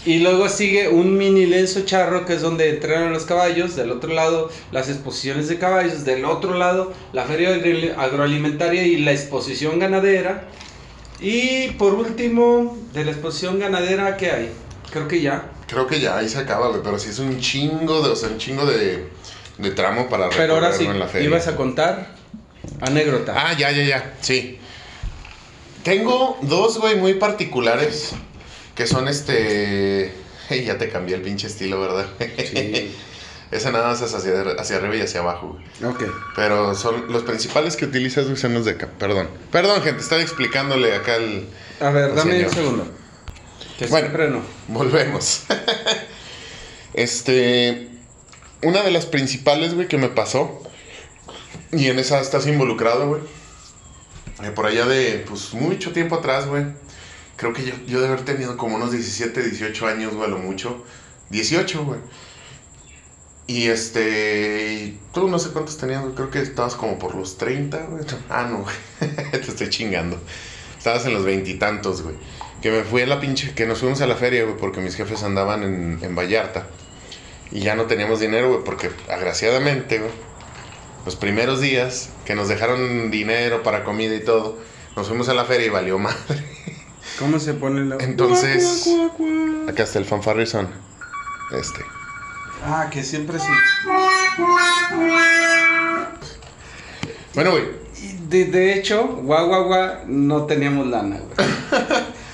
Y 0.04 0.18
luego 0.18 0.48
sigue 0.48 0.88
un 0.88 1.16
mini 1.16 1.46
lenzo 1.46 1.82
charro 1.84 2.26
que 2.26 2.34
es 2.34 2.42
donde 2.42 2.70
entrenan 2.70 3.12
los 3.12 3.24
caballos. 3.24 3.76
Del 3.76 3.92
otro 3.92 4.12
lado, 4.12 4.50
las 4.72 4.88
exposiciones 4.88 5.48
de 5.48 5.58
caballos. 5.58 6.04
Del 6.04 6.24
otro 6.24 6.54
lado, 6.54 6.92
la 7.12 7.24
feria 7.24 7.50
agroalimentaria 7.96 8.82
y 8.84 8.96
la 8.96 9.12
exposición 9.12 9.78
ganadera. 9.78 10.48
Y 11.20 11.68
por 11.78 11.94
último, 11.94 12.76
de 12.92 13.04
la 13.04 13.12
exposición 13.12 13.60
ganadera, 13.60 14.16
¿qué 14.16 14.32
hay? 14.32 14.50
Creo 14.90 15.06
que 15.06 15.20
ya. 15.20 15.50
Creo 15.68 15.86
que 15.86 16.00
ya, 16.00 16.18
ahí 16.18 16.28
se 16.28 16.38
acaba, 16.38 16.68
güey. 16.68 16.80
Pero 16.82 16.98
sí 16.98 17.10
es 17.10 17.20
un 17.20 17.38
chingo 17.38 18.02
de, 18.02 18.10
o 18.10 18.16
sea, 18.16 18.28
un 18.28 18.38
chingo 18.38 18.66
de, 18.66 19.06
de 19.58 19.70
tramo 19.70 20.08
para 20.08 20.30
Pero 20.30 20.54
ahora 20.54 20.72
sí, 20.72 20.84
en 20.84 20.98
la 20.98 21.06
feria. 21.06 21.28
ibas 21.28 21.46
a 21.46 21.54
contar 21.54 22.16
anécdota. 22.80 23.34
Ah, 23.36 23.56
ya, 23.56 23.70
ya, 23.70 23.84
ya, 23.84 24.14
sí. 24.20 24.58
Tengo 25.84 26.38
dos, 26.42 26.78
güey, 26.78 26.96
muy 26.96 27.14
particulares 27.14 28.14
que 28.74 28.86
son 28.86 29.08
este. 29.08 30.12
ya 30.64 30.78
te 30.78 30.88
cambié 30.88 31.16
el 31.16 31.22
pinche 31.22 31.46
estilo, 31.46 31.80
¿verdad? 31.80 32.06
Sí. 32.38 32.94
Esa 33.50 33.70
nada 33.70 33.88
más 33.88 34.00
es 34.00 34.14
hacia, 34.14 34.32
hacia 34.58 34.76
arriba 34.76 34.96
y 34.96 35.02
hacia 35.02 35.20
abajo, 35.20 35.58
güey. 35.80 35.92
Ok. 35.92 36.04
Pero 36.34 36.74
son 36.74 37.12
los 37.12 37.22
principales 37.22 37.76
que 37.76 37.84
utilizas, 37.84 38.24
güey, 38.24 38.38
son 38.38 38.54
los 38.54 38.64
de 38.64 38.70
acá. 38.72 38.88
Perdón. 38.98 39.28
Perdón, 39.50 39.82
gente, 39.82 40.00
estaba 40.00 40.22
explicándole 40.22 40.94
acá 40.94 41.16
el. 41.16 41.46
A 41.78 41.90
ver, 41.90 42.14
dame 42.14 42.46
un 42.46 42.50
segundo. 42.50 42.86
bueno, 43.90 44.28
no. 44.28 44.42
Volvemos. 44.68 45.42
este. 46.94 47.90
Una 48.62 48.82
de 48.82 48.90
las 48.90 49.04
principales, 49.04 49.74
güey, 49.74 49.86
que 49.86 49.98
me 49.98 50.08
pasó. 50.08 50.62
Y 51.72 51.88
en 51.88 51.98
esa 51.98 52.20
estás 52.20 52.46
involucrado, 52.46 53.08
güey. 53.08 53.20
Eh, 54.44 54.50
por 54.50 54.64
allá 54.64 54.86
de, 54.86 55.24
pues, 55.28 55.52
mucho 55.52 55.92
tiempo 55.92 56.14
atrás, 56.14 56.46
güey 56.46 56.64
creo 57.36 57.52
que 57.52 57.64
yo, 57.64 57.74
yo 57.86 58.00
de 58.00 58.08
haber 58.08 58.24
tenido 58.24 58.56
como 58.56 58.76
unos 58.76 58.92
17, 58.92 59.42
18 59.42 59.86
años, 59.86 60.14
güey, 60.14 60.26
a 60.26 60.30
lo 60.30 60.38
mucho. 60.38 60.84
18, 61.30 61.84
güey. 61.84 62.00
Y 63.46 63.68
este. 63.68 64.96
tú 65.12 65.28
no 65.28 65.38
sé 65.38 65.50
cuántos 65.50 65.76
tenías, 65.76 66.02
güey. 66.02 66.14
Creo 66.14 66.30
que 66.30 66.40
estabas 66.40 66.74
como 66.74 66.98
por 66.98 67.14
los 67.14 67.38
30, 67.38 67.86
güey. 67.86 68.04
Ah, 68.28 68.46
no, 68.48 68.58
güey. 68.58 68.74
Te 69.30 69.38
estoy 69.38 69.68
chingando. 69.68 70.20
Estabas 70.78 71.06
en 71.06 71.14
los 71.14 71.24
veintitantos, 71.24 72.02
güey. 72.02 72.14
Que 72.60 72.70
me 72.70 72.84
fui 72.84 73.02
a 73.02 73.06
la 73.06 73.20
pinche. 73.20 73.52
Que 73.54 73.66
nos 73.66 73.80
fuimos 73.80 74.00
a 74.00 74.06
la 74.06 74.16
feria, 74.16 74.44
güey, 74.44 74.56
porque 74.56 74.80
mis 74.80 74.94
jefes 74.94 75.22
andaban 75.22 75.62
en, 75.64 75.98
en 76.02 76.14
Vallarta. 76.14 76.68
Y 77.50 77.60
ya 77.60 77.74
no 77.74 77.84
teníamos 77.84 78.20
dinero, 78.20 78.48
güey, 78.48 78.64
porque 78.64 78.90
agraciadamente, 79.08 79.98
güey. 79.98 80.12
Los 81.04 81.16
primeros 81.16 81.60
días 81.60 82.10
que 82.24 82.36
nos 82.36 82.48
dejaron 82.48 83.10
dinero 83.10 83.64
para 83.64 83.82
comida 83.82 84.14
y 84.14 84.20
todo, 84.20 84.56
nos 84.94 85.08
fuimos 85.08 85.28
a 85.28 85.34
la 85.34 85.44
feria 85.44 85.66
y 85.66 85.70
valió 85.70 85.98
madre. 85.98 86.44
¿Cómo 87.18 87.38
se 87.38 87.54
pone 87.54 87.84
la.? 87.84 87.96
Entonces. 88.00 88.88
acá 89.68 89.82
está 89.82 89.98
el 89.98 90.04
fanfarrizón. 90.04 90.68
Este. 91.52 91.80
Ah, 92.64 92.88
que 92.90 93.02
siempre 93.02 93.38
sí. 93.38 93.46
Bueno, 97.34 97.50
güey. 97.52 97.82
De, 98.28 98.46
de, 98.46 98.74
hecho, 98.74 99.06
guau, 99.06 99.46
guau, 99.46 99.64
guau, 99.64 100.06
no 100.06 100.46
teníamos 100.46 100.86
lana, 100.86 101.18
güey. 101.18 101.48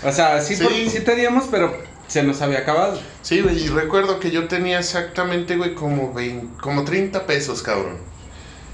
O 0.05 0.13
sea, 0.13 0.41
sí, 0.41 0.55
sí. 0.55 1.01
teníamos, 1.01 1.47
pero 1.51 1.77
se 2.07 2.23
nos 2.23 2.41
había 2.41 2.61
acabado. 2.61 3.01
Sí, 3.23 3.41
güey, 3.41 3.65
y 3.65 3.67
recuerdo 3.67 4.21
que 4.21 4.31
yo 4.31 4.47
tenía 4.47 4.79
exactamente, 4.79 5.57
güey, 5.57 5.75
como, 5.75 6.15
20, 6.15 6.61
como 6.63 6.85
30 6.85 7.27
pesos, 7.27 7.63
cabrón. 7.63 7.97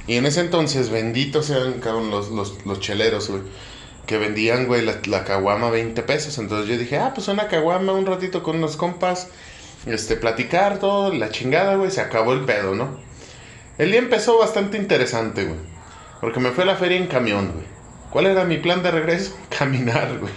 Y 0.07 0.17
en 0.17 0.27
ese 0.27 0.41
entonces, 0.41 0.91
benditos 0.91 1.47
sean, 1.47 1.81
cabrón, 1.81 2.11
los, 2.11 2.29
los, 2.29 2.67
los 2.67 2.79
cheleros, 2.79 3.31
güey 3.31 3.43
que 4.07 4.19
vendían, 4.19 4.67
güey, 4.67 4.83
la, 4.83 5.01
la 5.07 5.25
caguama 5.25 5.71
20 5.71 6.03
pesos. 6.03 6.39
Entonces 6.39 6.69
yo 6.69 6.79
dije, 6.79 6.99
ah, 6.99 7.13
pues 7.15 7.29
una 7.29 7.49
caguama, 7.49 7.93
un 7.93 8.07
ratito 8.07 8.43
con 8.43 8.57
unos 8.57 8.77
compas, 8.77 9.29
este, 9.87 10.17
platicar 10.17 10.79
todo, 10.79 11.13
la 11.13 11.31
chingada, 11.31 11.77
güey, 11.77 11.91
se 11.91 12.01
acabó 12.01 12.33
el 12.33 12.41
pedo, 12.41 12.75
¿no? 12.75 12.99
El 13.79 13.91
día 13.91 13.99
empezó 14.01 14.39
bastante 14.39 14.79
interesante, 14.79 15.45
güey. 15.45 15.59
Porque 16.21 16.41
me 16.41 16.51
fui 16.51 16.63
a 16.63 16.67
la 16.67 16.77
feria 16.77 16.97
en 16.97 17.07
camión, 17.07 17.53
güey. 17.53 17.67
¿Cuál 18.11 18.27
era 18.27 18.45
mi 18.45 18.59
plan 18.59 18.83
de 18.83 18.91
regreso? 18.91 19.37
Caminar, 19.59 20.19
güey. 20.19 20.33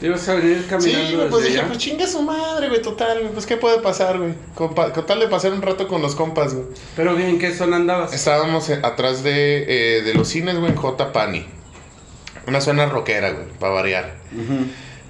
¿Te 0.00 0.06
ibas 0.06 0.28
a 0.28 0.34
venir 0.34 0.66
caminando? 0.68 1.08
Sí, 1.08 1.26
pues 1.30 1.44
dije, 1.44 1.62
pues 1.62 1.78
chinga 1.78 2.06
su 2.06 2.22
madre, 2.22 2.68
güey, 2.68 2.82
total, 2.82 3.30
pues 3.32 3.46
qué 3.46 3.56
puede 3.56 3.78
pasar, 3.78 4.18
güey. 4.18 4.34
Con, 4.54 4.74
tal 4.74 5.20
de 5.20 5.28
pasar 5.28 5.52
un 5.52 5.62
rato 5.62 5.86
con 5.86 6.02
los 6.02 6.14
compas, 6.14 6.54
güey. 6.54 6.66
Pero 6.96 7.14
bien, 7.14 7.28
¿en 7.28 7.38
qué 7.38 7.54
zona 7.54 7.76
andabas? 7.76 8.12
Estábamos 8.12 8.68
eh, 8.68 8.80
atrás 8.82 9.22
de, 9.22 9.98
eh, 9.98 10.02
de 10.02 10.14
los 10.14 10.28
cines, 10.28 10.58
güey, 10.58 10.72
en 10.72 10.76
J. 10.76 11.12
Pani. 11.12 11.46
Una 12.46 12.60
zona 12.60 12.86
rockera, 12.86 13.30
güey, 13.30 13.46
para 13.58 13.72
variar. 13.72 14.16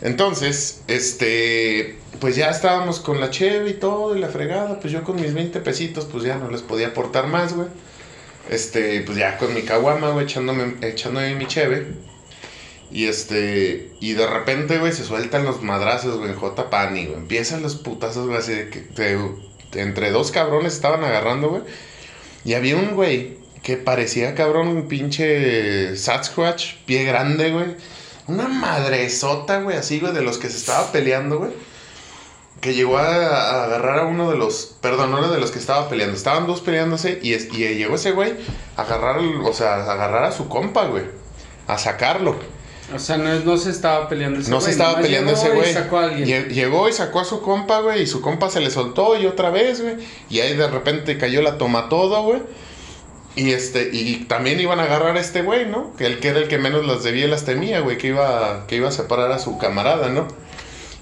Entonces, 0.00 0.82
este, 0.88 1.98
pues 2.20 2.36
ya 2.36 2.50
estábamos 2.50 3.00
con 3.00 3.20
la 3.20 3.30
cheve 3.30 3.70
y 3.70 3.74
todo, 3.74 4.16
y 4.16 4.20
la 4.20 4.28
fregada, 4.28 4.80
pues 4.80 4.92
yo 4.92 5.04
con 5.04 5.16
mis 5.16 5.32
20 5.32 5.60
pesitos, 5.60 6.06
pues 6.06 6.24
ya 6.24 6.36
no 6.36 6.50
les 6.50 6.62
podía 6.62 6.88
aportar 6.88 7.28
más, 7.28 7.54
güey. 7.54 7.68
Este, 8.50 9.00
pues 9.02 9.16
ya 9.16 9.38
con 9.38 9.54
mi 9.54 9.62
caguama, 9.62 10.10
güey, 10.10 10.24
echándome, 10.24 10.74
echándome 10.82 11.34
mi 11.36 11.46
cheve. 11.46 11.86
Y 12.90 13.06
este, 13.06 13.92
y 14.00 14.12
de 14.12 14.26
repente, 14.26 14.78
güey, 14.78 14.92
se 14.92 15.04
sueltan 15.04 15.44
los 15.44 15.62
madrazos, 15.62 16.18
güey, 16.18 16.30
en 16.30 16.36
J. 16.36 16.68
Pani, 16.68 17.06
güey. 17.06 17.18
Empiezan 17.18 17.62
los 17.62 17.76
putazos, 17.76 18.26
güey, 18.26 18.38
así 18.38 18.52
de 18.52 18.68
que 18.68 19.80
entre 19.80 20.10
dos 20.10 20.32
cabrones 20.32 20.74
estaban 20.74 21.02
agarrando, 21.04 21.48
güey. 21.48 21.62
Y 22.44 22.54
había 22.54 22.76
un 22.76 22.94
güey 22.94 23.38
que 23.62 23.76
parecía, 23.76 24.34
cabrón, 24.34 24.68
un 24.68 24.88
pinche 24.88 25.96
Sasquatch, 25.96 26.74
pie 26.84 27.04
grande, 27.04 27.52
güey. 27.52 27.76
Una 28.26 28.48
madresota, 28.48 29.60
güey, 29.60 29.76
así, 29.76 30.00
güey, 30.00 30.12
de 30.12 30.22
los 30.22 30.38
que 30.38 30.48
se 30.48 30.56
estaba 30.56 30.90
peleando, 30.90 31.38
güey. 31.38 31.52
Que 32.60 32.74
llegó 32.74 32.98
a, 32.98 33.64
agarrar 33.64 34.00
a 34.00 34.04
uno 34.04 34.30
de 34.30 34.36
los. 34.36 34.76
Perdón, 34.80 35.10
no 35.12 35.18
era 35.18 35.28
de 35.28 35.38
los 35.38 35.50
que 35.50 35.58
estaba 35.58 35.88
peleando. 35.88 36.16
Estaban 36.16 36.46
dos 36.46 36.60
peleándose 36.60 37.18
y, 37.22 37.34
y 37.34 37.74
llegó 37.74 37.96
ese 37.96 38.12
güey 38.12 38.34
a 38.76 38.82
agarrar, 38.82 39.18
o 39.18 39.52
sea, 39.52 39.74
a 39.74 39.92
agarrar 39.92 40.24
a 40.24 40.32
su 40.32 40.48
compa, 40.48 40.86
güey. 40.86 41.04
A 41.66 41.78
sacarlo. 41.78 42.36
O 42.94 42.98
sea, 42.98 43.16
no, 43.16 43.34
no 43.40 43.56
se 43.56 43.70
estaba 43.70 44.08
peleando 44.08 44.40
ese 44.40 44.50
güey. 44.50 44.60
No 44.60 44.64
se 44.64 44.70
estaba 44.72 45.00
peleando 45.00 45.32
ese 45.32 45.50
güey. 45.50 46.24
Llegó 46.24 46.88
y 46.88 46.92
sacó 46.92 47.20
a 47.20 47.24
su 47.24 47.40
compa, 47.40 47.80
güey. 47.80 48.02
Y 48.02 48.06
su 48.06 48.20
compa 48.20 48.50
se 48.50 48.60
le 48.60 48.70
soltó 48.70 49.16
y 49.16 49.26
otra 49.26 49.50
vez, 49.50 49.80
güey. 49.80 49.96
Y 50.28 50.40
ahí 50.40 50.56
de 50.56 50.68
repente 50.68 51.16
cayó 51.18 51.42
la 51.42 51.58
toma 51.58 51.88
todo, 51.88 52.22
güey. 52.22 52.42
Y 53.34 53.52
este, 53.52 53.88
y 53.92 54.26
también 54.28 54.60
iban 54.60 54.78
a 54.78 54.84
agarrar 54.84 55.16
a 55.16 55.20
este 55.20 55.42
güey, 55.42 55.66
¿no? 55.66 55.94
Que 55.96 56.06
él 56.06 56.20
que 56.20 56.28
era 56.28 56.38
el 56.38 56.48
que 56.48 56.58
menos 56.58 56.86
las 56.86 57.02
debía 57.02 57.26
las 57.28 57.44
temía, 57.44 57.80
güey, 57.80 57.96
que 57.96 58.08
iba, 58.08 58.66
que 58.66 58.76
iba 58.76 58.88
a 58.88 58.92
separar 58.92 59.32
a 59.32 59.38
su 59.38 59.56
camarada, 59.56 60.10
¿no? 60.10 60.28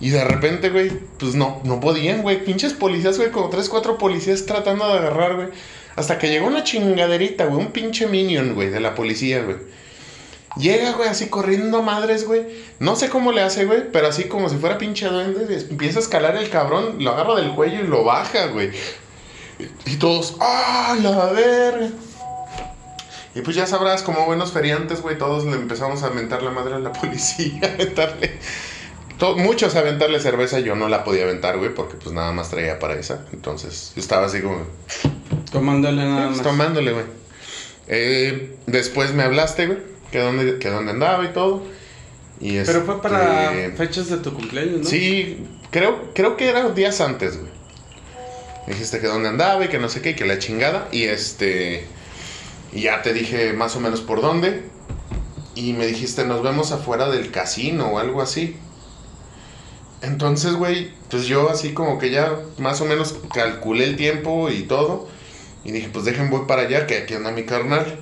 Y 0.00 0.10
de 0.10 0.24
repente, 0.24 0.70
güey, 0.70 0.90
pues 1.18 1.34
no, 1.34 1.60
no 1.64 1.80
podían, 1.80 2.22
güey. 2.22 2.42
Pinches 2.44 2.72
policías, 2.72 3.18
güey, 3.18 3.30
como 3.30 3.50
tres, 3.50 3.68
cuatro 3.68 3.98
policías 3.98 4.46
tratando 4.46 4.88
de 4.88 4.98
agarrar, 4.98 5.36
güey. 5.36 5.48
Hasta 5.96 6.18
que 6.18 6.28
llegó 6.28 6.46
una 6.46 6.64
chingaderita, 6.64 7.46
güey, 7.46 7.60
un 7.60 7.72
pinche 7.72 8.06
minion, 8.06 8.54
güey, 8.54 8.70
de 8.70 8.80
la 8.80 8.94
policía, 8.94 9.42
güey. 9.42 9.56
Llega, 10.56 10.92
güey, 10.92 11.08
así 11.08 11.28
corriendo 11.28 11.82
madres, 11.82 12.26
güey. 12.26 12.46
No 12.78 12.96
sé 12.96 13.08
cómo 13.08 13.32
le 13.32 13.42
hace, 13.42 13.66
güey, 13.66 13.90
pero 13.92 14.08
así 14.08 14.24
como 14.24 14.48
si 14.48 14.56
fuera 14.56 14.78
pinche 14.78 15.06
duende, 15.06 15.66
empieza 15.68 15.98
a 15.98 16.02
escalar 16.02 16.36
el 16.36 16.48
cabrón, 16.48 16.96
lo 16.98 17.10
agarra 17.10 17.36
del 17.36 17.54
cuello 17.54 17.80
y 17.80 17.86
lo 17.86 18.04
baja, 18.04 18.46
güey. 18.46 18.70
Y 19.84 19.96
todos, 19.96 20.36
¡ah, 20.40 20.96
la 21.02 21.26
verga! 21.26 21.90
Y 23.34 23.42
pues 23.42 23.54
ya 23.54 23.66
sabrás, 23.66 24.02
como 24.02 24.26
buenos 24.26 24.52
feriantes, 24.52 25.02
güey, 25.02 25.16
todos 25.16 25.44
le 25.44 25.52
empezamos 25.52 26.02
a 26.02 26.06
aventar 26.06 26.42
la 26.42 26.50
madre 26.50 26.74
a 26.74 26.78
la 26.78 26.92
policía, 27.00 27.60
a 27.62 27.74
aventarle. 27.74 28.38
muchos 29.36 29.76
a 29.76 29.80
aventarle 29.80 30.18
cerveza, 30.20 30.58
yo 30.58 30.74
no 30.74 30.88
la 30.88 31.04
podía 31.04 31.24
aventar, 31.24 31.58
güey, 31.58 31.72
porque 31.72 31.96
pues 31.96 32.12
nada 32.14 32.32
más 32.32 32.50
traía 32.50 32.78
para 32.78 32.94
esa. 32.94 33.26
Entonces, 33.32 33.92
yo 33.94 34.00
estaba 34.00 34.26
así 34.26 34.40
como. 34.40 34.64
Tomándole 35.52 36.02
nada 36.02 36.26
pues, 36.26 36.38
más. 36.38 36.46
Tomándole, 36.46 36.92
güey. 36.92 37.04
Eh, 37.86 38.56
después 38.66 39.14
me 39.14 39.22
hablaste, 39.22 39.66
güey, 39.66 39.78
que 40.10 40.18
dónde, 40.18 40.58
que 40.58 40.68
dónde 40.68 40.92
andaba 40.92 41.24
y 41.24 41.28
todo. 41.28 41.62
Y 42.40 42.58
Pero 42.60 42.82
fue 42.82 43.02
para 43.02 43.52
este, 43.52 43.76
fechas 43.76 44.08
de 44.08 44.16
tu 44.16 44.32
cumpleaños, 44.32 44.80
¿no? 44.80 44.84
Sí, 44.84 45.46
creo, 45.70 46.10
creo 46.14 46.36
que 46.36 46.48
eran 46.48 46.74
días 46.74 47.00
antes, 47.00 47.36
güey. 47.38 47.50
Dijiste 48.66 49.00
que 49.00 49.08
dónde 49.08 49.28
andaba 49.28 49.64
y 49.64 49.68
que 49.68 49.78
no 49.78 49.88
sé 49.88 50.00
qué, 50.00 50.10
y 50.10 50.14
que 50.14 50.24
la 50.24 50.38
chingada. 50.38 50.88
Y 50.90 51.04
este. 51.04 51.84
Y 52.72 52.82
ya 52.82 53.02
te 53.02 53.12
dije 53.12 53.52
más 53.52 53.76
o 53.76 53.80
menos 53.80 54.00
por 54.00 54.20
dónde. 54.20 54.68
Y 55.54 55.72
me 55.72 55.86
dijiste, 55.86 56.24
nos 56.24 56.42
vemos 56.42 56.72
afuera 56.72 57.08
del 57.08 57.30
casino 57.30 57.88
o 57.88 57.98
algo 57.98 58.22
así. 58.22 58.56
Entonces, 60.02 60.54
güey, 60.54 60.92
pues 61.10 61.26
yo 61.26 61.50
así 61.50 61.74
como 61.74 61.98
que 61.98 62.10
ya 62.10 62.38
más 62.58 62.80
o 62.80 62.86
menos 62.86 63.16
calculé 63.34 63.84
el 63.84 63.96
tiempo 63.96 64.48
y 64.48 64.62
todo. 64.62 65.08
Y 65.64 65.72
dije, 65.72 65.90
pues 65.92 66.04
dejen 66.04 66.30
voy 66.30 66.46
para 66.46 66.62
allá, 66.62 66.86
que 66.86 66.98
aquí 66.98 67.14
anda 67.14 67.30
mi 67.32 67.44
carnal. 67.44 67.98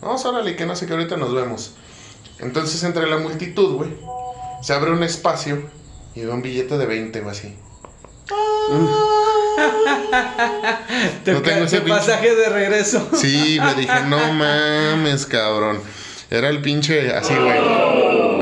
Vamos, 0.00 0.24
órale, 0.24 0.56
que 0.56 0.64
no 0.64 0.76
sé 0.76 0.86
que 0.86 0.94
ahorita 0.94 1.16
nos 1.16 1.34
vemos. 1.34 1.74
Entonces, 2.38 2.82
entre 2.84 3.06
la 3.06 3.18
multitud, 3.18 3.74
güey, 3.74 3.90
se 4.62 4.72
abre 4.72 4.92
un 4.92 5.02
espacio 5.02 5.62
y 6.14 6.22
veo 6.22 6.34
un 6.34 6.42
billete 6.42 6.78
de 6.78 6.86
20 6.86 7.20
o 7.20 7.28
así. 7.28 7.54
no 11.26 11.42
tengo 11.42 11.64
ese 11.64 11.80
pasaje 11.80 12.34
de 12.34 12.48
regreso. 12.48 13.08
Sí, 13.14 13.58
me 13.60 13.74
dije, 13.80 14.00
no 14.08 14.32
mames, 14.32 15.26
cabrón. 15.26 15.80
Era 16.30 16.48
el 16.48 16.62
pinche 16.62 17.12
así, 17.12 17.34
güey. 17.34 17.58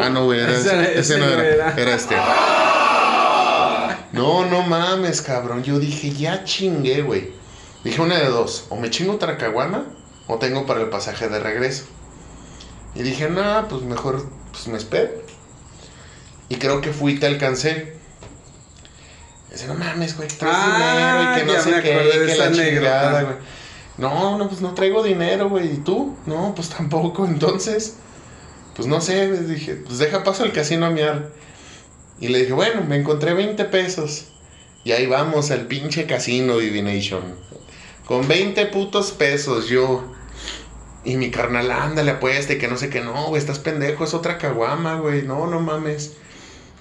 Ah, 0.03 0.11
no, 0.11 0.27
güey, 0.27 0.41
ese, 0.41 1.19
no 1.19 1.25
era. 1.27 1.75
Era 1.77 1.95
este. 1.95 2.17
No, 4.13 4.47
no 4.47 4.63
mames, 4.63 5.23
cabrón. 5.23 5.63
Yo 5.63 5.79
dije, 5.79 6.13
ya 6.13 6.45
chingué, 6.45 7.03
güey. 7.03 7.33
Dije 7.85 8.01
una 8.01 8.19
de 8.19 8.27
dos. 8.27 8.67
O 8.69 8.77
me 8.77 8.91
chingo 8.91 9.15
otra 9.15 9.37
caguama 9.37 9.87
o 10.27 10.39
tengo 10.39 10.67
para 10.67 10.81
el 10.81 10.89
pasaje 10.89 11.29
de 11.29 11.41
regreso. 11.41 11.85
Y 12.95 13.03
dije, 13.03 13.29
no, 13.29 13.67
pues 13.69 13.83
mejor 13.83 14.29
pues 14.51 14.69
me 14.69 14.79
espero. 14.79 15.11
Y 16.49 16.57
creo 16.57 16.81
que 16.81 16.93
fui 16.93 17.13
y 17.13 17.19
te 17.19 17.27
alcancé. 17.27 18.00
Dice, 19.51 19.67
no 19.67 19.75
mames, 19.75 20.17
güey, 20.17 20.29
traes 20.29 20.57
ah, 20.57 20.77
dinero 20.77 21.23
y 21.23 21.41
que 21.41 21.53
no 21.53 21.63
sé 21.63 21.83
qué, 21.83 22.27
que 22.27 22.37
la 22.37 22.53
chingada, 22.53 23.23
güey. 23.23 23.37
No, 23.99 24.39
no, 24.39 24.49
pues 24.49 24.61
no 24.61 24.75
traigo 24.75 25.03
dinero, 25.03 25.49
güey. 25.49 25.75
¿Y 25.75 25.77
tú? 25.79 26.17
No, 26.27 26.55
pues 26.55 26.69
tampoco. 26.69 27.25
Entonces, 27.27 27.97
pues 28.75 28.87
no 28.89 29.01
sé, 29.01 29.31
dije, 29.43 29.75
pues 29.75 29.99
deja 29.99 30.25
paso 30.25 30.45
al 30.45 30.53
casino 30.53 30.87
a 30.87 30.91
miar. 30.91 31.31
Y 32.21 32.29
le 32.29 32.41
dije, 32.41 32.53
bueno, 32.53 32.83
me 32.83 32.97
encontré 32.97 33.35
20 33.35 33.65
pesos. 33.67 34.27
Y 34.85 34.93
ahí 34.93 35.07
vamos 35.07 35.51
al 35.51 35.67
pinche 35.67 36.07
casino 36.07 36.59
Divination. 36.59 37.23
Con 38.07 38.27
20 38.29 38.67
putos 38.67 39.11
pesos 39.13 39.69
yo. 39.69 40.05
Y 41.05 41.17
mi 41.17 41.31
carnal, 41.31 41.71
ándale, 41.71 42.13
apuesta 42.13 42.53
y 42.53 42.59
que 42.59 42.69
no 42.69 42.77
sé 42.77 42.89
qué. 42.89 43.01
No, 43.01 43.29
güey, 43.29 43.41
estás 43.41 43.59
pendejo, 43.59 44.05
es 44.05 44.15
otra 44.15 44.39
caguama, 44.39 44.97
güey. 44.97 45.23
No, 45.23 45.47
no 45.47 45.61
mames. 45.61 46.17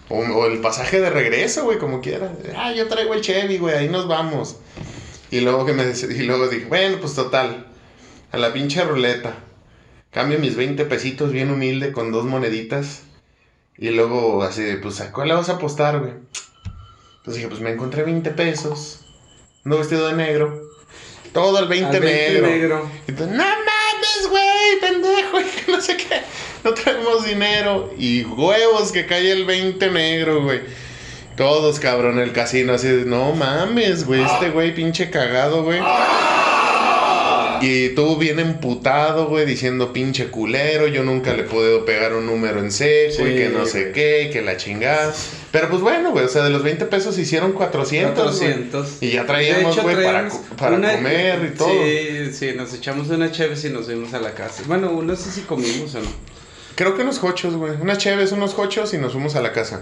O, 0.09 0.45
el 0.47 0.59
pasaje 0.59 0.99
de 0.99 1.11
regreso, 1.11 1.65
güey, 1.65 1.77
como 1.77 2.01
quiera. 2.01 2.31
Ah, 2.55 2.73
yo 2.73 2.87
traigo 2.87 3.13
el 3.13 3.21
Chevy, 3.21 3.59
güey, 3.59 3.75
ahí 3.75 3.89
nos 3.89 4.07
vamos. 4.07 4.57
Y 5.29 5.41
luego 5.41 5.65
que 5.65 5.73
me 5.73 5.83
y 5.83 6.23
luego 6.23 6.47
dije, 6.47 6.65
bueno, 6.65 6.97
pues 6.99 7.13
total, 7.13 7.67
a 8.31 8.37
la 8.37 8.51
pinche 8.51 8.83
ruleta. 8.83 9.35
Cambio 10.09 10.39
mis 10.39 10.55
20 10.55 10.85
pesitos 10.85 11.31
bien 11.31 11.51
humilde 11.51 11.91
con 11.91 12.11
dos 12.11 12.25
moneditas. 12.25 13.03
Y 13.77 13.91
luego 13.91 14.41
así, 14.41 14.77
pues 14.81 14.99
¿a 14.99 15.11
cuál 15.11 15.27
le 15.27 15.35
vas 15.35 15.49
a 15.49 15.53
apostar, 15.53 15.99
güey? 15.99 16.13
Entonces 17.17 17.35
dije, 17.35 17.47
pues 17.47 17.61
me 17.61 17.69
encontré 17.69 18.01
20 18.03 18.31
pesos. 18.31 19.01
Un 19.63 19.77
vestido 19.77 20.07
de 20.07 20.15
negro. 20.15 20.59
Todo 21.33 21.59
el 21.59 21.67
20, 21.67 21.99
negro. 21.99 22.89
Y 23.07 23.11
entonces, 23.11 23.37
no 23.37 23.43
mames, 23.43 24.27
güey, 24.27 24.79
pendejo, 24.81 25.37
no 25.71 25.79
sé 25.79 25.95
qué 25.95 26.23
no 26.63 26.73
tenemos 26.73 27.25
dinero. 27.25 27.93
Y 27.97 28.23
huevos 28.23 28.91
que 28.91 29.05
cae 29.05 29.31
el 29.31 29.45
20 29.45 29.89
negro, 29.91 30.43
güey. 30.43 30.61
Todos, 31.35 31.79
cabrón, 31.79 32.19
el 32.19 32.33
casino 32.33 32.73
así 32.73 32.87
de, 32.87 33.05
no 33.05 33.31
mames, 33.31 34.05
güey, 34.05 34.21
este 34.21 34.49
güey 34.49 34.75
pinche 34.75 35.09
cagado, 35.09 35.63
güey. 35.63 35.79
Y 37.61 37.89
tú 37.89 38.17
bien 38.17 38.39
emputado, 38.39 39.27
güey, 39.27 39.45
diciendo 39.45 39.91
pinche 39.93 40.27
culero, 40.27 40.87
yo 40.87 41.03
nunca 41.03 41.33
le 41.33 41.41
he 41.41 41.45
podido 41.45 41.85
pegar 41.85 42.13
un 42.13 42.25
número 42.25 42.59
en 42.59 42.71
seco 42.71 43.27
y 43.27 43.35
que 43.35 43.49
no 43.49 43.65
sé 43.65 43.91
qué, 43.91 44.23
y 44.23 44.29
que 44.31 44.41
la 44.41 44.57
chingada. 44.57 45.13
Pero 45.51 45.69
pues 45.69 45.81
bueno, 45.81 46.11
güey, 46.11 46.25
o 46.25 46.29
sea, 46.29 46.43
de 46.43 46.49
los 46.49 46.63
20 46.63 46.85
pesos 46.85 47.17
hicieron 47.17 47.53
400. 47.53 48.13
400. 48.21 48.97
Y 49.01 49.11
ya 49.11 49.25
traíamos, 49.25 49.81
güey, 49.81 49.95
para, 49.95 50.29
para 50.57 50.75
comer 50.75 51.51
y 51.53 51.57
todo. 51.57 51.69
Sí, 51.69 52.33
sí, 52.33 52.51
nos 52.55 52.73
echamos 52.73 53.09
una 53.09 53.31
chévere 53.31 53.59
y 53.67 53.71
nos 53.71 53.85
fuimos 53.85 54.13
a 54.13 54.19
la 54.19 54.33
casa. 54.33 54.63
Bueno, 54.67 55.01
no 55.01 55.15
sé 55.15 55.31
si 55.31 55.41
comimos 55.41 55.95
o 55.95 55.99
no. 55.99 56.38
Creo 56.79 56.95
que 56.95 57.01
unos 57.01 57.21
hochos, 57.21 57.55
güey. 57.55 57.73
Unas 57.81 57.97
chéves, 57.97 58.31
unos 58.31 58.57
hochos 58.57 58.93
y 58.93 58.97
nos 58.97 59.11
fuimos 59.11 59.35
a 59.35 59.41
la 59.41 59.51
casa. 59.51 59.81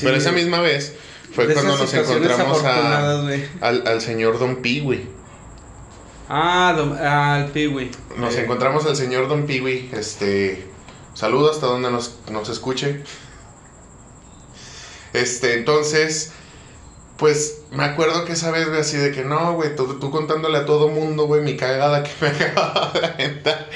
Pero 0.00 0.16
esa 0.16 0.32
misma 0.32 0.62
vez 0.62 0.94
fue 1.34 1.52
cuando 1.52 1.76
nos 1.76 1.92
encontramos 1.92 2.64
a, 2.64 3.20
al, 3.60 3.86
al, 3.86 4.00
señor 4.00 4.38
Don 4.38 4.62
Piwi. 4.62 5.10
Ah, 6.30 6.72
don, 6.74 6.96
al 6.96 7.50
Piwi. 7.50 7.90
Nos 8.16 8.34
eh. 8.36 8.44
encontramos 8.44 8.86
al 8.86 8.96
señor 8.96 9.28
Don 9.28 9.44
Piwi. 9.44 9.90
Este. 9.92 10.66
Saludos 11.12 11.56
hasta 11.56 11.66
donde 11.66 11.90
nos, 11.90 12.16
nos 12.30 12.48
escuche. 12.48 13.02
Este, 15.12 15.52
entonces. 15.52 16.32
Pues 17.18 17.60
me 17.72 17.84
acuerdo 17.84 18.24
que 18.24 18.32
esa 18.32 18.50
vez, 18.50 18.68
güey, 18.68 18.80
así 18.80 18.96
de 18.96 19.12
que 19.12 19.22
no, 19.22 19.52
güey, 19.52 19.76
tú, 19.76 20.00
tú, 20.00 20.10
contándole 20.10 20.56
a 20.56 20.64
todo 20.64 20.88
mundo, 20.88 21.26
güey, 21.26 21.42
mi 21.42 21.58
cagada 21.58 22.02
que 22.02 22.10
me 22.22 22.28
acababa 22.46 22.90
de 22.98 23.06
aventar. 23.06 23.68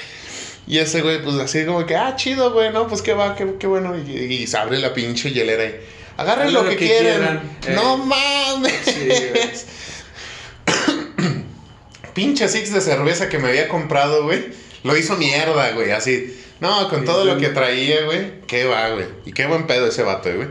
Y 0.67 0.79
ese 0.79 1.01
güey, 1.03 1.23
pues 1.23 1.37
así 1.37 1.65
como 1.65 1.87
que, 1.87 1.95
ah, 1.95 2.17
chido, 2.17 2.53
güey, 2.53 2.73
no, 2.73 2.89
pues 2.89 3.01
qué 3.03 3.15
va, 3.15 3.37
qué, 3.37 3.55
qué 3.59 3.67
bueno. 3.67 3.97
Y, 3.97 4.47
se 4.47 4.57
abre 4.57 4.79
la 4.79 4.93
pinche 4.93 5.31
hielera 5.31 5.65
y 5.65 5.75
agarren 6.17 6.53
lo, 6.53 6.69
que, 6.69 6.77
quieran. 6.77 7.59
No 7.75 7.95
eh. 7.95 8.07
mames. 8.07 9.67
pinche 12.15 12.49
six 12.49 12.73
de 12.73 12.81
cerveza 12.81 13.29
que 13.29 13.39
me 13.39 13.49
había 13.49 13.69
comprado, 13.69 14.25
güey. 14.25 14.47
Lo 14.83 14.97
hizo 14.97 15.17
mierda, 15.17 15.71
güey, 15.73 15.93
así. 15.93 16.37
No, 16.61 16.89
con 16.89 17.05
todo 17.05 17.25
lo 17.25 17.39
que 17.39 17.49
traía, 17.49 18.05
güey. 18.05 18.41
Qué 18.47 18.65
va, 18.65 18.91
güey. 18.91 19.07
Y 19.25 19.33
qué 19.33 19.47
buen 19.47 19.67
pedo 19.67 19.87
ese 19.87 20.03
vato, 20.03 20.35
güey. 20.35 20.49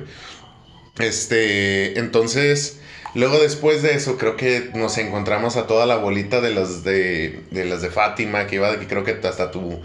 Este, 0.99 1.99
entonces, 1.99 2.79
luego 3.15 3.39
después 3.39 3.81
de 3.81 3.95
eso, 3.95 4.17
creo 4.17 4.35
que 4.35 4.69
nos 4.75 4.97
encontramos 4.97 5.57
a 5.57 5.65
toda 5.65 5.85
la 5.85 5.97
bolita 5.97 6.41
de 6.41 6.53
las 6.53 6.83
de, 6.83 7.41
de 7.51 7.65
las 7.65 7.81
de 7.81 7.89
Fátima, 7.89 8.45
que 8.45 8.55
iba, 8.55 8.79
que 8.79 8.87
creo 8.87 9.03
que 9.03 9.19
hasta 9.27 9.49
tu 9.49 9.81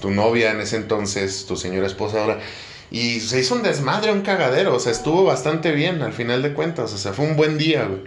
tu 0.00 0.10
novia 0.10 0.50
en 0.50 0.60
ese 0.60 0.76
entonces, 0.76 1.44
tu 1.46 1.56
señora 1.56 1.86
esposa 1.86 2.22
ahora. 2.22 2.40
Y 2.90 3.20
se 3.20 3.38
hizo 3.38 3.54
un 3.54 3.62
desmadre, 3.62 4.10
un 4.12 4.22
cagadero. 4.22 4.74
O 4.74 4.80
sea, 4.80 4.90
estuvo 4.90 5.22
bastante 5.22 5.70
bien 5.72 6.02
al 6.02 6.12
final 6.12 6.42
de 6.42 6.54
cuentas. 6.54 6.92
O 6.92 6.98
sea, 6.98 7.12
fue 7.12 7.26
un 7.26 7.36
buen 7.36 7.56
día, 7.56 7.84
güey. 7.84 8.00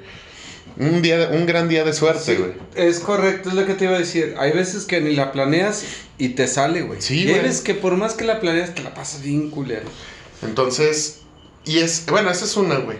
Un, 0.76 1.01
día, 1.03 1.30
un 1.32 1.45
gran 1.45 1.69
día 1.69 1.84
de 1.86 1.93
suerte, 1.93 2.36
güey. 2.36 2.53
es 2.76 2.99
correcto, 2.99 3.49
es 3.49 3.55
lo 3.55 3.67
que 3.67 3.76
te 3.76 3.86
iba 3.86 3.95
a 3.95 3.99
decir. 3.99 4.34
Hay 4.39 4.51
veces 4.51 4.86
que 4.86 4.99
ni 5.01 5.15
la 5.15 5.32
planeas 5.32 5.84
y 6.17 6.30
te 6.30 6.47
sale, 6.47 6.82
güey. 6.82 6.99
Sí, 6.99 7.26
y 7.26 7.32
hay 7.32 7.41
veces 7.41 7.61
que 7.61 7.76
por 7.76 7.95
más 7.95 8.15
que 8.15 8.26
la 8.26 8.39
planeas, 8.39 8.74
te 8.74 8.82
la 8.82 8.93
pasas 8.93 9.21
bien 9.21 9.51
culero. 9.51 9.86
Entonces, 10.41 11.19
y 11.63 11.78
es, 11.78 12.05
bueno, 12.07 12.32
esa 12.32 12.45
es 12.45 12.57
una, 12.57 12.78
güey. 12.78 12.97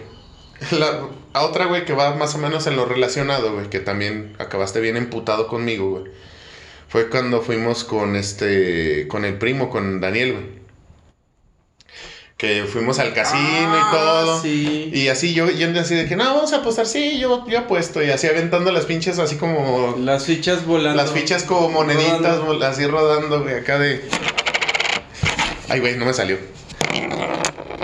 La 0.70 1.42
otra, 1.42 1.66
güey, 1.66 1.84
que 1.84 1.92
va 1.92 2.14
más 2.14 2.34
o 2.34 2.38
menos 2.38 2.66
en 2.66 2.76
lo 2.76 2.84
relacionado, 2.86 3.54
güey, 3.54 3.68
que 3.70 3.80
también 3.80 4.34
acabaste 4.38 4.80
bien 4.80 4.96
emputado 4.96 5.48
conmigo, 5.48 5.90
güey 5.90 6.12
fue 6.94 7.08
cuando 7.08 7.42
fuimos 7.42 7.82
con 7.82 8.14
este, 8.14 9.08
con 9.08 9.24
el 9.24 9.36
primo, 9.36 9.68
con 9.68 10.00
Daniel, 10.00 10.32
güey. 10.34 10.44
Que 12.36 12.66
fuimos 12.72 13.00
al 13.00 13.12
casino 13.12 13.42
y 13.42 13.80
ah, 13.82 13.88
todo. 13.90 14.40
Sí. 14.40 14.92
Y 14.94 15.08
así 15.08 15.34
yo 15.34 15.48
yendo 15.48 15.80
así 15.80 15.96
de 15.96 16.06
que, 16.06 16.14
no, 16.14 16.22
vamos 16.22 16.52
a 16.52 16.58
apostar, 16.58 16.86
sí, 16.86 17.18
yo, 17.18 17.44
yo 17.48 17.58
apuesto. 17.58 18.00
Y 18.00 18.10
así 18.10 18.28
aventando 18.28 18.70
las 18.70 18.84
pinches 18.84 19.18
así 19.18 19.34
como... 19.34 19.96
Las 19.98 20.26
fichas 20.26 20.64
volando. 20.66 21.02
Las 21.02 21.10
fichas 21.10 21.42
como 21.42 21.68
moneditas, 21.68 22.38
así 22.62 22.86
rodando, 22.86 23.42
güey, 23.42 23.56
acá 23.56 23.80
de... 23.80 24.08
Ay, 25.68 25.80
güey, 25.80 25.96
no 25.96 26.04
me 26.04 26.14
salió. 26.14 26.38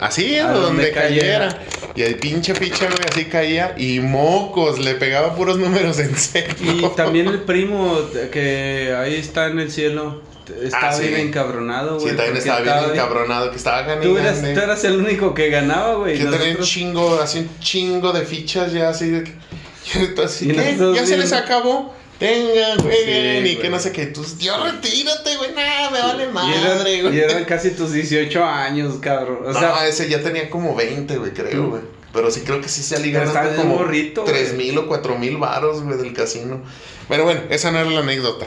Así, 0.01 0.39
a 0.39 0.53
donde, 0.53 0.93
cayera. 0.93 1.65
Y 1.95 2.03
el 2.03 2.17
pinche 2.17 2.55
ficha, 2.55 2.87
güey, 2.87 3.01
así 3.11 3.25
caía 3.27 3.75
y 3.77 4.01
mocos, 4.01 4.79
le 4.79 4.95
pegaba 4.95 5.35
puros 5.35 5.59
números 5.59 5.99
en 5.99 6.17
serio. 6.17 6.55
Y 6.61 6.83
también 6.97 7.27
el 7.29 7.41
primo 7.41 7.99
que 8.33 8.95
ahí 8.97 9.17
está 9.17 9.47
en 9.49 9.59
el 9.59 9.71
cielo. 9.71 10.23
Estaba 10.63 10.89
Ah, 10.89 10.93
sí. 10.93 11.07
bien 11.07 11.21
encabronado, 11.29 11.95
güey. 12.01 12.11
Sí, 12.11 12.17
también 12.17 12.27
porque 12.35 12.39
estaba 12.41 12.61
bien 12.61 12.91
encabronado, 12.93 13.51
que 13.53 13.57
estaba 13.57 13.83
ganando. 13.83 14.03
Tú 14.09 14.19
eras, 14.19 14.41
tú 14.41 14.47
eras 14.61 14.83
el 14.85 14.97
único 14.97 15.33
que 15.33 15.49
ganaba, 15.49 15.95
güey. 15.95 16.15
Que 16.19 16.25
tenía 16.25 16.39
un 16.39 16.43
Nosotros- 16.45 16.69
chingo, 16.69 17.21
así 17.21 17.39
un 17.41 17.59
chingo 17.61 18.13
de 18.13 18.23
fichas 18.23 18.73
ya 18.73 18.89
así 18.89 19.11
de 19.11 19.21
nosotros 19.95 20.41
Ya 20.41 21.03
se 21.03 21.07
bien- 21.07 21.21
les 21.21 21.33
acabó. 21.33 21.95
Tengan, 22.21 22.79
jueguen, 22.81 23.47
Sí, 23.47 23.53
y 23.53 23.57
que 23.57 23.71
no 23.71 23.81
sé 23.81 23.93
qué. 23.93 24.07
Tú, 24.07 24.23
yo 24.39 24.63
retírate, 24.63 25.37
güey, 25.39 25.55
nada, 25.55 25.91
me 25.91 26.01
vale 26.01 26.25
y, 26.25 26.29
madre, 26.29 26.61
eran, 26.61 27.03
güey. 27.03 27.17
y 27.17 27.19
eran 27.19 27.45
casi 27.47 27.71
tus 27.71 27.93
18 27.93 28.45
años, 28.45 28.97
cabrón. 29.01 29.39
O 29.43 29.53
no, 29.53 29.59
sea, 29.59 29.89
ese 29.89 30.07
ya 30.07 30.23
tenía 30.23 30.51
como 30.51 30.77
20, 30.77 31.17
güey, 31.17 31.33
creo, 31.33 31.71
güey. 31.71 31.83
Pero 32.13 32.31
sí 32.31 32.43
creo 32.43 32.61
que 32.61 32.69
sí 32.69 32.83
estaba 32.83 33.03
bien 33.03 33.57
como 33.57 33.77
morrito, 33.77 34.25
3 34.25 34.55
güey. 34.55 34.67
mil 34.67 34.79
o 34.79 34.87
4 34.87 35.19
mil 35.19 35.39
varos, 35.39 35.83
güey, 35.83 35.97
del 35.97 36.13
casino. 36.13 36.61
Pero 37.09 37.25
bueno, 37.25 37.41
esa 37.49 37.71
no 37.71 37.79
era 37.79 37.89
la 37.89 38.01
anécdota. 38.01 38.45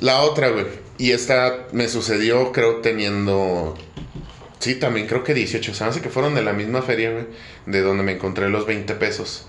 La 0.00 0.20
otra, 0.20 0.50
güey. 0.50 0.66
Y 0.98 1.12
esta 1.12 1.68
me 1.72 1.88
sucedió, 1.88 2.52
creo, 2.52 2.82
teniendo. 2.82 3.74
Sí, 4.58 4.74
también 4.74 5.06
creo 5.06 5.24
que 5.24 5.32
18. 5.32 5.72
Se 5.72 5.82
me 5.82 5.90
hace 5.90 6.02
que 6.02 6.10
fueron 6.10 6.34
de 6.34 6.42
la 6.42 6.52
misma 6.52 6.82
feria, 6.82 7.10
güey. 7.10 7.24
De 7.64 7.80
donde 7.80 8.02
me 8.02 8.12
encontré 8.12 8.50
los 8.50 8.66
20 8.66 8.94
pesos. 8.96 9.46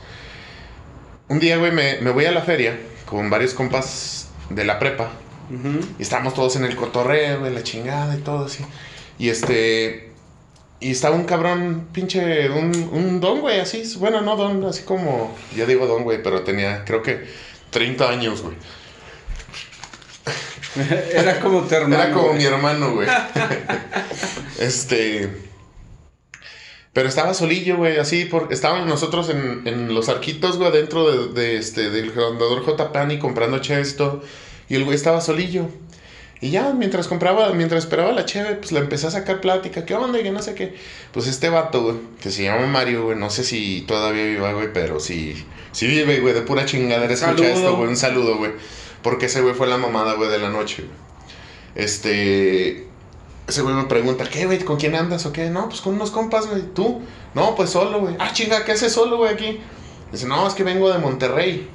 Un 1.28 1.40
día, 1.40 1.58
güey, 1.58 1.74
me, 1.74 1.98
me 2.00 2.12
voy 2.12 2.24
a 2.24 2.32
la 2.32 2.42
feria 2.42 2.78
con 3.14 3.30
varios 3.30 3.54
compas 3.54 4.30
de 4.50 4.66
la 4.66 4.80
prepa. 4.80 5.12
Y 6.00 6.02
estábamos 6.02 6.34
todos 6.34 6.56
en 6.56 6.66
el 6.66 6.76
cotorreo, 6.76 7.42
güey, 7.42 7.54
la 7.54 7.62
chingada 7.62 8.16
y 8.16 8.22
todo 8.22 8.46
así. 8.46 8.66
Y 9.20 9.30
este. 9.30 10.10
Y 10.80 10.92
estaba 10.92 11.16
un 11.16 11.26
cabrón, 11.26 11.90
pinche, 11.94 12.50
un, 12.50 12.90
un 12.92 13.20
don, 13.20 13.42
güey, 13.42 13.60
así. 13.60 13.84
Bueno, 14.00 14.22
no 14.22 14.36
don, 14.36 14.66
así 14.66 14.82
como. 14.82 15.36
Yo 15.56 15.68
digo 15.68 15.86
don, 15.86 16.04
güey, 16.04 16.24
pero 16.24 16.42
tenía, 16.42 16.84
creo 16.86 17.04
que 17.04 17.28
30 17.70 18.10
años, 18.10 18.42
güey. 18.42 18.56
era 21.14 21.40
como 21.40 21.62
tu 21.62 21.76
hermano. 21.76 21.96
Era 21.96 22.12
como 22.12 22.30
güey. 22.30 22.38
mi 22.40 22.46
hermano, 22.46 22.94
güey. 22.96 23.08
este. 24.60 25.53
Pero 26.94 27.10
estaba 27.10 27.34
solillo, 27.34 27.78
güey, 27.78 27.98
así, 27.98 28.26
porque 28.26 28.54
estábamos 28.54 28.88
nosotros 28.88 29.30
en, 29.30 29.64
en 29.66 29.94
los 29.96 30.10
arquitos, 30.10 30.58
güey, 30.58 30.72
dentro 30.72 31.12
de, 31.12 31.34
de 31.34 31.58
este, 31.58 31.90
del 31.90 32.12
grandador 32.12 32.64
J. 32.64 32.92
Pani 32.92 33.18
comprando 33.18 33.58
cheves 33.60 33.94
y 33.94 33.98
todo. 33.98 34.22
Y 34.70 34.76
el 34.76 34.86
güey 34.86 34.96
estaba 34.96 35.20
solillo. 35.20 35.68
Y 36.40 36.52
ya, 36.52 36.74
mientras 36.74 37.08
compraba, 37.08 37.54
mientras 37.54 37.86
esperaba 37.86 38.12
la 38.12 38.26
cheve, 38.26 38.56
pues 38.56 38.74
le 38.74 38.80
empecé 38.80 39.08
a 39.08 39.12
sacar 39.12 39.40
plática. 39.40 39.86
¿Qué 39.86 39.96
onda? 39.96 40.20
Y 40.20 40.24
que 40.24 40.32
no 40.32 40.42
sé 40.42 40.54
qué. 40.56 40.76
Pues 41.14 41.26
este 41.28 41.48
vato, 41.48 41.82
güey, 41.84 41.96
que 42.22 42.32
se 42.32 42.44
llama 42.44 42.68
Mario, 42.68 43.06
güey, 43.06 43.18
no 43.18 43.30
sé 43.30 43.46
si 43.46 43.86
todavía 43.88 44.26
viva, 44.26 44.52
güey, 44.52 44.74
pero 44.74 45.00
sí, 45.00 45.42
sí 45.72 45.88
vive, 45.88 46.20
güey, 46.20 46.34
de 46.34 46.42
pura 46.42 46.66
chingadera. 46.66 47.14
Escucha 47.14 47.38
Saludo. 47.38 47.54
esto, 47.54 47.78
güey, 47.78 47.90
un 47.90 47.96
saludo, 47.96 48.38
güey. 48.38 48.52
Porque 49.02 49.28
ese 49.28 49.42
güey 49.42 49.56
fue 49.56 49.68
la 49.68 49.78
mamada, 49.78 50.16
güey, 50.16 50.30
de 50.30 50.40
la 50.40 50.50
noche, 50.50 50.84
güey. 50.84 50.96
Este. 51.76 52.88
Ese 53.48 53.62
güey 53.62 53.76
me 53.76 53.86
pregunta, 53.86 54.26
¿qué, 54.30 54.46
güey? 54.46 54.60
¿Con 54.60 54.78
quién 54.78 54.96
andas 54.96 55.26
o 55.26 55.34
qué? 55.34 55.50
No, 55.50 55.68
pues 55.68 55.82
con 55.82 55.96
unos 55.96 56.12
compas, 56.12 56.48
güey. 56.48 56.62
¿Tú? 56.74 57.02
No, 57.34 57.56
pues 57.56 57.72
solo, 57.72 58.00
güey. 58.00 58.16
Ah, 58.20 58.32
chinga, 58.34 58.64
¿qué 58.64 58.72
haces 58.72 58.94
solo, 58.94 59.18
güey, 59.18 59.34
aquí? 59.34 59.60
Dice, 60.12 60.28
no, 60.28 60.48
es 60.48 60.54
que 60.54 60.64
vengo 60.64 60.92
de 60.92 61.00
Monterrey. 61.00 61.68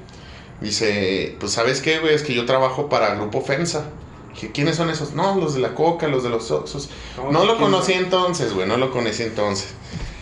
Dice, 0.60 1.36
pues, 1.38 1.52
¿sabes 1.52 1.80
qué, 1.80 1.98
güey? 1.98 2.14
Es 2.14 2.22
que 2.22 2.34
yo 2.34 2.46
trabajo 2.46 2.88
para 2.88 3.14
Grupo 3.14 3.42
FEMSA. 3.42 3.84
Dije, 4.32 4.52
¿quiénes 4.52 4.76
son 4.76 4.88
esos? 4.90 5.12
No, 5.12 5.36
los 5.36 5.54
de 5.54 5.60
la 5.60 5.74
Coca, 5.74 6.08
los 6.08 6.22
de 6.22 6.30
los 6.30 6.50
Oxos. 6.50 6.88
No, 7.16 7.30
No 7.30 7.44
lo 7.44 7.56
¿quién 7.56 7.70
conocí 7.70 7.92
entonces, 7.92 8.54
güey, 8.54 8.66
no 8.66 8.76
lo 8.76 8.90
conocí 8.90 9.24
entonces. 9.24 9.74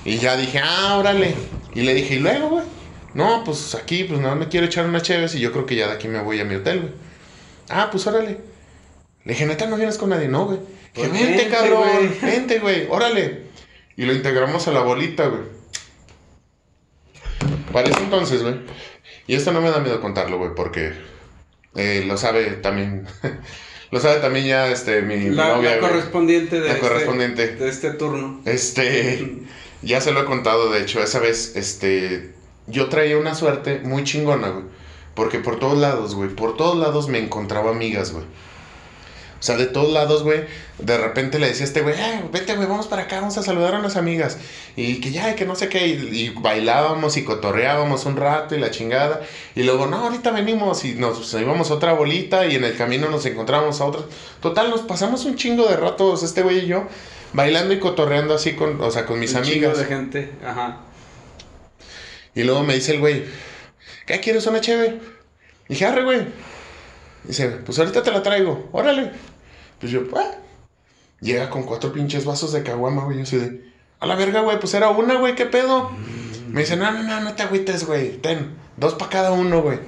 Y 0.04 0.18
ya 0.18 0.36
dije, 0.36 0.60
ah, 0.62 0.96
órale. 0.98 1.34
Y 1.74 1.82
le 1.82 1.94
dije, 1.94 2.14
¿y 2.14 2.18
luego, 2.18 2.48
güey? 2.48 2.64
No, 3.14 3.42
pues 3.44 3.74
aquí, 3.74 4.04
pues 4.04 4.20
nada, 4.20 4.34
me 4.34 4.48
quiero 4.48 4.66
echar 4.66 4.86
una 4.86 5.00
chévere 5.00 5.36
y 5.36 5.40
yo 5.40 5.52
creo 5.52 5.66
que 5.66 5.74
ya 5.74 5.86
de 5.88 5.94
aquí 5.94 6.08
me 6.08 6.22
voy 6.22 6.40
a 6.40 6.44
mi 6.44 6.54
hotel, 6.54 6.80
güey. 6.80 6.92
Ah, 7.68 7.88
pues 7.90 8.06
órale. 8.06 8.40
Le 9.24 9.32
dije, 9.32 9.46
neta, 9.46 9.66
no 9.66 9.76
vienes 9.76 9.98
con 9.98 10.10
nadie, 10.10 10.28
no, 10.28 10.46
güey. 10.46 10.58
Pues 10.96 11.12
vente, 11.12 11.26
vente, 11.26 11.48
cabrón, 11.48 12.16
vente, 12.22 12.58
güey, 12.58 12.86
órale. 12.88 13.42
Y 13.96 14.06
lo 14.06 14.14
integramos 14.14 14.66
a 14.66 14.72
la 14.72 14.80
bolita, 14.80 15.26
güey. 15.26 15.42
Para 17.72 17.90
ese 17.90 18.00
entonces, 18.00 18.42
güey. 18.42 18.56
Y 19.26 19.34
esto 19.34 19.52
no 19.52 19.60
me 19.60 19.70
da 19.70 19.80
miedo 19.80 20.00
contarlo, 20.00 20.38
güey, 20.38 20.52
porque 20.54 20.92
eh, 21.74 22.04
lo 22.06 22.16
sabe 22.16 22.44
también. 22.52 23.06
lo 23.90 24.00
sabe 24.00 24.20
también 24.20 24.46
ya 24.46 24.68
este, 24.68 25.02
mi, 25.02 25.16
novia, 25.26 25.76
la 25.76 25.80
correspondiente 25.80 26.60
de 26.60 26.68
La 26.68 26.74
este, 26.74 26.88
correspondiente. 26.88 27.56
de 27.56 27.68
este 27.68 27.90
turno. 27.90 28.40
Este, 28.46 29.42
ya 29.82 30.00
se 30.00 30.12
lo 30.12 30.22
he 30.22 30.24
contado, 30.24 30.70
de 30.70 30.80
hecho, 30.80 31.02
esa 31.02 31.18
vez, 31.18 31.56
este, 31.56 32.32
yo 32.66 32.88
traía 32.88 33.18
una 33.18 33.34
suerte 33.34 33.80
muy 33.80 34.04
chingona, 34.04 34.48
güey. 34.48 34.64
Porque 35.14 35.38
por 35.38 35.58
todos 35.58 35.78
lados, 35.78 36.14
güey, 36.14 36.30
por 36.30 36.56
todos 36.56 36.76
lados 36.78 37.08
me 37.08 37.18
encontraba 37.18 37.70
amigas, 37.70 38.12
güey. 38.12 38.24
O 39.46 39.52
sea, 39.54 39.56
de 39.56 39.66
todos 39.66 39.92
lados, 39.92 40.24
güey, 40.24 40.40
de 40.80 40.98
repente 40.98 41.38
le 41.38 41.46
decía 41.46 41.62
a 41.62 41.68
este 41.68 41.80
güey, 41.80 41.94
eh, 41.94 42.24
vete, 42.32 42.56
güey, 42.56 42.66
vamos 42.66 42.88
para 42.88 43.02
acá, 43.02 43.20
vamos 43.20 43.38
a 43.38 43.44
saludar 43.44 43.76
a 43.76 43.78
unas 43.78 43.94
amigas. 43.94 44.38
Y 44.74 44.98
que 45.00 45.12
ya, 45.12 45.36
que 45.36 45.44
no 45.46 45.54
sé 45.54 45.68
qué, 45.68 45.86
y, 45.86 45.92
y 45.92 46.28
bailábamos 46.30 47.16
y 47.16 47.22
cotorreábamos 47.22 48.06
un 48.06 48.16
rato 48.16 48.56
y 48.56 48.58
la 48.58 48.72
chingada. 48.72 49.20
Y 49.54 49.62
luego, 49.62 49.86
no, 49.86 49.98
ahorita 49.98 50.32
venimos 50.32 50.84
y 50.84 50.96
nos 50.96 51.32
íbamos 51.34 51.70
a 51.70 51.74
otra 51.74 51.92
bolita 51.92 52.44
y 52.48 52.56
en 52.56 52.64
el 52.64 52.76
camino 52.76 53.08
nos 53.08 53.24
encontramos 53.24 53.80
a 53.80 53.84
otras. 53.84 54.06
Total, 54.40 54.68
nos 54.68 54.80
pasamos 54.80 55.24
un 55.26 55.36
chingo 55.36 55.68
de 55.68 55.76
ratos, 55.76 56.24
este 56.24 56.42
güey 56.42 56.64
y 56.64 56.66
yo, 56.66 56.88
bailando 57.32 57.72
y 57.72 57.78
cotorreando 57.78 58.34
así 58.34 58.54
con, 58.54 58.80
o 58.80 58.90
sea, 58.90 59.06
con 59.06 59.20
mis 59.20 59.32
Un 59.32 59.44
chingo 59.44 59.68
amigas. 59.68 59.78
de 59.78 59.84
gente. 59.84 60.32
Ajá. 60.44 60.78
Y 62.34 62.42
luego 62.42 62.64
me 62.64 62.74
dice 62.74 62.94
el 62.94 62.98
güey, 62.98 63.22
¿qué 64.06 64.18
quieres 64.18 64.44
una 64.48 64.60
cheve? 64.60 64.98
Dije, 65.68 65.86
arre, 65.86 66.02
güey. 66.02 66.26
Dice, 67.22 67.46
pues 67.48 67.78
ahorita 67.78 68.02
te 68.02 68.10
la 68.10 68.24
traigo, 68.24 68.68
órale. 68.72 69.12
Pues 69.80 69.92
yo, 69.92 70.08
pues. 70.08 70.26
Llega 71.20 71.48
con 71.50 71.62
cuatro 71.64 71.92
pinches 71.92 72.24
vasos 72.24 72.52
de 72.52 72.62
caguama, 72.62 73.04
güey. 73.04 73.16
Yo 73.18 73.22
así 73.24 73.36
de, 73.36 73.64
a 74.00 74.06
la 74.06 74.14
verga, 74.16 74.40
güey, 74.40 74.60
pues 74.60 74.74
era 74.74 74.90
una, 74.90 75.14
güey, 75.18 75.34
¿qué 75.34 75.46
pedo? 75.46 75.90
Me 76.48 76.60
dice, 76.60 76.76
no, 76.76 76.90
no, 76.90 77.02
no, 77.02 77.20
no 77.20 77.34
te 77.34 77.42
agüites, 77.42 77.86
güey. 77.86 78.18
Ten, 78.18 78.54
dos 78.76 78.94
para 78.94 79.10
cada 79.10 79.32
uno, 79.32 79.62
güey. 79.62 79.78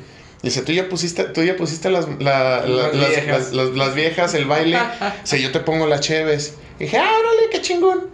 Dice, 0.43 0.63
tú 0.63 0.73
ya 0.73 0.89
pusiste, 0.89 1.25
tú 1.25 1.43
ya 1.43 1.57
pusiste 1.57 1.91
las, 1.91 2.09
la- 2.21 2.61
la- 2.61 2.89
Las 2.89 2.95
las, 2.95 3.09
viejas. 3.11 3.27
las- 3.29 3.53
las- 3.53 3.77
las 3.77 3.95
viejas, 3.95 4.35
el 4.35 4.47
baile. 4.47 4.79
Dice, 5.23 5.43
yo 5.43 5.53
te 5.53 5.61
pongo 5.61 5.87
las 5.87 6.01
cheves. 6.01 6.55
Dije, 6.79 6.97
ah, 6.97 7.11
órale, 7.21 7.51
qué 7.51 7.61
chingón. 7.61 8.07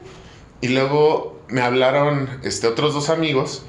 Y 0.60 0.68
luego 0.68 1.40
me 1.48 1.60
hablaron 1.60 2.40
este, 2.42 2.66
otros 2.66 2.94
dos 2.94 3.10
amigos. 3.10 3.64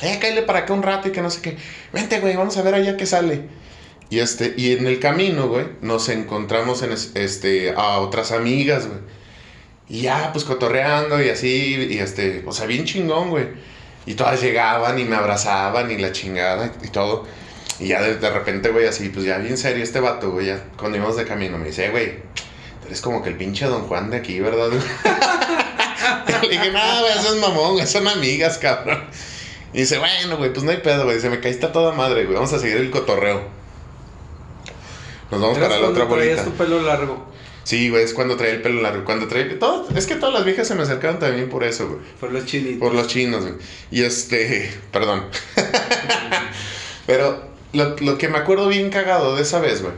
Eh, 0.00 0.18
cállate 0.20 0.42
para 0.42 0.60
acá 0.60 0.72
un 0.72 0.82
rato 0.82 1.08
y 1.08 1.12
que 1.12 1.20
no 1.22 1.30
sé 1.30 1.40
qué. 1.42 1.56
Vente, 1.92 2.18
güey, 2.20 2.34
vamos 2.34 2.56
a 2.56 2.62
ver 2.62 2.74
allá 2.74 2.96
qué 2.96 3.06
sale. 3.06 3.48
Y 4.12 4.20
este, 4.20 4.52
y 4.58 4.72
en 4.72 4.86
el 4.86 5.00
camino, 5.00 5.48
güey, 5.48 5.64
nos 5.80 6.10
encontramos 6.10 6.82
en 6.82 6.92
es- 6.92 7.12
este, 7.14 7.70
a 7.74 7.96
otras 8.00 8.30
amigas, 8.30 8.86
güey. 8.86 8.98
Y 9.88 10.02
ya, 10.02 10.32
pues 10.32 10.44
cotorreando 10.44 11.22
y 11.22 11.30
así, 11.30 11.88
y 11.90 11.96
este, 11.96 12.42
o 12.46 12.52
sea, 12.52 12.66
bien 12.66 12.84
chingón, 12.84 13.30
güey. 13.30 13.46
Y 14.04 14.12
todas 14.12 14.42
llegaban 14.42 14.98
y 14.98 15.04
me 15.04 15.16
abrazaban 15.16 15.90
y 15.90 15.96
la 15.96 16.12
chingada 16.12 16.70
y, 16.82 16.88
y 16.88 16.90
todo. 16.90 17.24
Y 17.80 17.86
ya 17.88 18.02
de, 18.02 18.30
repente, 18.30 18.68
güey, 18.68 18.86
así, 18.86 19.08
pues 19.08 19.24
ya 19.24 19.38
bien 19.38 19.56
serio 19.56 19.82
este 19.82 19.98
vato, 20.00 20.30
güey, 20.30 20.48
ya 20.48 20.62
cuando 20.76 20.98
íbamos 20.98 21.16
de 21.16 21.24
camino, 21.24 21.56
me 21.56 21.68
dice, 21.68 21.86
"Eh, 21.86 21.90
güey, 21.90 22.16
tú 22.82 22.88
eres 22.88 23.00
como 23.00 23.22
que 23.22 23.30
el 23.30 23.36
pinche 23.38 23.64
Don 23.64 23.84
Juan 23.84 24.10
de 24.10 24.18
aquí, 24.18 24.40
¿verdad? 24.40 24.68
Le 26.42 26.48
dije, 26.50 26.70
no, 26.70 27.00
güey, 27.00 27.12
eso 27.18 27.34
es 27.34 27.40
mamón, 27.40 27.72
güey, 27.76 27.86
son 27.86 28.06
amigas, 28.08 28.58
cabrón. 28.58 29.04
Y 29.72 29.78
dice, 29.78 29.96
bueno, 29.96 30.36
güey, 30.36 30.52
pues 30.52 30.64
no 30.64 30.70
hay 30.70 30.76
pedo, 30.78 31.04
güey. 31.04 31.16
Dice, 31.16 31.30
me 31.30 31.40
caíste 31.40 31.64
a 31.64 31.72
toda 31.72 31.92
madre, 31.94 32.24
güey. 32.24 32.34
Vamos 32.34 32.52
a 32.52 32.58
seguir 32.58 32.76
el 32.76 32.90
cotorreo. 32.90 33.61
Nos 35.32 35.40
vamos 35.40 35.58
para 35.58 35.80
la 35.80 35.88
otra 35.88 36.04
cuando 36.06 36.16
traías 36.16 36.44
bolita. 36.44 36.56
tu 36.56 36.64
pelo 36.64 36.82
largo. 36.82 37.26
Sí, 37.64 37.88
güey, 37.88 38.04
es 38.04 38.12
cuando 38.12 38.36
traía 38.36 38.54
el 38.54 38.62
pelo 38.62 38.82
largo. 38.82 39.04
Cuando 39.04 39.26
traía. 39.28 39.58
Todo, 39.58 39.88
es 39.96 40.06
que 40.06 40.16
todas 40.16 40.34
las 40.34 40.44
viejas 40.44 40.68
se 40.68 40.74
me 40.74 40.82
acercaban 40.82 41.18
también 41.18 41.48
por 41.48 41.64
eso, 41.64 41.88
güey. 41.88 42.00
Por 42.20 42.32
los 42.32 42.44
chinitos. 42.44 42.78
Por 42.78 42.94
los 42.94 43.06
chinos, 43.06 43.42
güey. 43.42 43.54
Y 43.90 44.02
este. 44.02 44.70
Perdón. 44.92 45.24
Pero 47.06 47.42
lo, 47.72 47.96
lo 47.96 48.18
que 48.18 48.28
me 48.28 48.38
acuerdo 48.38 48.68
bien 48.68 48.90
cagado 48.90 49.34
de 49.34 49.42
esa 49.42 49.58
vez, 49.60 49.82
güey. 49.82 49.94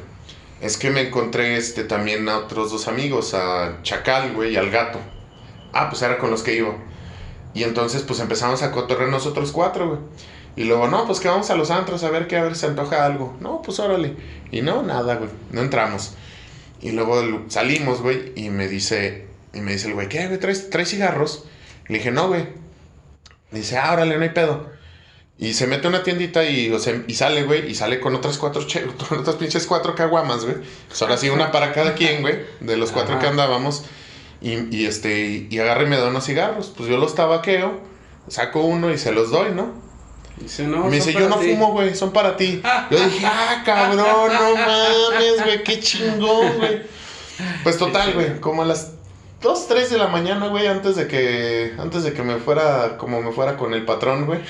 Es 0.61 0.77
que 0.77 0.91
me 0.91 1.03
encontré 1.03 1.57
este, 1.57 1.85
también 1.85 2.29
a 2.29 2.39
otros 2.39 2.71
dos 2.71 2.89
amigos, 2.89 3.35
a 3.35 3.81
Chacal, 3.83 4.33
güey, 4.35 4.53
y 4.53 4.57
al 4.57 4.71
gato. 4.71 5.01
Ah, 5.73 5.91
pues 5.91 6.01
era 6.03 6.17
con 6.19 6.31
los 6.31 6.43
que 6.43 6.55
iba. 6.55 6.75
Y 7.55 7.65
entonces, 7.65 8.03
pues 8.03 8.21
empezamos 8.21 8.63
a 8.63 8.71
cotorrear 8.71 9.11
nosotros 9.11 9.53
cuatro, 9.53 9.89
güey. 9.89 10.01
Y 10.57 10.65
luego, 10.65 10.87
no, 10.89 11.05
pues 11.07 11.19
que 11.21 11.29
vamos 11.29 11.51
a 11.51 11.57
los 11.57 11.71
antros 11.71 12.05
a 12.05 12.11
ver 12.11 12.27
qué, 12.29 12.37
a 12.37 12.43
ver 12.43 12.55
si 12.55 12.61
se 12.61 12.67
antoja 12.67 13.05
algo. 13.05 13.37
No, 13.41 13.61
pues 13.63 13.79
órale. 13.81 14.17
Y 14.53 14.63
no, 14.63 14.83
nada, 14.83 15.17
güey. 15.17 15.31
No 15.51 15.61
entramos. 15.63 16.15
Y 16.81 16.93
luego 16.93 17.23
salimos, 17.49 18.01
güey, 18.03 18.33
y 18.37 18.51
me 18.51 18.69
dice, 18.69 19.27
y 19.53 19.61
me 19.61 19.73
dice 19.73 19.89
el 19.89 19.95
güey, 19.95 20.09
¿qué, 20.09 20.27
güey? 20.29 20.39
¿Traes, 20.39 20.71
¿Traes 20.71 20.91
cigarros? 20.91 21.45
Le 21.89 21.99
dije, 21.99 22.11
no, 22.11 22.29
güey. 22.29 22.47
Dice, 23.51 23.79
ah, 23.79 23.93
órale, 23.93 24.17
no 24.17 24.23
hay 24.23 24.31
pedo. 24.31 24.73
Y 25.39 25.55
se 25.55 25.67
mete 25.67 25.87
a 25.87 25.91
una 25.91 26.03
tiendita 26.05 26.45
y, 26.49 26.71
o 26.71 26.79
sea, 26.79 27.03
y 27.09 27.15
sale, 27.15 27.43
güey, 27.43 27.69
y 27.69 27.75
sale 27.75 27.99
con 27.99 28.15
otras 28.15 28.39
cuatro, 28.39 28.65
che- 28.67 28.85
con 29.09 29.19
otras 29.19 29.37
pinches 29.37 29.67
cuatro 29.67 29.95
caguamas, 29.97 30.45
güey. 30.45 30.57
Pues 30.89 31.03
ahora 31.03 31.17
sí, 31.17 31.29
una 31.29 31.51
para 31.51 31.73
cada 31.73 31.95
quien, 31.95 32.23
güey, 32.23 32.39
de 32.61 32.77
los 32.77 32.93
cuatro 32.93 33.15
Ajá. 33.15 33.23
que 33.23 33.29
andábamos. 33.29 33.85
Y, 34.41 34.75
y 34.77 34.87
este, 34.87 35.47
y 35.51 35.59
agarra 35.59 35.83
y 35.83 35.87
me 35.87 35.97
da 35.97 36.09
unos 36.09 36.25
cigarros. 36.27 36.73
Pues 36.77 36.89
yo 36.89 36.97
los 36.99 37.15
tabaqueo, 37.15 37.81
saco 38.29 38.61
uno 38.61 38.93
y 38.93 38.99
se 38.99 39.11
los 39.11 39.31
doy, 39.31 39.53
¿no? 39.53 39.83
Dice, 40.37 40.65
no, 40.65 40.85
me 40.85 40.97
dice, 40.97 41.13
yo 41.13 41.29
no 41.29 41.37
ti". 41.37 41.53
fumo, 41.53 41.73
güey, 41.73 41.95
son 41.95 42.13
para 42.13 42.37
ti. 42.37 42.61
Yo 42.91 43.05
dije, 43.05 43.25
ah, 43.27 43.63
cabrón, 43.65 44.33
no 44.33 44.57
mames, 44.57 45.43
güey, 45.45 45.63
qué 45.63 45.81
chingón, 45.81 46.57
güey. 46.59 46.83
Pues 47.63 47.79
total, 47.79 48.15
güey, 48.15 48.41
como 48.41 48.63
a 48.63 48.67
las 48.67 48.93
2, 49.43 49.69
3 49.69 49.91
de 49.91 49.99
la 49.99 50.09
mañana, 50.09 50.49
güey, 50.49 50.67
antes 50.67 50.97
de 50.97 51.07
que, 51.07 51.75
antes 51.79 52.03
de 52.03 52.13
que 52.13 52.23
me 52.23 52.37
fuera, 52.37 52.97
como 52.99 53.21
me 53.23 53.33
fuera 53.33 53.57
con 53.57 53.75
el 53.75 53.85
patrón, 53.85 54.27
güey, 54.27 54.41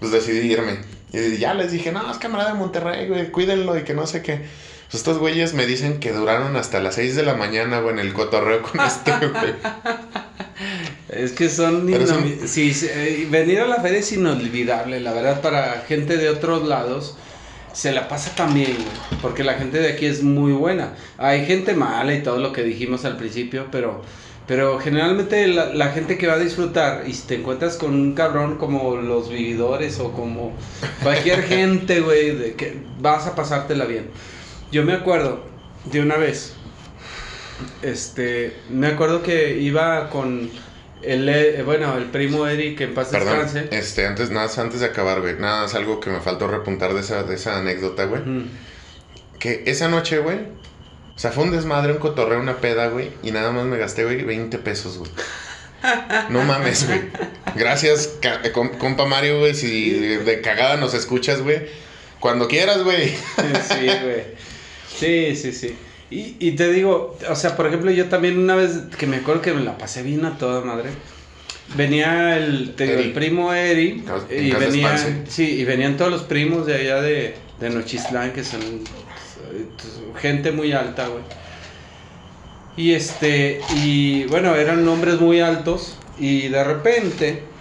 pues 0.00 0.12
decidí 0.12 0.52
irme. 0.52 0.78
Y 1.12 1.38
ya 1.38 1.54
les 1.54 1.72
dije, 1.72 1.92
no, 1.92 2.10
es 2.10 2.18
camarada 2.18 2.52
de 2.52 2.58
Monterrey, 2.58 3.08
güey, 3.08 3.30
cuídenlo 3.30 3.78
y 3.78 3.84
que 3.84 3.94
no 3.94 4.06
sé 4.06 4.22
qué. 4.22 4.44
Pues 4.86 4.94
estos 4.94 5.18
güeyes 5.18 5.52
me 5.54 5.66
dicen 5.66 5.98
que 6.00 6.12
duraron 6.12 6.56
hasta 6.56 6.80
las 6.80 6.94
6 6.94 7.16
de 7.16 7.24
la 7.24 7.34
mañana, 7.34 7.80
güey, 7.80 7.94
en 7.94 7.98
el 8.00 8.12
cotorreo 8.12 8.62
con 8.62 8.80
este, 8.80 9.10
güey. 9.12 9.54
Es 11.08 11.32
que 11.32 11.48
son... 11.48 11.86
Son- 12.06 12.48
sí, 12.48 12.72
sí, 12.74 12.86
eh, 12.90 13.26
venir 13.30 13.60
a 13.60 13.66
la 13.66 13.80
feria 13.80 13.98
es 13.98 14.12
inolvidable, 14.12 15.00
la 15.00 15.12
verdad, 15.12 15.40
para 15.40 15.82
gente 15.86 16.16
de 16.16 16.28
otros 16.30 16.66
lados 16.66 17.16
se 17.72 17.92
la 17.92 18.08
pasa 18.08 18.34
también, 18.34 18.84
güey, 18.84 18.96
porque 19.20 19.44
la 19.44 19.54
gente 19.54 19.78
de 19.78 19.90
aquí 19.92 20.06
es 20.06 20.22
muy 20.22 20.52
buena. 20.52 20.94
Hay 21.18 21.44
gente 21.46 21.74
mala 21.74 22.14
y 22.14 22.22
todo 22.22 22.38
lo 22.38 22.52
que 22.52 22.62
dijimos 22.62 23.04
al 23.04 23.16
principio, 23.18 23.66
pero, 23.70 24.02
pero 24.46 24.78
generalmente 24.78 25.46
la, 25.48 25.66
la 25.74 25.88
gente 25.92 26.16
que 26.16 26.26
va 26.26 26.34
a 26.34 26.38
disfrutar 26.38 27.04
y 27.06 27.12
si 27.12 27.26
te 27.26 27.34
encuentras 27.36 27.76
con 27.76 27.92
un 27.94 28.14
cabrón 28.14 28.56
como 28.56 28.96
los 28.96 29.28
vividores 29.28 30.00
o 30.00 30.12
como 30.12 30.56
cualquier 31.02 31.42
gente, 31.48 32.00
güey, 32.00 32.34
de 32.34 32.54
que 32.54 32.86
vas 32.98 33.26
a 33.26 33.34
pasártela 33.34 33.84
bien. 33.84 34.10
Yo 34.76 34.82
me 34.82 34.92
acuerdo 34.92 35.42
de 35.86 36.02
una 36.02 36.18
vez, 36.18 36.52
este, 37.80 38.54
me 38.68 38.88
acuerdo 38.88 39.22
que 39.22 39.56
iba 39.58 40.10
con 40.10 40.50
el, 41.00 41.26
eh, 41.30 41.62
bueno, 41.62 41.96
el 41.96 42.04
primo 42.04 42.46
Eric, 42.46 42.76
que 42.76 42.84
en 42.84 42.92
paz 42.92 43.08
Perdón, 43.08 43.38
descanse. 43.38 43.68
este, 43.74 44.06
antes, 44.06 44.28
nada, 44.28 44.50
antes 44.58 44.80
de 44.80 44.84
acabar, 44.86 45.22
güey, 45.22 45.38
nada, 45.38 45.64
es 45.64 45.74
algo 45.74 45.98
que 45.98 46.10
me 46.10 46.20
faltó 46.20 46.46
repuntar 46.46 46.92
de 46.92 47.00
esa, 47.00 47.22
de 47.22 47.36
esa 47.36 47.56
anécdota, 47.58 48.04
güey. 48.04 48.20
Que 49.38 49.62
esa 49.64 49.88
noche, 49.88 50.18
güey, 50.18 50.40
o 51.14 51.18
sea, 51.18 51.30
fue 51.32 51.44
un 51.44 51.52
desmadre, 51.52 51.92
un 51.92 51.98
cotorreo, 51.98 52.38
una 52.38 52.58
peda, 52.58 52.88
güey, 52.88 53.12
y 53.22 53.30
nada 53.30 53.52
más 53.52 53.64
me 53.64 53.78
gasté, 53.78 54.04
güey, 54.04 54.22
20 54.24 54.58
pesos, 54.58 54.98
güey. 54.98 55.10
No 56.28 56.42
mames, 56.42 56.86
güey. 56.86 57.00
Gracias, 57.54 58.18
eh, 58.44 58.52
com- 58.52 58.76
compa 58.76 59.06
Mario, 59.06 59.38
güey, 59.38 59.54
si 59.54 59.90
de 60.18 60.42
cagada 60.42 60.76
nos 60.76 60.92
escuchas, 60.92 61.40
güey. 61.40 61.62
Cuando 62.20 62.48
quieras, 62.48 62.82
güey. 62.82 63.08
Sí, 63.68 63.86
güey. 63.86 64.45
Sí, 64.98 65.36
sí, 65.36 65.52
sí. 65.52 65.78
Y, 66.10 66.36
y 66.38 66.52
te 66.52 66.70
digo, 66.72 67.18
o 67.28 67.36
sea, 67.36 67.56
por 67.56 67.66
ejemplo, 67.66 67.90
yo 67.90 68.08
también 68.08 68.38
una 68.38 68.54
vez 68.54 68.70
que 68.96 69.06
me 69.06 69.16
acuerdo 69.16 69.42
que 69.42 69.52
me 69.54 69.62
la 69.64 69.76
pasé 69.78 70.02
bien 70.02 70.24
a 70.24 70.38
toda 70.38 70.62
madre. 70.62 70.90
Venía 71.74 72.36
el, 72.36 72.74
te 72.76 72.86
digo, 72.86 72.98
el 73.00 73.12
primo 73.12 73.52
Eri 73.52 74.04
y 74.30 74.54
venían, 74.54 75.24
sí, 75.28 75.44
y 75.60 75.64
venían 75.64 75.96
todos 75.96 76.10
los 76.12 76.22
primos 76.22 76.64
de 76.66 76.76
allá 76.76 77.00
de, 77.02 77.42
de 77.58 77.70
Nochistlán, 77.70 78.32
que 78.32 78.44
son 78.44 78.88
eh, 79.52 79.66
gente 80.14 80.52
muy 80.52 80.72
alta, 80.72 81.08
güey. 81.08 81.24
Y 82.76 82.92
este, 82.92 83.66
y 83.68 84.24
bueno, 84.26 84.54
eran 84.54 84.84
nombres 84.84 85.18
muy 85.20 85.40
altos 85.40 86.04
y 86.14 86.48
de 86.48 86.62
repente, 86.62 87.55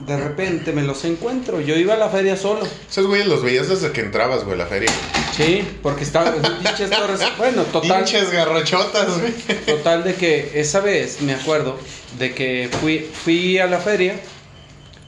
de 0.00 0.16
repente 0.16 0.72
me 0.72 0.82
los 0.82 1.04
encuentro. 1.04 1.60
Yo 1.60 1.76
iba 1.76 1.94
a 1.94 1.96
la 1.96 2.08
feria 2.08 2.36
solo. 2.36 2.66
Esos 2.88 3.06
güeyes 3.06 3.26
los 3.26 3.42
veías 3.42 3.68
desde 3.68 3.92
que 3.92 4.00
entrabas, 4.00 4.44
güey, 4.44 4.54
a 4.54 4.58
la 4.58 4.66
feria. 4.66 4.90
Sí, 5.36 5.66
porque 5.82 6.04
estaba 6.04 6.34
pinches 6.34 6.90
torres. 6.90 7.20
Bueno, 7.36 7.62
total. 7.64 8.04
Pinches 8.04 8.30
garrochotas, 8.30 9.20
güey. 9.20 9.32
Total 9.66 10.04
de 10.04 10.14
que 10.14 10.52
esa 10.54 10.80
vez 10.80 11.20
me 11.22 11.34
acuerdo 11.34 11.78
de 12.18 12.34
que 12.34 12.70
fui, 12.80 12.98
fui 12.98 13.58
a 13.58 13.66
la 13.66 13.78
feria, 13.78 14.20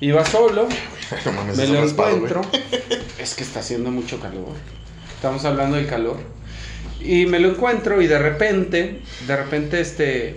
iba 0.00 0.24
solo, 0.24 0.68
No 1.24 1.32
mames, 1.32 1.56
me 1.56 1.66
lo 1.66 1.80
raspado, 1.82 2.16
encuentro. 2.16 2.42
Es 3.18 3.34
que 3.34 3.42
está 3.42 3.60
haciendo 3.60 3.90
mucho 3.90 4.18
calor. 4.20 4.54
Estamos 5.14 5.44
hablando 5.44 5.76
del 5.76 5.86
calor. 5.86 6.18
Y 7.00 7.26
me 7.26 7.38
lo 7.38 7.50
encuentro 7.50 8.00
y 8.00 8.06
de 8.06 8.18
repente, 8.18 9.00
de 9.26 9.36
repente 9.36 9.80
este, 9.80 10.36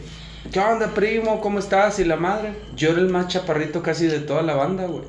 ¿qué 0.52 0.60
onda 0.60 0.94
primo? 0.94 1.42
¿Cómo 1.42 1.60
estás? 1.60 2.00
Y 2.00 2.06
la 2.06 2.16
madre. 2.16 2.54
Yo 2.76 2.92
era 2.92 3.00
el 3.00 3.10
más 3.10 3.28
chaparrito 3.28 3.82
casi 3.82 4.08
de 4.08 4.20
toda 4.20 4.42
la 4.42 4.56
banda, 4.56 4.86
güey. 4.86 5.04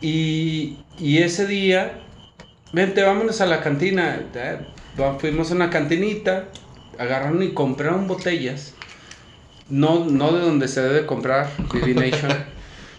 Y, 0.00 0.78
y 0.98 1.18
ese 1.18 1.46
día, 1.46 2.00
vente, 2.72 3.02
vámonos 3.02 3.40
a 3.40 3.46
la 3.46 3.60
cantina. 3.60 4.22
Fuimos 5.20 5.50
a 5.50 5.54
una 5.54 5.70
cantinita, 5.70 6.46
agarraron 6.98 7.42
y 7.42 7.52
compraron 7.52 8.06
botellas. 8.06 8.74
No, 9.68 10.04
no 10.06 10.32
de 10.32 10.40
donde 10.40 10.68
se 10.68 10.80
debe 10.80 11.06
comprar, 11.06 11.50
Divination. 11.72 12.32
o 12.32 12.36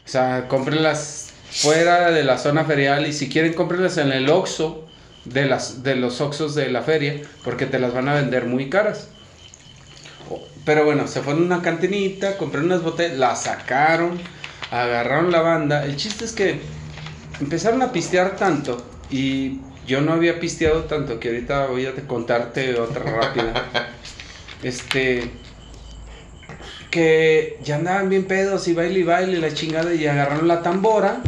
sea, 0.06 0.48
cómprenlas 0.48 1.34
fuera 1.50 2.12
de 2.12 2.24
la 2.24 2.38
zona 2.38 2.64
ferial 2.64 3.08
y 3.08 3.14
si 3.14 3.28
quieren 3.28 3.54
cómprenlas 3.54 3.98
en 3.98 4.12
el 4.12 4.30
Oxxo 4.30 4.86
de, 5.26 5.46
las, 5.46 5.82
de 5.82 5.96
los 5.96 6.22
Oxxos 6.22 6.54
de 6.54 6.70
la 6.70 6.84
feria, 6.84 7.22
porque 7.44 7.66
te 7.66 7.80
las 7.80 7.94
van 7.94 8.08
a 8.08 8.14
vender 8.14 8.46
muy 8.46 8.70
caras. 8.70 9.10
Pero 10.70 10.86
bueno, 10.86 11.08
se 11.08 11.22
fueron 11.24 11.42
a 11.42 11.46
una 11.56 11.62
cantinita, 11.64 12.38
compraron 12.38 12.68
unas 12.68 12.84
botellas, 12.84 13.18
las 13.18 13.42
sacaron, 13.46 14.20
agarraron 14.70 15.32
la 15.32 15.42
banda. 15.42 15.84
El 15.84 15.96
chiste 15.96 16.26
es 16.26 16.32
que 16.32 16.60
empezaron 17.40 17.82
a 17.82 17.92
pistear 17.92 18.36
tanto 18.36 18.86
y 19.10 19.62
yo 19.88 20.02
no 20.02 20.14
había 20.14 20.40
pisteado 20.40 20.84
tanto 20.84 21.20
que 21.20 21.30
ahorita 21.30 21.66
voy 21.66 21.88
a 21.88 21.96
te- 21.96 22.04
contarte 22.06 22.80
otra 22.80 23.02
rápida. 23.04 23.68
Este 24.62 25.32
que 26.92 27.58
ya 27.64 27.78
andaban 27.78 28.08
bien 28.08 28.26
pedos 28.26 28.68
y 28.68 28.74
baile 28.76 29.00
y 29.00 29.04
baile 29.04 29.40
la 29.40 29.52
chingada 29.52 29.92
y 29.96 30.06
agarraron 30.06 30.48
la 30.48 30.62
tambora 30.62 31.24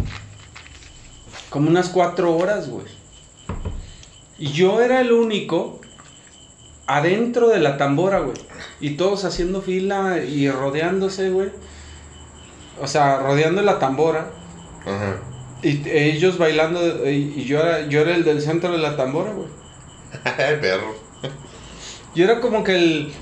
como 1.49 1.67
unas 1.67 1.89
cuatro 1.89 2.37
horas, 2.37 2.69
güey. 2.69 2.85
Y 4.37 4.51
yo 4.51 4.81
era 4.81 5.01
el 5.01 5.11
único 5.11 5.81
adentro 6.87 7.49
de 7.49 7.59
la 7.59 7.77
tambora, 7.77 8.19
güey. 8.19 8.37
Y 8.79 8.91
todos 8.91 9.25
haciendo 9.25 9.61
fila 9.61 10.19
y 10.23 10.49
rodeándose, 10.49 11.29
güey. 11.29 11.49
O 12.81 12.87
sea, 12.87 13.19
rodeando 13.19 13.61
la 13.61 13.79
tambora. 13.79 14.27
Ajá. 14.85 15.17
Y 15.63 15.87
ellos 15.89 16.37
bailando 16.39 17.07
y 17.09 17.43
yo 17.45 17.59
era, 17.59 17.87
yo 17.87 18.01
era 18.01 18.15
el 18.15 18.23
del 18.23 18.41
centro 18.41 18.71
de 18.71 18.79
la 18.79 18.97
tambora, 18.97 19.31
güey. 19.31 19.47
Perro. 20.61 20.95
Yo 22.15 22.23
era 22.25 22.41
como 22.41 22.63
que 22.63 22.75
el. 22.75 23.13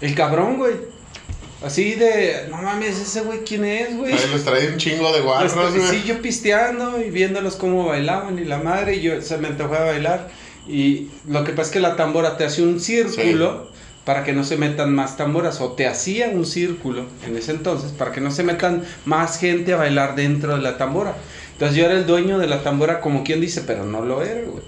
El 0.00 0.14
cabrón, 0.14 0.58
güey. 0.58 0.74
Así 1.64 1.94
de. 1.94 2.46
No 2.50 2.56
mames, 2.62 2.98
ese 3.00 3.22
güey, 3.22 3.40
¿quién 3.44 3.64
es, 3.64 3.96
güey? 3.96 4.12
Ahí 4.12 4.20
les 4.32 4.44
traía 4.44 4.68
un 4.70 4.76
chingo 4.76 5.10
de 5.12 5.20
guarros, 5.20 5.52
Hasta- 5.56 5.70
güey. 5.76 5.88
sí, 5.90 6.04
yo 6.06 6.20
pisteando 6.22 7.00
y 7.00 7.10
viéndolos 7.10 7.56
cómo 7.56 7.86
bailaban 7.86 8.38
y 8.38 8.44
la 8.44 8.58
madre, 8.58 8.96
y 8.96 9.00
yo 9.02 9.20
se 9.22 9.38
me 9.38 9.48
antojó 9.48 9.74
a 9.74 9.84
bailar. 9.84 10.28
Y 10.68 11.10
lo 11.26 11.44
que 11.44 11.52
pasa 11.52 11.68
es 11.68 11.72
que 11.72 11.80
la 11.80 11.96
tambora 11.96 12.36
te 12.36 12.44
hace 12.44 12.62
un 12.62 12.78
círculo 12.78 13.70
para 14.04 14.24
que 14.24 14.32
no 14.32 14.44
se 14.44 14.56
metan 14.56 14.94
más 14.94 15.16
tamboras, 15.16 15.60
o 15.60 15.72
te 15.72 15.86
hacía 15.86 16.28
un 16.28 16.46
círculo 16.46 17.04
en 17.26 17.36
ese 17.36 17.52
entonces 17.52 17.92
para 17.92 18.10
que 18.12 18.22
no 18.22 18.30
se 18.30 18.42
metan 18.42 18.84
más 19.04 19.38
gente 19.38 19.74
a 19.74 19.76
bailar 19.76 20.14
dentro 20.14 20.56
de 20.56 20.62
la 20.62 20.78
tambora. 20.78 21.14
Entonces 21.52 21.76
yo 21.76 21.84
era 21.84 21.94
el 21.94 22.06
dueño 22.06 22.38
de 22.38 22.46
la 22.46 22.62
tambora, 22.62 23.00
como 23.00 23.24
quien 23.24 23.40
dice, 23.40 23.62
pero 23.62 23.84
no 23.84 24.02
lo 24.02 24.22
era, 24.22 24.48
güey. 24.48 24.62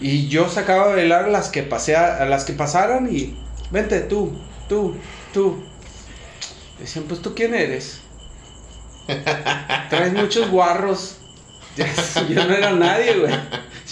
Y 0.00 0.28
yo 0.28 0.48
sacaba 0.48 0.84
a 0.84 0.94
bailar 0.94 1.24
a 1.24 1.28
las 1.28 1.48
que 1.48 1.62
pasé 1.62 1.96
a, 1.96 2.18
a 2.22 2.26
las 2.26 2.44
que 2.44 2.52
pasaran 2.52 3.08
y 3.12 3.36
vente 3.70 4.00
tú, 4.00 4.32
tú, 4.68 4.94
tú. 5.32 5.62
Decían, 6.78 7.04
pues 7.08 7.22
tú 7.22 7.34
quién 7.34 7.54
eres. 7.54 8.00
Traes 9.90 10.12
muchos 10.12 10.50
guarros. 10.50 11.18
Yo 12.28 12.44
no 12.46 12.54
era 12.54 12.72
nadie, 12.72 13.18
güey. 13.18 13.32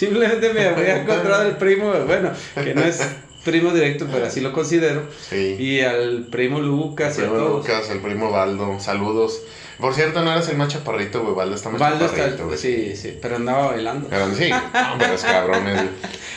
Simplemente 0.01 0.51
me 0.51 0.65
había 0.65 1.01
encontrado 1.03 1.43
el 1.47 1.57
primo, 1.57 1.93
bueno, 2.07 2.31
que 2.55 2.73
no 2.73 2.81
es 2.81 2.99
primo 3.45 3.71
directo, 3.71 4.07
pero 4.11 4.25
así 4.25 4.41
lo 4.41 4.51
considero. 4.51 5.03
Sí. 5.29 5.55
Y 5.59 5.81
al 5.81 6.25
primo 6.31 6.59
Lucas 6.59 7.17
el 7.19 7.25
y 7.25 7.27
a 7.27 7.29
primo 7.29 7.43
todos. 7.45 7.67
Lucas, 7.67 7.89
el 7.91 7.99
primo 7.99 8.31
Baldo, 8.31 8.79
saludos. 8.79 9.41
Por 9.79 9.93
cierto, 9.93 10.23
no 10.23 10.31
eres 10.31 10.47
el 10.49 10.57
más 10.57 10.69
chaparrito, 10.69 11.21
güey. 11.21 11.35
Baldo 11.35 11.55
está 11.55 11.69
más 11.69 11.79
está- 11.93 12.07
chaparrito, 12.09 12.47
güey. 12.47 12.57
sí, 12.57 12.95
sí, 12.95 13.15
pero 13.21 13.35
andaba 13.35 13.67
bailando. 13.73 14.07
Eran 14.15 14.35
sí, 14.35 14.49
hombres 14.91 15.21
cabrones, 15.23 15.75
güey. 15.75 15.89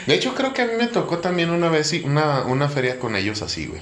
De 0.06 0.14
hecho, 0.14 0.34
creo 0.34 0.52
que 0.52 0.60
a 0.62 0.66
mí 0.66 0.72
me 0.78 0.88
tocó 0.88 1.18
también 1.18 1.48
una 1.50 1.70
vez 1.70 1.90
una, 2.04 2.42
una 2.44 2.68
feria 2.68 2.98
con 2.98 3.16
ellos 3.16 3.40
así, 3.40 3.64
güey. 3.66 3.80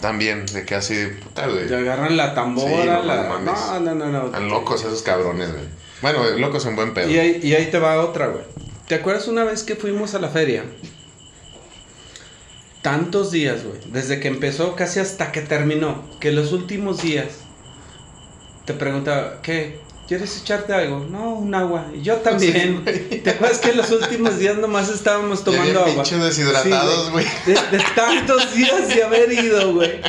También, 0.00 0.46
de 0.46 0.64
que 0.64 0.74
así, 0.76 0.96
puta, 1.22 1.46
güey. 1.46 1.66
Te 1.66 1.76
agarran 1.76 2.16
la 2.16 2.34
tambora, 2.34 2.70
Sí, 2.70 2.88
no, 2.88 3.02
la... 3.02 3.22
mames. 3.24 3.52
No, 3.54 3.80
no, 3.80 3.94
no, 3.94 4.06
no. 4.06 4.26
Están 4.26 4.48
locos 4.48 4.80
esos 4.80 5.02
cabrones, 5.02 5.50
güey. 5.52 5.64
Bueno, 6.00 6.22
locos 6.38 6.64
en 6.64 6.74
buen 6.76 6.94
pedo. 6.94 7.10
Y 7.10 7.18
ahí, 7.18 7.40
y 7.42 7.52
ahí 7.52 7.66
te 7.70 7.78
va 7.78 8.00
otra, 8.02 8.28
güey. 8.28 8.44
¿Te 8.90 8.96
acuerdas 8.96 9.28
una 9.28 9.44
vez 9.44 9.62
que 9.62 9.76
fuimos 9.76 10.16
a 10.16 10.18
la 10.18 10.30
feria? 10.30 10.64
Tantos 12.82 13.30
días, 13.30 13.62
güey. 13.62 13.78
Desde 13.86 14.18
que 14.18 14.26
empezó 14.26 14.74
casi 14.74 14.98
hasta 14.98 15.30
que 15.30 15.42
terminó. 15.42 16.02
Que 16.18 16.32
los 16.32 16.50
últimos 16.50 17.00
días 17.00 17.28
te 18.64 18.74
preguntaba, 18.74 19.42
¿qué? 19.42 19.78
¿Quieres 20.08 20.40
echarte 20.40 20.72
algo? 20.72 21.06
No, 21.08 21.34
un 21.34 21.54
agua. 21.54 21.86
Y 21.94 22.02
yo 22.02 22.16
también. 22.16 22.84
¿Te 22.84 23.30
acuerdas 23.30 23.60
que 23.60 23.74
los 23.74 23.92
últimos 23.92 24.40
días 24.40 24.56
nomás 24.56 24.88
estábamos 24.88 25.38
Ya 25.38 25.44
tomando 25.44 25.84
bien 25.84 26.00
agua? 26.00 26.24
deshidratados, 26.26 27.04
Sí, 27.06 27.10
güey. 27.12 27.26
De, 27.46 27.52
de 27.52 27.84
tantos 27.94 28.52
días 28.56 28.88
de 28.88 29.04
haber 29.04 29.32
ido, 29.32 29.72
güey. 29.72 30.00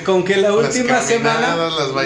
Con 0.00 0.24
que 0.24 0.36
la 0.36 0.54
última 0.54 1.00
semana. 1.00 1.56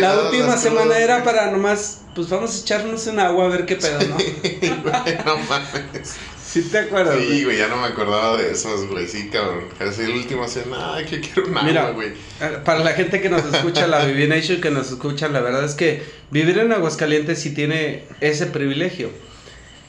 La 0.01 0.21
última 0.23 0.57
semana 0.57 0.83
crudas, 0.83 1.01
era 1.01 1.25
para 1.25 1.51
nomás. 1.51 2.03
Pues 2.15 2.29
vamos 2.29 2.57
a 2.57 2.61
echarnos 2.61 3.07
un 3.07 3.21
agua 3.21 3.45
a 3.45 3.49
ver 3.49 3.67
qué 3.67 3.77
pedo, 3.77 3.99
¿no? 4.09 4.17
Güey, 4.17 5.19
no 5.25 5.37
mames. 5.49 6.17
Sí, 6.47 6.63
te 6.63 6.79
acuerdas. 6.79 7.19
Sí, 7.21 7.45
güey? 7.45 7.59
ya 7.59 7.69
no 7.69 7.77
me 7.77 7.89
acordaba 7.89 8.37
de 8.39 8.51
esos, 8.53 8.89
güey. 8.89 9.07
Sí, 9.07 9.29
cabrón. 9.29 9.65
Así 9.79 10.03
el 10.03 10.13
último 10.13 10.49
cena, 10.49 10.95
ay, 10.95 11.05
que 11.05 11.21
quiero 11.21 11.49
un 11.49 11.55
Mira, 11.65 11.83
agua, 11.83 11.93
güey. 11.93 12.09
eh, 12.41 12.59
para 12.65 12.79
la 12.79 12.93
gente 12.93 13.21
que 13.21 13.29
nos 13.29 13.45
escucha, 13.45 13.87
la 13.87 14.05
Vivi 14.07 14.27
Nation 14.27 14.61
que 14.61 14.71
nos 14.71 14.91
escucha, 14.91 15.29
la 15.29 15.41
verdad 15.41 15.65
es 15.65 15.75
que 15.75 16.03
vivir 16.31 16.57
en 16.59 16.73
Aguascalientes 16.73 17.41
sí 17.41 17.53
tiene 17.53 18.05
ese 18.23 18.47
privilegio. 18.47 19.11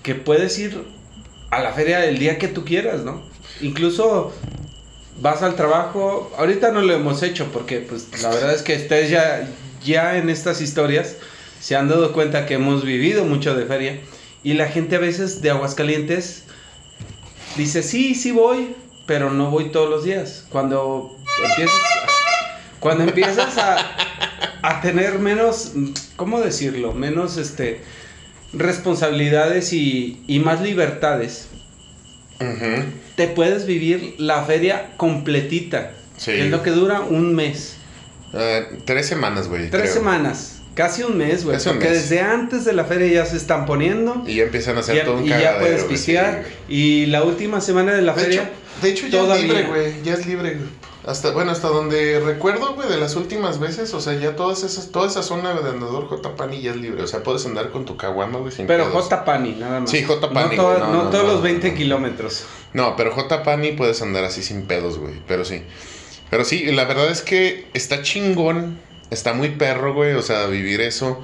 Que 0.04 0.16
puedes 0.16 0.58
ir 0.60 0.84
a 1.52 1.62
la 1.62 1.72
feria 1.72 2.04
el 2.06 2.20
día 2.20 2.38
que 2.38 2.50
tú 2.50 2.66
quieras, 2.66 3.02
¿no? 3.02 3.24
Incluso 3.62 4.34
vas 5.22 5.42
al 5.44 5.56
trabajo. 5.56 6.32
Ahorita 6.38 6.72
no 6.72 6.82
lo 6.82 6.94
hemos 6.94 7.24
hecho 7.24 7.48
porque, 7.52 7.80
pues, 7.80 8.08
la 8.22 8.30
verdad 8.30 8.54
es 8.54 8.62
que 8.62 8.76
ustedes 8.76 9.10
ya, 9.10 9.48
ya 9.84 10.18
en 10.18 10.30
estas 10.30 10.62
historias 10.62 11.16
se 11.60 11.76
han 11.76 11.90
dado 11.90 12.14
cuenta 12.14 12.46
que 12.46 12.56
hemos 12.56 12.84
vivido 12.84 13.26
mucho 13.26 13.56
de 13.56 13.66
feria. 13.66 14.00
Y 14.44 14.54
la 14.54 14.68
gente 14.68 14.96
a 14.96 15.00
veces 15.00 15.42
de 15.42 15.50
Aguascalientes 15.50 16.44
dice, 17.56 17.84
sí, 17.84 18.16
sí 18.16 18.32
voy, 18.32 18.76
pero 19.06 19.32
no 19.32 19.50
voy 19.50 19.72
todos 19.72 19.90
los 19.90 20.04
días. 20.04 20.46
Cuando 20.50 21.18
empiezas, 21.44 21.82
cuando 22.80 23.04
empiezas 23.04 23.58
a, 23.58 23.78
a 24.62 24.82
tener 24.82 25.20
menos, 25.20 25.72
¿cómo 26.16 26.40
decirlo? 26.40 26.94
Menos 26.94 27.38
este, 27.38 27.82
responsabilidades 28.54 29.74
y, 29.74 30.22
y 30.28 30.40
más 30.40 30.62
libertades, 30.62 31.50
Te 33.16 33.28
puedes 33.28 33.66
vivir 33.66 34.16
la 34.18 34.44
feria 34.44 34.92
completita. 34.98 35.92
Sí. 36.18 36.32
que 36.32 36.46
es 36.46 36.52
lo 36.52 36.64
que 36.64 36.72
dura 36.72 37.02
un 37.02 37.36
mes. 37.36 37.78
Ah, 38.34 38.62
tres 38.86 39.06
semanas, 39.08 39.48
güey. 39.48 39.70
Tres 39.70 39.84
creo. 39.84 39.94
semanas. 39.94 40.62
Casi 40.74 41.04
un 41.04 41.18
mes, 41.18 41.44
güey. 41.44 41.58
Porque 41.64 41.90
mes. 41.90 42.10
desde 42.10 42.22
antes 42.22 42.66
de 42.66 42.74
la 42.74 42.86
feria 42.86 43.08
ya 43.08 43.26
se 43.26 43.38
están 43.38 43.66
poniendo. 43.66 44.24
Y 44.28 44.36
ya 44.36 44.44
empiezan 44.44 44.78
a 44.78 44.82
hacer 44.82 45.06
todo 45.06 45.18
un 45.18 45.26
y 45.26 45.30
ya 45.30 45.58
puedes 45.60 45.86
sí, 46.00 46.16
y 46.70 47.08
la 47.08 47.24
última 47.24 47.62
semana 47.62 47.94
de 47.94 48.04
la 48.04 48.14
hecho, 48.14 48.22
feria. 48.22 48.50
de 48.82 48.90
hecho, 48.90 49.08
ya 49.08 49.20
todavía. 49.20 49.46
es 49.46 49.50
libre, 49.50 49.64
güey. 49.64 50.04
Ya 50.04 50.14
es 50.14 50.26
libre, 50.28 50.54
güey. 50.56 50.70
Hasta, 51.08 51.32
bueno, 51.32 51.52
hasta 51.52 51.70
donde 51.70 52.20
recuerdo, 52.20 52.76
güey, 52.76 52.90
de 52.90 52.98
las 52.98 53.16
últimas 53.16 53.60
veces, 53.60 53.94
o 53.94 54.02
sea, 54.02 54.14
ya 54.20 54.36
todas 54.36 54.64
esas, 54.64 54.92
toda 54.92 55.08
esa 55.08 55.24
zona 55.24 55.54
de 55.54 55.70
andador 55.70 56.08
J. 56.08 56.36
Pani 56.36 56.62
ya 56.62 56.72
es 56.72 56.78
libre. 56.78 57.02
O 57.02 57.08
sea, 57.08 57.24
puedes 57.24 57.46
andar 57.46 57.72
con 57.72 57.86
tu 57.86 57.96
caguama, 57.96 58.40
güey, 58.40 58.52
sin 58.52 58.68
Pero 58.68 58.90
pedos. 58.90 59.04
J. 59.06 59.24
Pani, 59.24 59.52
nada 59.52 59.80
más. 59.80 59.90
Sí, 59.90 60.04
J. 60.04 60.30
Pani, 60.34 60.58
No, 60.58 60.64
güey, 60.66 60.78
to- 60.80 60.86
no, 60.86 60.94
no 60.94 61.04
no, 61.06 61.10
todos 61.10 61.26
los 61.26 61.42
20 61.42 61.70
no. 61.72 61.78
kilómetros. 61.78 62.44
No, 62.74 62.96
pero 62.98 63.12
J. 63.14 63.42
Pani 63.44 63.72
puedes 63.72 64.02
andar 64.02 64.26
así 64.26 64.44
sin 64.44 64.64
pedos, 64.64 64.98
güey. 65.00 65.14
Pero 65.28 65.46
sí. 65.46 65.64
Pero 66.30 66.44
sí, 66.44 66.66
la 66.74 66.84
verdad 66.84 67.10
es 67.10 67.22
que 67.22 67.68
está 67.74 68.02
chingón. 68.02 68.78
Está 69.10 69.34
muy 69.34 69.52
perro, 69.52 69.94
güey. 69.94 70.14
O 70.14 70.22
sea, 70.22 70.46
vivir 70.48 70.82
eso. 70.82 71.22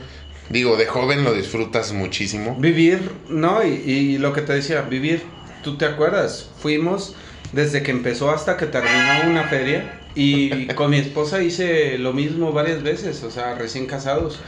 Digo, 0.50 0.78
de 0.78 0.86
joven 0.86 1.26
lo 1.26 1.34
disfrutas 1.34 1.92
muchísimo. 1.92 2.56
Vivir, 2.58 3.12
no, 3.28 3.62
y, 3.66 3.70
y 3.86 4.18
lo 4.18 4.32
que 4.32 4.42
te 4.42 4.54
decía, 4.54 4.82
vivir, 4.82 5.24
tú 5.62 5.78
te 5.78 5.86
acuerdas, 5.86 6.50
fuimos 6.62 7.16
desde 7.54 7.84
que 7.84 7.92
empezó 7.92 8.32
hasta 8.32 8.58
que 8.58 8.66
terminó 8.66 9.30
una 9.30 9.44
feria 9.46 10.02
y 10.16 10.68
con 10.76 10.92
mi 10.92 10.98
esposa 10.98 11.42
hice 11.42 11.98
lo 11.98 12.12
mismo 12.14 12.52
varias 12.52 12.84
veces, 12.84 13.24
o 13.24 13.32
sea, 13.32 13.56
recién 13.56 13.86
casados. 13.86 14.42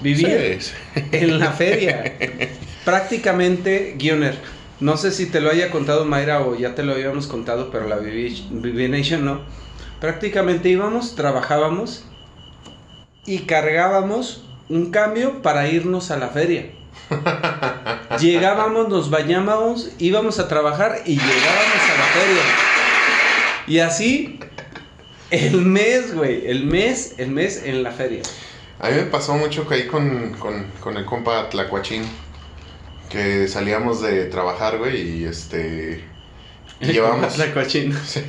Vivir 0.00 0.60
Sí, 0.60 0.72
en 1.12 1.38
la 1.38 1.52
feria, 1.52 2.18
prácticamente, 2.84 3.94
Guioner, 3.96 4.36
no 4.80 4.96
sé 4.96 5.12
si 5.12 5.26
te 5.26 5.40
lo 5.40 5.50
haya 5.50 5.70
contado 5.70 6.04
Mayra 6.04 6.40
o 6.40 6.56
ya 6.56 6.74
te 6.74 6.82
lo 6.82 6.92
habíamos 6.92 7.28
contado, 7.28 7.70
pero 7.70 7.86
la 7.86 7.98
Vivi 7.98 8.88
Nation 8.88 9.24
no. 9.24 9.42
Prácticamente 10.00 10.68
íbamos, 10.70 11.14
trabajábamos 11.14 12.04
y 13.24 13.40
cargábamos 13.40 14.44
un 14.68 14.90
cambio 14.90 15.40
para 15.42 15.68
irnos 15.68 16.10
a 16.10 16.16
la 16.16 16.28
feria. 16.30 16.72
Llegábamos, 18.20 18.88
nos 18.88 19.10
bañábamos, 19.10 19.90
íbamos 19.98 20.38
a 20.38 20.48
trabajar 20.48 21.02
y 21.04 21.16
llegábamos 21.16 21.82
a 21.90 21.98
la 21.98 22.04
feria. 22.04 22.42
Y 23.66 23.78
así 23.78 24.40
el 25.30 25.62
mes, 25.62 26.14
güey, 26.14 26.46
el 26.46 26.66
mes, 26.66 27.14
el 27.18 27.30
mes 27.30 27.62
en 27.64 27.82
la 27.82 27.90
feria. 27.90 28.22
A 28.78 28.90
mí 28.90 28.96
me 28.96 29.04
pasó 29.04 29.34
mucho 29.34 29.66
que 29.66 29.76
ahí 29.76 29.86
con, 29.86 30.34
con, 30.34 30.66
con 30.80 30.96
el 30.96 31.04
compa 31.04 31.48
Tlacuachín. 31.48 32.02
Que 33.08 33.46
salíamos 33.46 34.02
de 34.02 34.26
trabajar, 34.26 34.78
güey, 34.78 35.20
y 35.20 35.24
este. 35.24 36.04
Y 36.80 36.86
llevamos. 36.92 37.38
La 37.38 37.52
cochina. 37.52 38.00
Sí. 38.06 38.20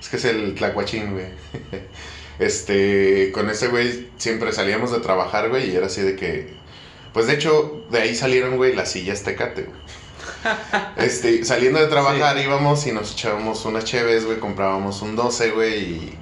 es 0.00 0.08
que 0.08 0.16
es 0.16 0.24
el 0.24 0.54
tlacuachín, 0.54 1.12
güey. 1.12 1.26
Este, 2.38 3.30
con 3.32 3.48
ese 3.48 3.68
güey 3.68 4.08
siempre 4.16 4.52
salíamos 4.52 4.90
de 4.90 4.98
trabajar, 4.98 5.50
güey, 5.50 5.70
y 5.70 5.76
era 5.76 5.86
así 5.86 6.02
de 6.02 6.16
que. 6.16 6.52
Pues 7.14 7.28
de 7.28 7.34
hecho, 7.34 7.84
de 7.90 8.00
ahí 8.00 8.14
salieron, 8.14 8.56
güey, 8.56 8.74
las 8.74 8.90
sillas 8.90 9.22
tecate, 9.22 9.62
güey. 9.62 9.78
Este, 10.96 11.44
saliendo 11.44 11.78
de 11.78 11.86
trabajar 11.86 12.36
íbamos 12.38 12.86
y 12.86 12.92
nos 12.92 13.12
echábamos 13.12 13.64
unas 13.64 13.84
cheves, 13.84 14.26
güey, 14.26 14.38
comprábamos 14.38 15.00
un 15.00 15.16
12, 15.16 15.50
güey, 15.52 15.82
y, 15.84 16.18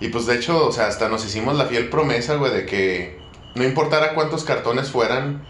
y 0.00 0.08
pues 0.08 0.26
de 0.26 0.36
hecho, 0.36 0.66
o 0.66 0.72
sea, 0.72 0.86
hasta 0.86 1.08
nos 1.08 1.26
hicimos 1.26 1.56
la 1.56 1.66
fiel 1.66 1.90
promesa, 1.90 2.36
güey, 2.36 2.52
de 2.52 2.64
que 2.64 3.18
no 3.56 3.64
importara 3.64 4.14
cuántos 4.14 4.44
cartones 4.44 4.90
fueran, 4.90 5.44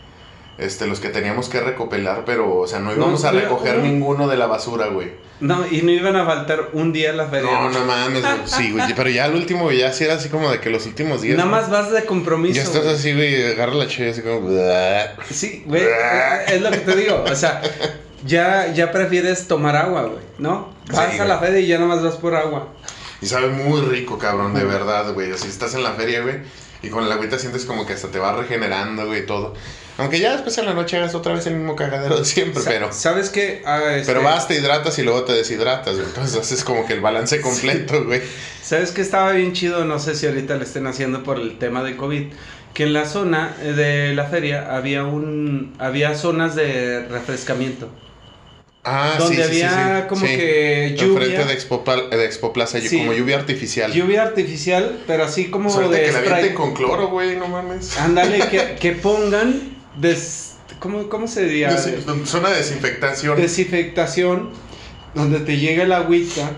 este, 0.59 0.87
los 0.87 1.01
que 1.01 1.09
teníamos 1.09 1.49
que 1.49 1.61
recopilar, 1.61 2.25
pero, 2.27 2.57
o 2.59 2.67
sea, 2.67 2.81
no 2.81 2.93
íbamos 2.93 3.25
a 3.25 3.31
recoger 3.31 3.77
no. 3.77 3.85
ninguno 3.85 4.29
de 4.29 4.37
la 4.37 4.47
basura, 4.47 4.89
güey. 4.89 5.13
No, 5.41 5.65
y 5.71 5.83
no 5.83 5.93
iban 5.93 6.17
a 6.17 6.27
faltar 6.27 6.71
un 6.73 6.93
día 6.93 7.11
a 7.11 7.13
la 7.13 7.27
feria. 7.29 7.49
No, 7.49 7.71
no 7.71 7.85
mames, 7.85 8.23
güey. 8.23 8.35
Sí, 8.47 8.73
güey. 8.73 8.93
Pero 8.97 9.09
ya 9.09 9.25
al 9.25 9.37
último, 9.37 9.71
ya 9.71 9.93
sí 9.93 10.03
era 10.05 10.15
así 10.15 10.29
como 10.29 10.51
de 10.51 10.59
que 10.61 10.69
los 10.69 10.85
últimos 10.87 11.23
días. 11.23 11.37
Nada 11.37 11.49
güey, 11.49 11.61
más 11.61 11.71
vas 11.71 11.93
de 11.93 12.05
compromiso. 12.05 12.57
Ya 12.57 12.63
estás 12.63 12.83
güey. 12.83 12.95
así, 12.95 13.15
güey, 13.15 13.53
agarra 13.53 13.75
la 13.75 13.87
cheve 13.87 14.11
así 14.11 14.23
como. 14.23 14.51
Sí, 15.31 15.63
güey, 15.65 15.85
es 16.49 16.61
lo 16.61 16.71
que 16.73 16.79
te 16.79 16.97
digo. 16.97 17.25
O 17.25 17.35
sea, 17.37 17.63
ya, 18.27 18.73
ya 18.75 18.91
prefieres 18.91 19.47
tomar 19.47 19.77
agua, 19.77 20.03
güey, 20.07 20.23
¿no? 20.39 20.75
Vas 20.93 21.13
Sí, 21.13 21.21
a 21.21 21.25
la 21.25 21.39
feria 21.39 21.61
y 21.61 21.69
ya 21.69 21.77
nada 21.77 21.95
más 21.95 22.03
vas 22.03 22.17
por 22.17 22.35
agua. 22.35 22.73
Y 23.21 23.27
sabe 23.27 23.49
muy 23.49 23.81
rico, 23.83 24.19
cabrón, 24.19 24.55
de 24.55 24.65
verdad, 24.65 25.13
güey. 25.13 25.31
Así 25.31 25.47
estás 25.49 25.75
en 25.75 25.85
la 25.85 25.93
feria, 25.93 26.23
güey. 26.23 26.37
Y 26.83 26.89
con 26.89 27.05
el 27.05 27.13
agüita 27.13 27.39
sientes 27.39 27.65
como 27.65 27.87
que 27.87 27.93
hasta 27.93 28.09
te 28.09 28.19
va 28.19 28.33
regenerando, 28.33 29.07
güey, 29.07 29.25
todo. 29.27 29.55
Aunque 29.99 30.21
ya 30.21 30.33
después 30.33 30.57
en 30.59 30.67
la 30.67 30.75
noche 30.75 30.97
hagas 30.97 31.15
otra 31.17 31.35
vez 31.35 31.45
el 31.47 31.57
mismo 31.57 31.75
cagadero 31.75 32.19
de 32.19 32.25
siempre, 32.25 32.63
Sa- 32.63 32.71
pero. 32.71 32.93
¿Sabes 32.93 33.31
qué? 33.31 33.63
Ah, 33.67 33.97
este, 33.97 34.13
Pero 34.13 34.23
vas, 34.25 34.47
te 34.47 34.55
hidratas 34.55 34.97
y 35.01 35.03
luego 35.03 35.25
te 35.25 35.33
deshidratas, 35.33 35.97
güey. 35.97 36.07
Entonces 36.07 36.37
haces 36.39 36.63
como 36.65 36.87
que 36.87 36.93
el 36.95 37.01
balance 37.01 37.41
completo, 37.41 38.05
güey. 38.05 38.23
¿Sabes 38.63 38.93
qué 38.93 39.01
estaba 39.03 39.33
bien 39.33 39.53
chido? 39.55 39.85
No 39.85 39.99
sé 39.99 40.15
si 40.15 40.27
ahorita 40.27 40.55
lo 40.55 40.63
estén 40.63 40.87
haciendo 40.87 41.25
por 41.25 41.39
el 41.39 41.59
tema 41.59 41.83
de 41.83 41.97
COVID. 41.97 42.27
Que 42.75 42.85
en 42.85 42.93
la 42.93 43.07
zona 43.07 43.57
eh, 43.61 43.73
de 43.73 44.15
la 44.15 44.27
feria 44.27 44.77
había 44.77 45.03
un 45.05 45.75
había 45.81 46.15
zonas 46.15 46.55
de 46.55 47.05
refrescamiento. 47.09 47.89
Ah, 48.85 49.17
Donde 49.19 49.37
sí, 49.37 49.43
sí, 49.43 49.55
sí, 49.59 49.63
había 49.63 50.03
sí. 50.03 50.07
como 50.09 50.25
que 50.27 50.95
lluvia. 50.97 51.23
Enfrente 51.25 51.45
de 51.45 51.53
Expo, 51.53 51.85
de 52.11 52.25
Expo 52.25 52.53
Plaza, 52.53 52.79
como 52.89 53.13
lluvia 53.13 53.37
artificial. 53.37 53.93
Lluvia 53.93 54.23
artificial, 54.23 55.01
pero 55.09 55.25
así 55.25 55.51
como 55.51 55.71
ahorita 55.71 55.97
de 55.97 56.23
que 56.23 56.31
la 56.31 56.55
con 56.55 56.73
cloro, 56.73 57.09
güey, 57.09 57.37
no 57.37 57.49
mames. 57.49 57.97
Ándale, 57.99 58.49
que, 58.49 58.77
que 58.81 58.93
pongan 59.03 59.78
des, 60.01 60.57
¿cómo, 60.79 61.09
¿cómo 61.09 61.27
se 61.29 61.45
diría? 61.45 61.77
Zona 62.25 62.51
de 62.51 62.57
desinfectación. 62.57 63.37
Desinfectación, 63.37 64.51
donde 65.15 65.41
te 65.41 65.57
llega 65.57 65.83
el 65.85 65.93
agüita, 65.93 66.51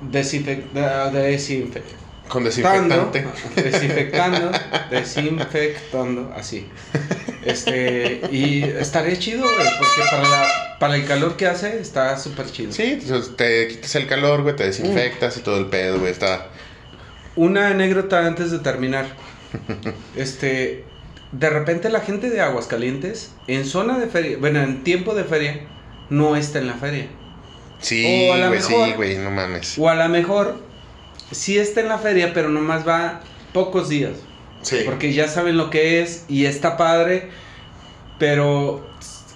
desinfecta, 0.00 1.10
con 2.28 2.44
desinfectante. 2.44 3.24
desinfectando, 3.56 4.50
desinfectando, 4.90 6.32
así. 6.36 6.66
Este, 7.44 8.22
y 8.30 8.62
estaría 8.62 9.18
chido, 9.18 9.42
güey, 9.42 9.66
porque 9.78 10.00
para, 10.10 10.22
la- 10.28 10.76
para 10.78 10.96
el 10.96 11.04
calor 11.06 11.36
que 11.36 11.46
hace 11.46 11.78
está 11.80 12.18
súper 12.18 12.50
chido. 12.50 12.72
Sí, 12.72 12.98
entonces 13.02 13.36
te 13.36 13.68
quitas 13.68 13.94
el 13.96 14.06
calor, 14.06 14.42
güey, 14.42 14.56
te 14.56 14.64
desinfectas 14.64 15.36
y 15.36 15.40
todo 15.40 15.58
el 15.58 15.66
pedo, 15.66 15.98
güey, 16.00 16.12
está... 16.12 16.48
Una 17.36 17.68
anécdota 17.68 18.26
antes 18.26 18.50
de 18.50 18.58
terminar. 18.60 19.06
Este, 20.16 20.84
de 21.38 21.50
repente 21.50 21.88
la 21.90 22.00
gente 22.00 22.30
de 22.30 22.40
Aguascalientes, 22.40 23.32
en 23.46 23.64
zona 23.64 23.98
de 23.98 24.06
feria, 24.06 24.36
bueno, 24.38 24.62
en 24.62 24.84
tiempo 24.84 25.14
de 25.14 25.24
feria, 25.24 25.60
no 26.10 26.36
está 26.36 26.58
en 26.58 26.66
la 26.68 26.74
feria. 26.74 27.06
Sí, 27.80 28.26
güey, 28.28 28.50
mejor- 28.50 28.86
sí, 28.86 28.92
güey, 28.96 29.18
no 29.18 29.30
mames. 29.30 29.76
O 29.78 29.88
a 29.88 29.94
lo 29.94 30.08
mejor 30.08 30.56
sí 31.30 31.58
está 31.58 31.80
en 31.80 31.88
la 31.88 31.98
feria, 31.98 32.32
pero 32.32 32.48
nomás 32.48 32.86
va 32.86 33.20
pocos 33.52 33.88
días. 33.88 34.12
Sí. 34.62 34.78
Porque 34.84 35.12
ya 35.12 35.28
saben 35.28 35.56
lo 35.56 35.68
que 35.70 36.00
es 36.02 36.24
y 36.28 36.46
está 36.46 36.76
padre, 36.76 37.28
pero 38.18 38.86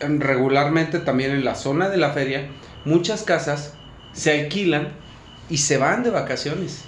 regularmente 0.00 1.00
también 1.00 1.32
en 1.32 1.44
la 1.44 1.54
zona 1.54 1.88
de 1.88 1.96
la 1.96 2.10
feria, 2.12 2.48
muchas 2.84 3.22
casas 3.24 3.74
se 4.12 4.40
alquilan 4.40 4.92
y 5.50 5.58
se 5.58 5.76
van 5.76 6.02
de 6.02 6.10
vacaciones. 6.10 6.84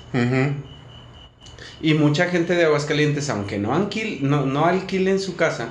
Y 1.82 1.94
mucha 1.94 2.26
gente 2.26 2.54
de 2.54 2.64
Aguascalientes, 2.64 3.30
aunque 3.30 3.58
no, 3.58 3.72
alquil- 3.74 4.20
no, 4.20 4.44
no 4.46 4.66
alquilen 4.66 5.18
su 5.18 5.36
casa, 5.36 5.70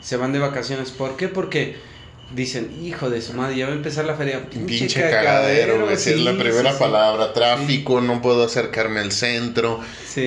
se 0.00 0.16
van 0.16 0.32
de 0.32 0.38
vacaciones. 0.38 0.90
¿Por 0.90 1.16
qué? 1.16 1.28
Porque 1.28 1.76
dicen, 2.34 2.70
hijo 2.84 3.08
de 3.08 3.22
su 3.22 3.32
madre, 3.34 3.56
ya 3.56 3.66
va 3.66 3.72
a 3.72 3.76
empezar 3.76 4.04
la 4.04 4.14
feria. 4.16 4.50
Pinche, 4.50 4.78
pinche 4.80 5.00
cagadero, 5.00 5.80
güey. 5.82 5.94
es 5.94 6.18
la 6.20 6.36
primera 6.36 6.76
palabra. 6.78 7.32
Tráfico, 7.32 8.00
no 8.00 8.20
puedo 8.20 8.44
acercarme 8.44 9.00
al 9.00 9.12
centro. 9.12 9.80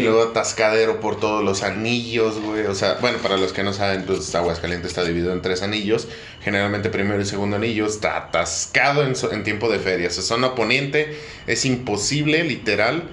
Luego 0.03 0.23
atascadero 0.23 0.99
por 0.99 1.19
todos 1.19 1.43
los 1.43 1.61
anillos, 1.63 2.39
güey. 2.41 2.65
O 2.67 2.73
sea, 2.75 2.97
bueno, 3.01 3.17
para 3.19 3.37
los 3.37 3.53
que 3.53 3.63
no 3.63 3.73
saben, 3.73 4.03
pues 4.05 4.33
Aguascalientes 4.33 4.89
está 4.91 5.03
dividido 5.03 5.33
en 5.33 5.41
tres 5.41 5.61
anillos. 5.61 6.07
Generalmente 6.41 6.89
primero 6.89 7.21
y 7.21 7.25
segundo 7.25 7.57
anillo 7.57 7.85
está 7.85 8.17
atascado 8.17 9.03
en, 9.05 9.13
en 9.31 9.43
tiempo 9.43 9.69
de 9.69 9.79
ferias. 9.79 10.13
O 10.17 10.21
sea, 10.21 10.23
zona 10.37 10.55
poniente 10.55 11.17
es 11.47 11.65
imposible, 11.65 12.43
literal 12.43 13.03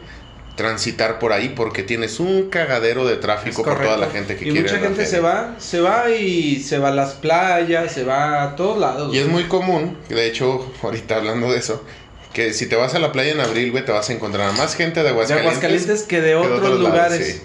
transitar 0.56 1.18
por 1.18 1.32
ahí 1.32 1.50
porque 1.50 1.82
tienes 1.82 2.18
un 2.18 2.48
cagadero 2.48 3.06
de 3.06 3.16
tráfico 3.16 3.62
por 3.62 3.80
toda 3.80 3.98
la 3.98 4.08
gente 4.08 4.36
que 4.36 4.48
y 4.48 4.50
quiere. 4.50 4.62
Mucha 4.62 4.78
gente 4.78 5.06
se 5.06 5.20
va, 5.20 5.54
se 5.58 5.80
va 5.80 6.10
y 6.10 6.60
se 6.60 6.78
va 6.78 6.88
a 6.88 6.94
las 6.94 7.12
playas, 7.12 7.92
se 7.92 8.04
va 8.04 8.42
a 8.42 8.56
todos 8.56 8.78
lados. 8.78 9.14
Y 9.14 9.18
es 9.18 9.28
muy 9.28 9.44
común, 9.44 9.96
de 10.08 10.26
hecho, 10.26 10.72
ahorita 10.82 11.16
hablando 11.16 11.52
de 11.52 11.58
eso, 11.58 11.84
que 12.32 12.54
si 12.54 12.66
te 12.66 12.76
vas 12.76 12.94
a 12.94 12.98
la 12.98 13.12
playa 13.12 13.32
en 13.32 13.40
abril, 13.40 13.70
güey, 13.70 13.84
te 13.84 13.92
vas 13.92 14.08
a 14.08 14.14
encontrar 14.14 14.52
más 14.56 14.74
gente 14.74 15.02
de 15.02 15.10
Aguascalientes, 15.10 15.60
de 15.60 15.66
Aguascalientes 15.66 16.02
que 16.02 16.20
de 16.22 16.34
otros, 16.34 16.80
lugares. 16.80 17.42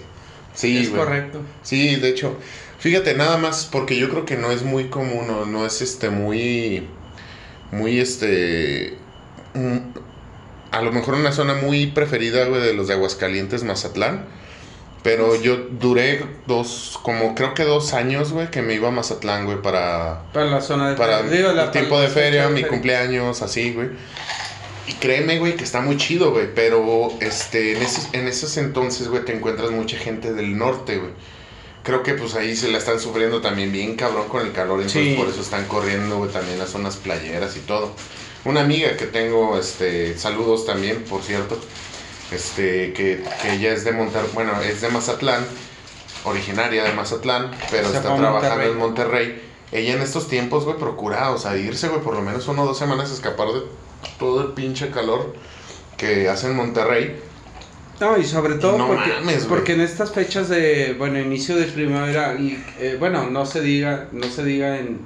sí, 0.54 0.78
es 0.78 0.88
correcto. 0.88 1.42
Sí, 1.62 1.96
de 1.96 2.08
hecho, 2.08 2.36
fíjate, 2.78 3.14
nada 3.14 3.36
más 3.36 3.68
porque 3.70 3.96
yo 3.96 4.08
creo 4.08 4.24
que 4.24 4.36
no 4.36 4.50
es 4.50 4.62
muy 4.62 4.88
común 4.88 5.28
o 5.30 5.44
no 5.44 5.66
es 5.66 5.82
este 5.82 6.08
muy 6.08 6.88
muy 7.72 8.00
este 8.00 8.96
mm, 9.54 9.78
a 10.72 10.80
lo 10.80 10.90
mejor 10.90 11.14
una 11.14 11.32
zona 11.32 11.54
muy 11.54 11.86
preferida, 11.86 12.46
güey, 12.46 12.62
de 12.62 12.72
los 12.72 12.88
de 12.88 12.94
Aguascalientes, 12.94 13.62
Mazatlán. 13.62 14.24
Pero 15.02 15.40
yo 15.40 15.56
duré 15.56 16.24
dos, 16.46 16.98
como 17.02 17.34
creo 17.34 17.54
que 17.54 17.64
dos 17.64 17.92
años, 17.92 18.32
güey, 18.32 18.50
que 18.50 18.62
me 18.62 18.74
iba 18.74 18.88
a 18.88 18.90
Mazatlán, 18.90 19.44
güey, 19.44 19.60
para... 19.60 20.22
Para 20.32 20.46
la 20.46 20.60
zona 20.60 20.90
de... 20.90 20.96
Para 20.96 21.20
el 21.20 21.70
tiempo 21.72 22.00
de 22.00 22.08
feria, 22.08 22.48
mi 22.48 22.62
cumpleaños, 22.62 23.42
así, 23.42 23.72
güey. 23.72 23.90
Y 24.86 24.92
créeme, 24.94 25.38
güey, 25.38 25.56
que 25.56 25.64
está 25.64 25.80
muy 25.80 25.96
chido, 25.96 26.30
güey. 26.30 26.54
Pero, 26.54 27.10
este, 27.20 27.76
en 27.76 27.82
esos, 27.82 28.08
en 28.12 28.28
esos 28.28 28.56
entonces, 28.56 29.08
güey, 29.08 29.24
te 29.24 29.34
encuentras 29.34 29.72
mucha 29.72 29.98
gente 29.98 30.32
del 30.32 30.56
norte, 30.56 30.98
güey. 30.98 31.10
Creo 31.82 32.04
que, 32.04 32.14
pues, 32.14 32.36
ahí 32.36 32.54
se 32.54 32.68
la 32.68 32.78
están 32.78 33.00
sufriendo 33.00 33.40
también 33.40 33.72
bien 33.72 33.96
cabrón 33.96 34.28
con 34.28 34.46
el 34.46 34.52
calor. 34.52 34.80
Entonces, 34.80 35.16
por 35.16 35.28
eso 35.28 35.40
están 35.40 35.66
corriendo, 35.66 36.18
güey, 36.18 36.30
también 36.30 36.60
las 36.60 36.70
zonas 36.70 36.96
playeras 36.96 37.56
y 37.56 37.60
todo 37.60 37.92
una 38.44 38.60
amiga 38.60 38.96
que 38.96 39.06
tengo, 39.06 39.58
este, 39.58 40.18
saludos 40.18 40.66
también, 40.66 41.04
por 41.04 41.22
cierto, 41.22 41.58
este, 42.32 42.92
que, 42.92 43.22
que 43.40 43.54
ella 43.54 43.72
es 43.72 43.84
de 43.84 43.92
Monterrey, 43.92 44.30
bueno, 44.34 44.60
es 44.60 44.80
de 44.80 44.88
Mazatlán, 44.88 45.44
originaria 46.24 46.84
de 46.84 46.92
Mazatlán, 46.92 47.50
pero 47.70 47.88
está 47.88 48.16
trabajando 48.16 48.64
en 48.64 48.78
Monterrey. 48.78 49.42
Ella 49.70 49.94
en 49.94 50.02
estos 50.02 50.28
tiempos, 50.28 50.64
güey, 50.64 50.76
procura, 50.76 51.30
o 51.30 51.38
sea, 51.38 51.56
irse, 51.56 51.88
güey, 51.88 52.02
por 52.02 52.14
lo 52.14 52.22
menos 52.22 52.46
una 52.48 52.62
o 52.62 52.66
dos 52.66 52.78
semanas, 52.78 53.10
escapar 53.10 53.48
de 53.48 53.62
todo 54.18 54.42
el 54.42 54.48
pinche 54.52 54.90
calor 54.90 55.34
que 55.96 56.28
hace 56.28 56.48
en 56.48 56.56
Monterrey. 56.56 57.16
No, 58.00 58.18
y 58.18 58.24
sobre 58.24 58.56
todo 58.56 58.84
porque, 58.86 59.12
porque 59.48 59.72
en 59.74 59.80
estas 59.80 60.10
fechas 60.10 60.48
de, 60.48 60.94
bueno, 60.98 61.20
inicio 61.20 61.56
de 61.56 61.66
primavera, 61.66 62.34
y 62.34 62.62
eh, 62.80 62.96
bueno, 62.98 63.30
no 63.30 63.46
se 63.46 63.60
diga, 63.60 64.08
no 64.10 64.26
se 64.28 64.44
diga 64.44 64.78
en, 64.78 65.00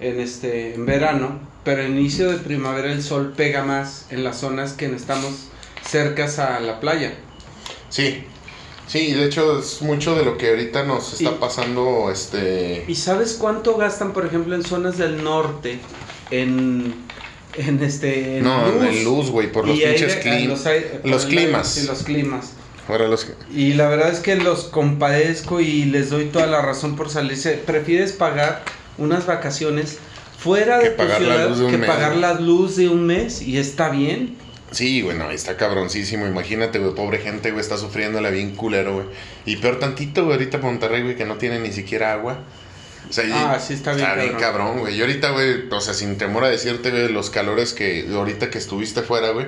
en, 0.00 0.20
este, 0.20 0.74
en 0.74 0.86
verano, 0.86 1.38
pero 1.64 1.82
en 1.82 1.98
inicio 1.98 2.30
de 2.30 2.38
primavera 2.38 2.92
el 2.92 3.02
sol 3.02 3.34
pega 3.36 3.62
más 3.64 4.06
en 4.10 4.24
las 4.24 4.38
zonas 4.38 4.72
que 4.72 4.86
estamos 4.86 5.48
cercas 5.86 6.38
a 6.38 6.60
la 6.60 6.80
playa. 6.80 7.14
Sí, 7.88 8.24
sí, 8.86 9.12
de 9.12 9.26
hecho 9.26 9.58
es 9.58 9.82
mucho 9.82 10.14
de 10.14 10.24
lo 10.24 10.36
que 10.36 10.50
ahorita 10.50 10.84
nos 10.84 11.14
está 11.14 11.38
pasando, 11.38 12.10
este... 12.10 12.84
¿Y 12.86 12.94
sabes 12.94 13.34
cuánto 13.34 13.76
gastan, 13.76 14.12
por 14.12 14.26
ejemplo, 14.26 14.54
en 14.54 14.62
zonas 14.62 14.98
del 14.98 15.22
norte, 15.22 15.78
en, 16.30 16.94
en 17.56 17.82
este... 17.82 18.40
no, 18.42 18.66
en 18.84 19.04
luz, 19.04 19.30
güey, 19.30 19.50
por 19.50 19.66
los 19.66 19.78
pinches 19.78 20.16
climas. 20.16 20.64
Los, 21.04 21.26
climas. 21.26 21.68
Sí, 21.68 21.86
los 21.86 22.02
climas. 22.02 22.52
Y 23.54 23.74
la 23.74 23.88
verdad 23.88 24.10
es 24.10 24.18
que 24.18 24.36
los 24.36 24.64
compadezco 24.64 25.60
y 25.60 25.84
les 25.84 26.10
doy 26.10 26.26
toda 26.26 26.46
la 26.46 26.60
razón 26.60 26.96
por 26.96 27.10
salirse. 27.10 27.52
Prefieres 27.52 28.12
pagar 28.12 28.64
unas 28.98 29.26
vacaciones 29.26 29.98
fuera 30.38 30.78
de 30.78 30.90
tu 30.90 31.02
ciudad 31.02 31.70
que 31.70 31.78
pagar 31.78 32.16
la 32.16 32.34
luz 32.34 32.76
de 32.76 32.88
un 32.88 33.06
mes 33.06 33.42
y 33.42 33.58
está 33.58 33.90
bien. 33.90 34.36
Sí, 34.70 35.02
bueno, 35.02 35.30
está 35.30 35.56
cabroncísimo. 35.56 36.26
Imagínate, 36.26 36.78
güey, 36.78 36.94
pobre 36.94 37.18
gente, 37.18 37.50
güey, 37.50 37.60
está 37.60 37.76
sufriendo 37.76 38.20
la 38.20 38.30
bien 38.30 38.54
culero, 38.54 38.94
güey. 38.94 39.06
Y 39.44 39.56
peor 39.56 39.78
tantito, 39.80 40.24
güey, 40.24 40.34
ahorita 40.34 40.58
Monterrey, 40.58 41.02
güey, 41.02 41.16
que 41.16 41.24
no 41.24 41.36
tiene 41.36 41.58
ni 41.58 41.72
siquiera 41.72 42.12
agua. 42.12 42.38
O 43.08 43.12
sea, 43.12 43.24
ah, 43.32 43.58
sí 43.58 43.74
está 43.74 43.92
bien. 43.92 44.06
Está 44.06 44.22
bien 44.22 44.34
cabrón, 44.36 44.78
güey. 44.78 44.96
Y 44.96 45.00
ahorita, 45.00 45.30
güey, 45.30 45.68
o 45.68 45.80
sea, 45.80 45.92
sin 45.94 46.16
temor 46.16 46.44
a 46.44 46.48
decirte, 46.48 46.90
güey, 46.90 47.08
los 47.08 47.30
calores 47.30 47.72
que 47.72 48.06
ahorita 48.12 48.50
que 48.50 48.58
estuviste 48.58 49.02
fuera, 49.02 49.30
güey, 49.30 49.46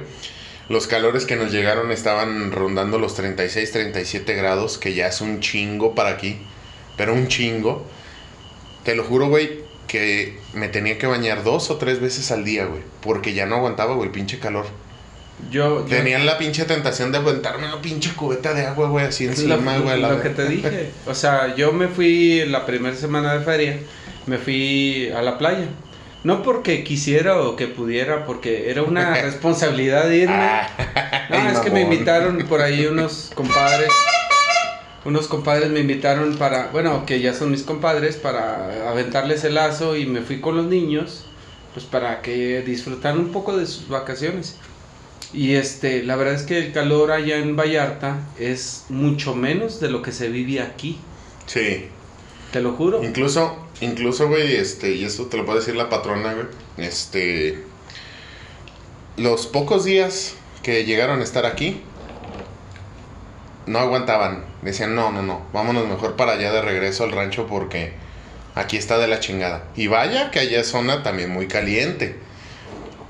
los 0.69 0.89
calores 0.89 1.25
que 1.25 1.37
nos 1.37 1.53
llegaron 1.53 1.93
estaban 1.93 2.51
rondando 2.51 2.99
los 2.99 3.15
36, 3.15 3.71
37 3.71 4.35
grados, 4.35 4.79
que 4.79 4.95
ya 4.95 5.07
es 5.07 5.21
un 5.21 5.39
chingo 5.39 5.95
para 5.95 6.11
aquí, 6.11 6.39
pero 6.97 7.15
un 7.15 7.29
chingo. 7.29 7.87
Te 8.85 8.95
lo 8.95 9.05
juro, 9.05 9.29
güey, 9.29 9.61
que 9.87 10.39
me 10.55 10.69
tenía 10.69 10.99
que 10.99 11.07
bañar 11.07 11.45
dos 11.45 11.71
o 11.71 11.77
tres 11.77 12.01
veces 12.01 12.31
al 12.33 12.45
día, 12.45 12.67
güey. 12.67 12.83
Porque 13.01 13.35
ya 13.35 13.47
no 13.47 13.57
aguantaba, 13.57 13.95
güey, 13.95 14.07
el 14.07 14.13
pinche 14.13 14.39
calor. 14.39 14.67
Yo, 15.51 15.81
Tenían 15.89 16.25
la 16.25 16.39
pinche 16.39 16.65
tentación 16.65 17.11
de 17.11 17.19
aguantarme 17.19 17.67
una 17.67 17.83
pinche 17.83 18.13
cubeta 18.15 18.55
de 18.55 18.65
agua, 18.65 18.89
güey, 18.89 19.07
así 19.07 19.27
encima, 19.27 19.79
güey. 19.79 20.01
Lo, 20.01 20.13
lo 20.13 20.23
que 20.23 20.31
te 20.31 20.49
dije. 20.49 20.91
O 21.07 21.15
sea, 21.15 21.55
yo 21.57 21.73
me 21.73 21.89
fui 21.89 22.45
la 22.47 22.65
primera 22.65 22.97
semana 22.97 23.35
de 23.35 23.45
feria, 23.45 23.79
me 24.27 24.39
fui 24.39 25.11
a 25.15 25.21
la 25.23 25.39
playa. 25.39 25.67
No 26.25 26.43
porque 26.45 26.85
quisiera 26.85 27.41
o 27.41 27.57
que 27.57 27.67
pudiera, 27.67 28.25
porque 28.25 28.71
era 28.71 28.83
una 28.83 29.15
responsabilidad 29.23 30.07
de 30.07 30.19
irme. 30.19 30.35
Ah, 30.35 30.69
no, 31.29 31.51
es 31.53 31.59
que 31.59 31.71
me 31.71 31.83
invitaron 31.83 32.39
por 32.49 32.61
ahí 32.61 32.87
unos 32.87 33.33
compadres 33.35 33.93
unos 35.05 35.27
compadres 35.27 35.71
me 35.71 35.81
invitaron 35.81 36.37
para, 36.37 36.69
bueno, 36.69 37.05
que 37.07 37.21
ya 37.21 37.35
son 37.35 37.51
mis 37.51 37.63
compadres, 37.63 38.17
para 38.17 38.89
aventarles 38.89 39.45
el 39.45 39.55
lazo 39.55 39.97
y 39.97 40.07
me 40.07 40.21
fui 40.21 40.41
con 40.41 40.57
los 40.57 40.67
niños, 40.67 41.25
pues 41.75 41.85
para 41.85 42.23
que 42.23 42.63
disfrutaran 42.63 43.19
un 43.19 43.33
poco 43.33 43.57
de 43.57 43.67
sus 43.67 43.89
vacaciones. 43.89 44.57
Y 45.33 45.55
este, 45.55 46.03
la 46.03 46.17
verdad 46.17 46.35
es 46.35 46.43
que 46.43 46.59
el 46.59 46.73
calor 46.73 47.11
allá 47.11 47.39
en 47.39 47.57
Vallarta 47.57 48.21
es 48.39 48.85
mucho 48.91 49.35
menos 49.35 49.81
de 49.81 49.91
lo 49.91 50.03
que 50.03 50.13
se 50.13 50.29
vive 50.29 50.61
aquí. 50.61 50.99
Sí. 51.47 51.87
Te 52.53 52.61
lo 52.61 52.73
juro. 52.73 53.03
Incluso, 53.03 53.57
incluso, 53.81 54.29
güey, 54.29 54.57
este, 54.57 54.95
y 54.95 55.05
esto 55.05 55.27
te 55.27 55.39
lo 55.39 55.47
puede 55.47 55.61
decir 55.61 55.75
la 55.75 55.89
patrona, 55.89 56.35
güey, 56.35 56.47
este, 56.77 57.65
los 59.17 59.47
pocos 59.47 59.85
días 59.85 60.35
que 60.63 60.85
llegaron 60.85 61.21
a 61.21 61.25
estar 61.25 61.47
aquí, 61.47 61.81
no 63.67 63.79
aguantaban. 63.79 64.45
Decían, 64.63 64.95
no, 64.95 65.11
no, 65.13 65.23
no, 65.23 65.43
vámonos 65.53 65.87
mejor 65.87 66.17
para 66.17 66.33
allá 66.33 66.53
de 66.53 66.63
regreso 66.63 67.05
al 67.05 67.13
rancho 67.13 67.47
porque 67.47 67.93
aquí 68.55 68.77
está 68.77 68.99
de 68.99 69.09
la 69.09 69.21
chingada. 69.21 69.65
Y 69.77 69.87
vaya 69.87 70.31
que 70.31 70.41
allá 70.41 70.61
es 70.61 70.69
zona 70.69 71.03
también 71.03 71.31
muy 71.31 71.49
caliente. 71.49 72.19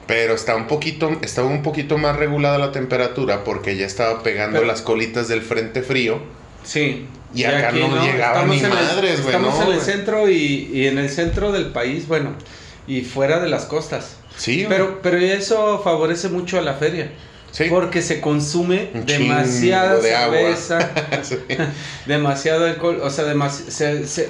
Pero 0.07 0.35
está 0.35 0.57
un 0.57 0.67
poquito, 0.67 1.17
estaba 1.23 1.49
un 1.49 1.63
poquito 1.63 1.97
más 1.97 2.17
regulada 2.17 2.59
la 2.59 2.73
temperatura 2.73 3.45
porque 3.45 3.77
ya 3.77 3.87
estaba 3.87 4.23
pegando 4.23 4.65
las 4.65 4.83
colitas 4.83 5.29
del 5.29 5.43
frente 5.43 5.83
frío. 5.83 6.21
Sí. 6.65 7.07
Y 7.35 7.45
acá 7.45 7.73
no, 7.73 8.05
llegaba 8.05 8.45
ni 8.45 8.61
madres, 8.61 9.23
güey. 9.23 9.35
Estamos 9.35 9.61
en 9.61 9.73
el 9.73 9.81
centro 9.81 10.29
y, 10.29 10.71
y, 10.73 10.87
en 10.87 10.99
el 10.99 11.09
centro 11.09 11.51
del 11.51 11.67
país, 11.67 12.07
bueno, 12.07 12.35
y 12.87 13.03
fuera 13.03 13.41
de 13.41 13.49
las 13.49 13.65
costas. 13.65 14.17
Sí. 14.37 14.67
Pero, 14.69 15.01
pero 15.03 15.17
eso 15.19 15.81
favorece 15.83 16.29
mucho 16.29 16.59
a 16.59 16.63
la 16.63 16.75
feria. 16.75 17.11
Porque 17.69 18.01
se 18.01 18.21
consume 18.21 18.91
demasiada 19.07 20.01
cerveza, 20.01 20.91
demasiado 22.07 22.65
alcohol, 22.65 23.01
o 23.03 23.11
sea, 23.11 23.35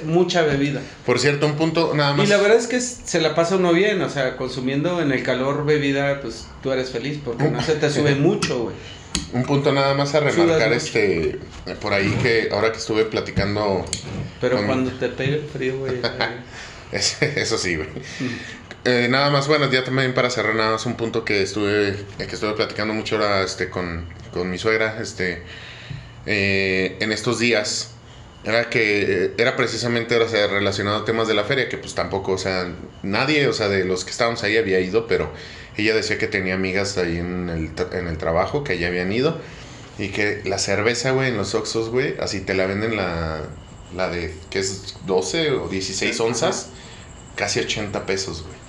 mucha 0.05 0.41
bebida. 0.41 0.81
Por 1.05 1.19
cierto, 1.19 1.45
un 1.45 1.55
punto 1.55 1.93
nada 1.95 2.13
más. 2.13 2.27
Y 2.27 2.29
la 2.29 2.37
verdad 2.37 2.57
es 2.57 2.67
que 2.67 2.81
se 2.81 3.21
la 3.21 3.33
pasa 3.33 3.55
uno 3.55 3.71
bien, 3.71 4.01
o 4.01 4.09
sea, 4.09 4.35
consumiendo 4.35 5.01
en 5.01 5.11
el 5.11 5.23
calor 5.23 5.65
bebida, 5.65 6.19
pues 6.21 6.47
tú 6.61 6.71
eres 6.71 6.89
feliz 6.89 7.19
porque 7.23 7.45
no 7.45 7.63
se 7.63 7.75
te 7.75 7.89
sube 7.91 8.15
mucho, 8.15 8.63
güey. 8.63 8.75
Un 9.31 9.43
punto 9.43 9.71
nada 9.71 9.93
más 9.93 10.13
a 10.15 10.19
remarcar, 10.19 10.73
este, 10.73 11.39
por 11.81 11.93
ahí 11.93 12.09
que 12.21 12.49
ahora 12.51 12.71
que 12.71 12.77
estuve 12.77 13.05
platicando. 13.05 13.85
Pero 14.41 14.65
cuando 14.65 14.91
te 14.91 15.07
pega 15.07 15.35
el 15.35 15.43
frío, 15.43 15.77
güey. 15.77 15.93
Eso 16.91 17.57
sí, 17.57 17.75
güey. 17.75 17.87
Eh, 18.85 19.07
nada 19.09 19.29
más, 19.29 19.47
bueno, 19.47 19.71
ya 19.71 19.83
también 19.85 20.13
para 20.13 20.29
cerrar 20.29 20.55
nada 20.55 20.71
más 20.71 20.85
un 20.85 20.95
punto 20.95 21.23
que 21.23 21.41
estuve, 21.41 21.89
eh, 21.89 21.95
que 22.17 22.35
estuve 22.35 22.53
platicando 22.53 22.93
mucho 22.93 23.15
ahora 23.15 23.41
este, 23.43 23.69
con, 23.69 24.05
con 24.33 24.49
mi 24.49 24.57
suegra, 24.57 24.99
este, 25.01 25.43
eh, 26.25 26.97
en 26.99 27.13
estos 27.13 27.39
días, 27.39 27.91
era 28.43 28.69
que 28.69 29.31
era 29.37 29.55
precisamente 29.55 30.17
o 30.17 30.27
sea, 30.27 30.47
relacionado 30.47 30.97
a 30.97 31.05
temas 31.05 31.29
de 31.29 31.33
la 31.33 31.45
feria, 31.45 31.69
que 31.69 31.77
pues 31.77 31.95
tampoco, 31.95 32.33
o 32.33 32.37
sea, 32.37 32.73
nadie, 33.03 33.47
o 33.47 33.53
sea, 33.53 33.69
de 33.69 33.85
los 33.85 34.03
que 34.03 34.11
estábamos 34.11 34.43
ahí 34.43 34.57
había 34.57 34.81
ido, 34.81 35.07
pero 35.07 35.31
ella 35.77 35.95
decía 35.95 36.17
que 36.17 36.27
tenía 36.27 36.55
amigas 36.55 36.97
ahí 36.97 37.17
en 37.17 37.49
el, 37.49 37.71
en 37.97 38.07
el 38.07 38.17
trabajo 38.17 38.63
que 38.65 38.79
ya 38.79 38.87
habían 38.87 39.13
ido 39.13 39.41
y 39.97 40.09
que 40.09 40.41
la 40.45 40.57
cerveza, 40.59 41.11
güey, 41.11 41.29
en 41.29 41.37
los 41.37 41.55
Oxos, 41.55 41.89
güey, 41.89 42.15
así 42.19 42.41
te 42.41 42.53
la 42.53 42.65
venden 42.67 42.97
la, 42.97 43.43
la 43.95 44.09
de, 44.09 44.35
que 44.49 44.59
es 44.59 44.95
12 45.05 45.51
o 45.51 45.69
16 45.69 46.19
onzas, 46.19 46.73
casi 47.35 47.59
80 47.61 48.05
pesos, 48.05 48.43
güey. 48.43 48.62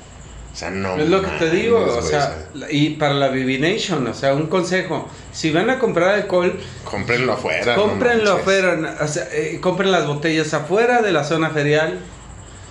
O 0.54 0.56
sea, 0.56 0.70
no. 0.70 0.96
Es 0.96 1.08
lo 1.08 1.20
que 1.20 1.30
te 1.32 1.50
digo, 1.50 1.84
o 1.84 2.00
sea, 2.00 2.46
y 2.70 2.90
para 2.90 3.12
la 3.12 3.28
Nation, 3.30 4.06
o 4.06 4.14
sea, 4.14 4.34
un 4.34 4.46
consejo, 4.46 5.08
si 5.32 5.50
van 5.50 5.68
a 5.68 5.80
comprar 5.80 6.10
alcohol, 6.10 6.60
cómprenlo 6.84 7.32
afuera. 7.32 7.74
Cómprenlo 7.74 8.34
afuera, 8.34 8.98
o 9.00 9.08
sea, 9.08 9.28
eh, 9.32 9.58
compren 9.60 9.90
las 9.90 10.06
botellas 10.06 10.54
afuera 10.54 11.02
de 11.02 11.10
la 11.10 11.24
zona 11.24 11.50
ferial. 11.50 11.98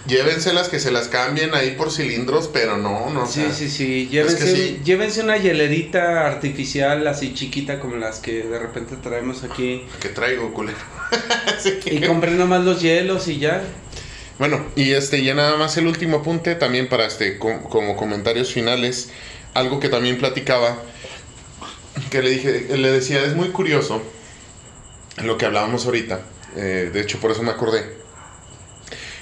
Llévenselas 0.08 0.70
que 0.70 0.80
se 0.80 0.92
las 0.92 1.10
cambien 1.10 1.54
ahí 1.56 1.72
por 1.72 1.92
cilindros, 1.92 2.50
pero 2.54 2.78
no, 2.78 3.10
no. 3.10 3.26
Sí, 3.26 3.48
sí, 3.54 3.70
sí. 3.70 4.08
Llévense, 4.10 4.80
llévense 4.82 5.22
una 5.22 5.36
hielerita 5.36 6.26
artificial 6.26 7.06
así 7.08 7.34
chiquita 7.34 7.82
como 7.82 7.98
las 7.98 8.20
que 8.20 8.44
de 8.44 8.60
repente 8.60 8.96
traemos 8.96 9.44
aquí. 9.44 9.86
Que 10.00 10.08
traigo, 10.08 10.54
culero. 10.54 10.78
y 11.86 12.00
compren 12.00 12.38
nomás 12.38 12.64
los 12.64 12.82
hielos 12.82 13.28
y 13.28 13.40
ya. 13.40 13.62
Bueno, 14.40 14.66
y 14.76 14.94
este, 14.94 15.24
ya 15.24 15.36
nada 15.36 15.58
más 15.58 15.78
el 15.78 15.88
último 15.88 16.18
apunte 16.18 16.56
también 16.56 16.90
para 16.90 17.06
este, 17.06 17.38
como 17.38 17.96
comentarios 17.96 18.52
finales, 18.52 19.12
algo 19.54 19.80
que 19.80 19.90
también 19.90 20.18
platicaba, 20.18 20.78
que 22.10 22.22
le 22.24 22.32
dije, 22.32 22.78
le 22.78 22.92
decía, 22.92 23.24
es 23.24 23.36
muy 23.36 23.50
curioso 23.50 24.02
lo 25.24 25.38
que 25.38 25.46
hablábamos 25.46 25.86
ahorita, 25.86 26.22
eh, 26.56 26.90
de 26.92 27.02
hecho 27.02 27.20
por 27.20 27.30
eso 27.32 27.44
me 27.44 27.52
acordé, 27.52 27.84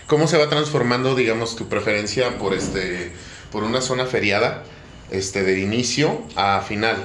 cómo 0.08 0.28
se 0.28 0.38
va 0.38 0.48
transformando, 0.48 1.14
digamos, 1.14 1.58
tu 1.58 1.68
preferencia 1.68 2.38
por 2.38 2.54
este, 2.54 3.12
por 3.52 3.64
una 3.64 3.82
zona 3.82 4.06
feriada, 4.06 4.64
este, 5.12 5.44
de 5.44 5.60
inicio 5.60 6.22
a 6.36 6.62
final. 6.62 6.96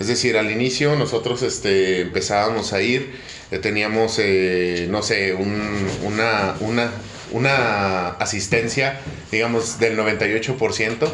Es 0.00 0.08
decir, 0.08 0.36
al 0.36 0.50
inicio 0.50 0.96
nosotros 0.96 1.42
este, 1.42 2.00
empezábamos 2.00 2.72
a 2.72 2.82
ir, 2.82 3.14
eh, 3.52 3.58
teníamos, 3.58 4.18
eh, 4.18 4.88
no 4.90 5.02
sé, 5.02 5.34
una, 5.34 6.56
una, 6.60 6.90
una 7.34 8.10
asistencia, 8.10 9.00
digamos, 9.32 9.80
del 9.80 9.98
98%, 9.98 11.08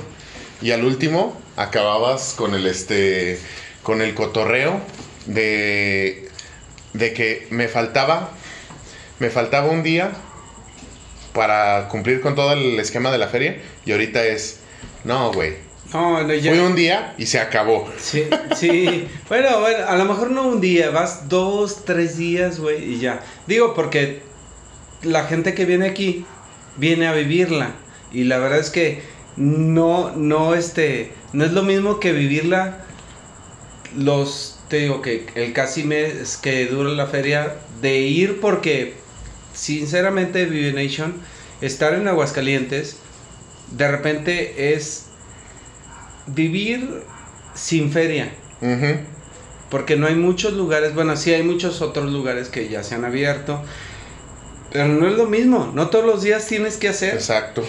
y 0.60 0.70
al 0.72 0.84
último 0.84 1.40
acababas 1.56 2.34
con 2.36 2.54
el, 2.54 2.66
este, 2.66 3.38
con 3.82 4.02
el 4.02 4.14
cotorreo 4.14 4.80
de, 5.24 6.28
de 6.92 7.14
que 7.14 7.46
me 7.48 7.68
faltaba, 7.68 8.32
me 9.18 9.30
faltaba 9.30 9.70
un 9.70 9.82
día 9.82 10.12
para 11.32 11.88
cumplir 11.88 12.20
con 12.20 12.34
todo 12.34 12.52
el 12.52 12.78
esquema 12.78 13.10
de 13.10 13.16
la 13.16 13.28
feria, 13.28 13.56
y 13.86 13.92
ahorita 13.92 14.22
es, 14.22 14.60
no, 15.04 15.32
güey, 15.32 15.54
no, 15.94 16.22
no, 16.22 16.40
Fue 16.40 16.60
un 16.60 16.76
día 16.76 17.14
y 17.18 17.26
se 17.26 17.40
acabó. 17.40 17.90
Sí, 17.98 18.24
sí. 18.56 19.08
bueno, 19.28 19.60
bueno, 19.60 19.86
a 19.88 19.96
lo 19.96 20.04
mejor 20.04 20.30
no 20.30 20.46
un 20.46 20.60
día, 20.60 20.90
vas 20.90 21.28
dos, 21.28 21.84
tres 21.84 22.16
días, 22.18 22.60
güey, 22.60 22.92
y 22.92 23.00
ya. 23.00 23.22
Digo, 23.46 23.74
porque 23.74 24.22
la 25.02 25.24
gente 25.24 25.54
que 25.54 25.64
viene 25.64 25.88
aquí 25.88 26.24
viene 26.76 27.06
a 27.06 27.12
vivirla. 27.12 27.72
Y 28.12 28.24
la 28.24 28.38
verdad 28.38 28.58
es 28.58 28.70
que 28.70 29.02
no, 29.36 30.14
no, 30.16 30.54
este, 30.54 31.12
no 31.32 31.44
es 31.44 31.52
lo 31.52 31.62
mismo 31.62 32.00
que 32.00 32.12
vivirla 32.12 32.84
los, 33.96 34.58
te 34.68 34.78
digo 34.78 35.02
que 35.02 35.26
el 35.34 35.52
casi 35.52 35.84
mes 35.84 36.36
que 36.36 36.66
dura 36.66 36.90
la 36.90 37.06
feria, 37.06 37.56
de 37.80 38.00
ir 38.00 38.40
porque, 38.40 38.94
sinceramente, 39.54 40.46
Nation, 40.72 41.14
estar 41.60 41.94
en 41.94 42.08
Aguascalientes, 42.08 42.98
de 43.70 43.90
repente 43.90 44.74
es 44.74 45.06
vivir 46.26 47.02
sin 47.54 47.90
feria. 47.90 48.32
Porque 49.70 49.96
no 49.96 50.06
hay 50.06 50.16
muchos 50.16 50.52
lugares, 50.54 50.94
bueno, 50.94 51.16
sí 51.16 51.32
hay 51.32 51.42
muchos 51.42 51.80
otros 51.80 52.10
lugares 52.10 52.48
que 52.48 52.68
ya 52.68 52.82
se 52.82 52.96
han 52.96 53.04
abierto, 53.04 53.62
pero 54.72 54.88
no 54.88 55.08
es 55.08 55.14
lo 55.16 55.26
mismo, 55.26 55.70
no 55.74 55.88
todos 55.90 56.04
los 56.04 56.22
días 56.22 56.46
tienes 56.46 56.76
que 56.76 56.88
hacer. 56.88 57.14
Exacto. 57.14 57.64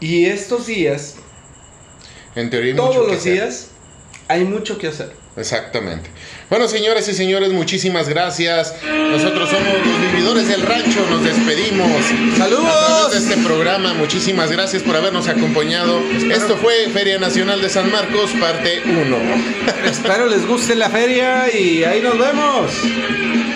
Y 0.00 0.26
estos 0.26 0.66
días, 0.66 1.16
en 2.34 2.50
teoría, 2.50 2.76
todos 2.76 3.08
los 3.08 3.24
días 3.24 3.68
hay 4.28 4.44
mucho 4.44 4.78
que 4.78 4.88
hacer. 4.88 5.20
Exactamente. 5.36 6.10
Bueno, 6.48 6.66
señoras 6.66 7.08
y 7.08 7.14
señores, 7.14 7.52
muchísimas 7.52 8.08
gracias. 8.08 8.74
Nosotros 8.84 9.48
somos 9.48 9.74
los 9.86 10.12
vividores 10.12 10.48
del 10.48 10.62
rancho. 10.62 11.06
Nos 11.08 11.24
despedimos. 11.24 11.88
Saludos. 12.36 13.12
de 13.12 13.18
este 13.18 13.36
programa. 13.38 13.94
Muchísimas 13.94 14.50
gracias 14.50 14.82
por 14.82 14.96
habernos 14.96 15.28
acompañado. 15.28 16.00
Esto 16.32 16.56
fue 16.56 16.88
Feria 16.92 17.18
Nacional 17.18 17.62
de 17.62 17.68
San 17.68 17.90
Marcos, 17.90 18.30
parte 18.40 18.82
1. 18.84 19.16
Espero 19.84 20.26
les 20.26 20.46
guste 20.46 20.74
la 20.74 20.90
feria 20.90 21.52
y 21.54 21.84
ahí 21.84 22.00
nos 22.02 22.18
vemos. 22.18 23.49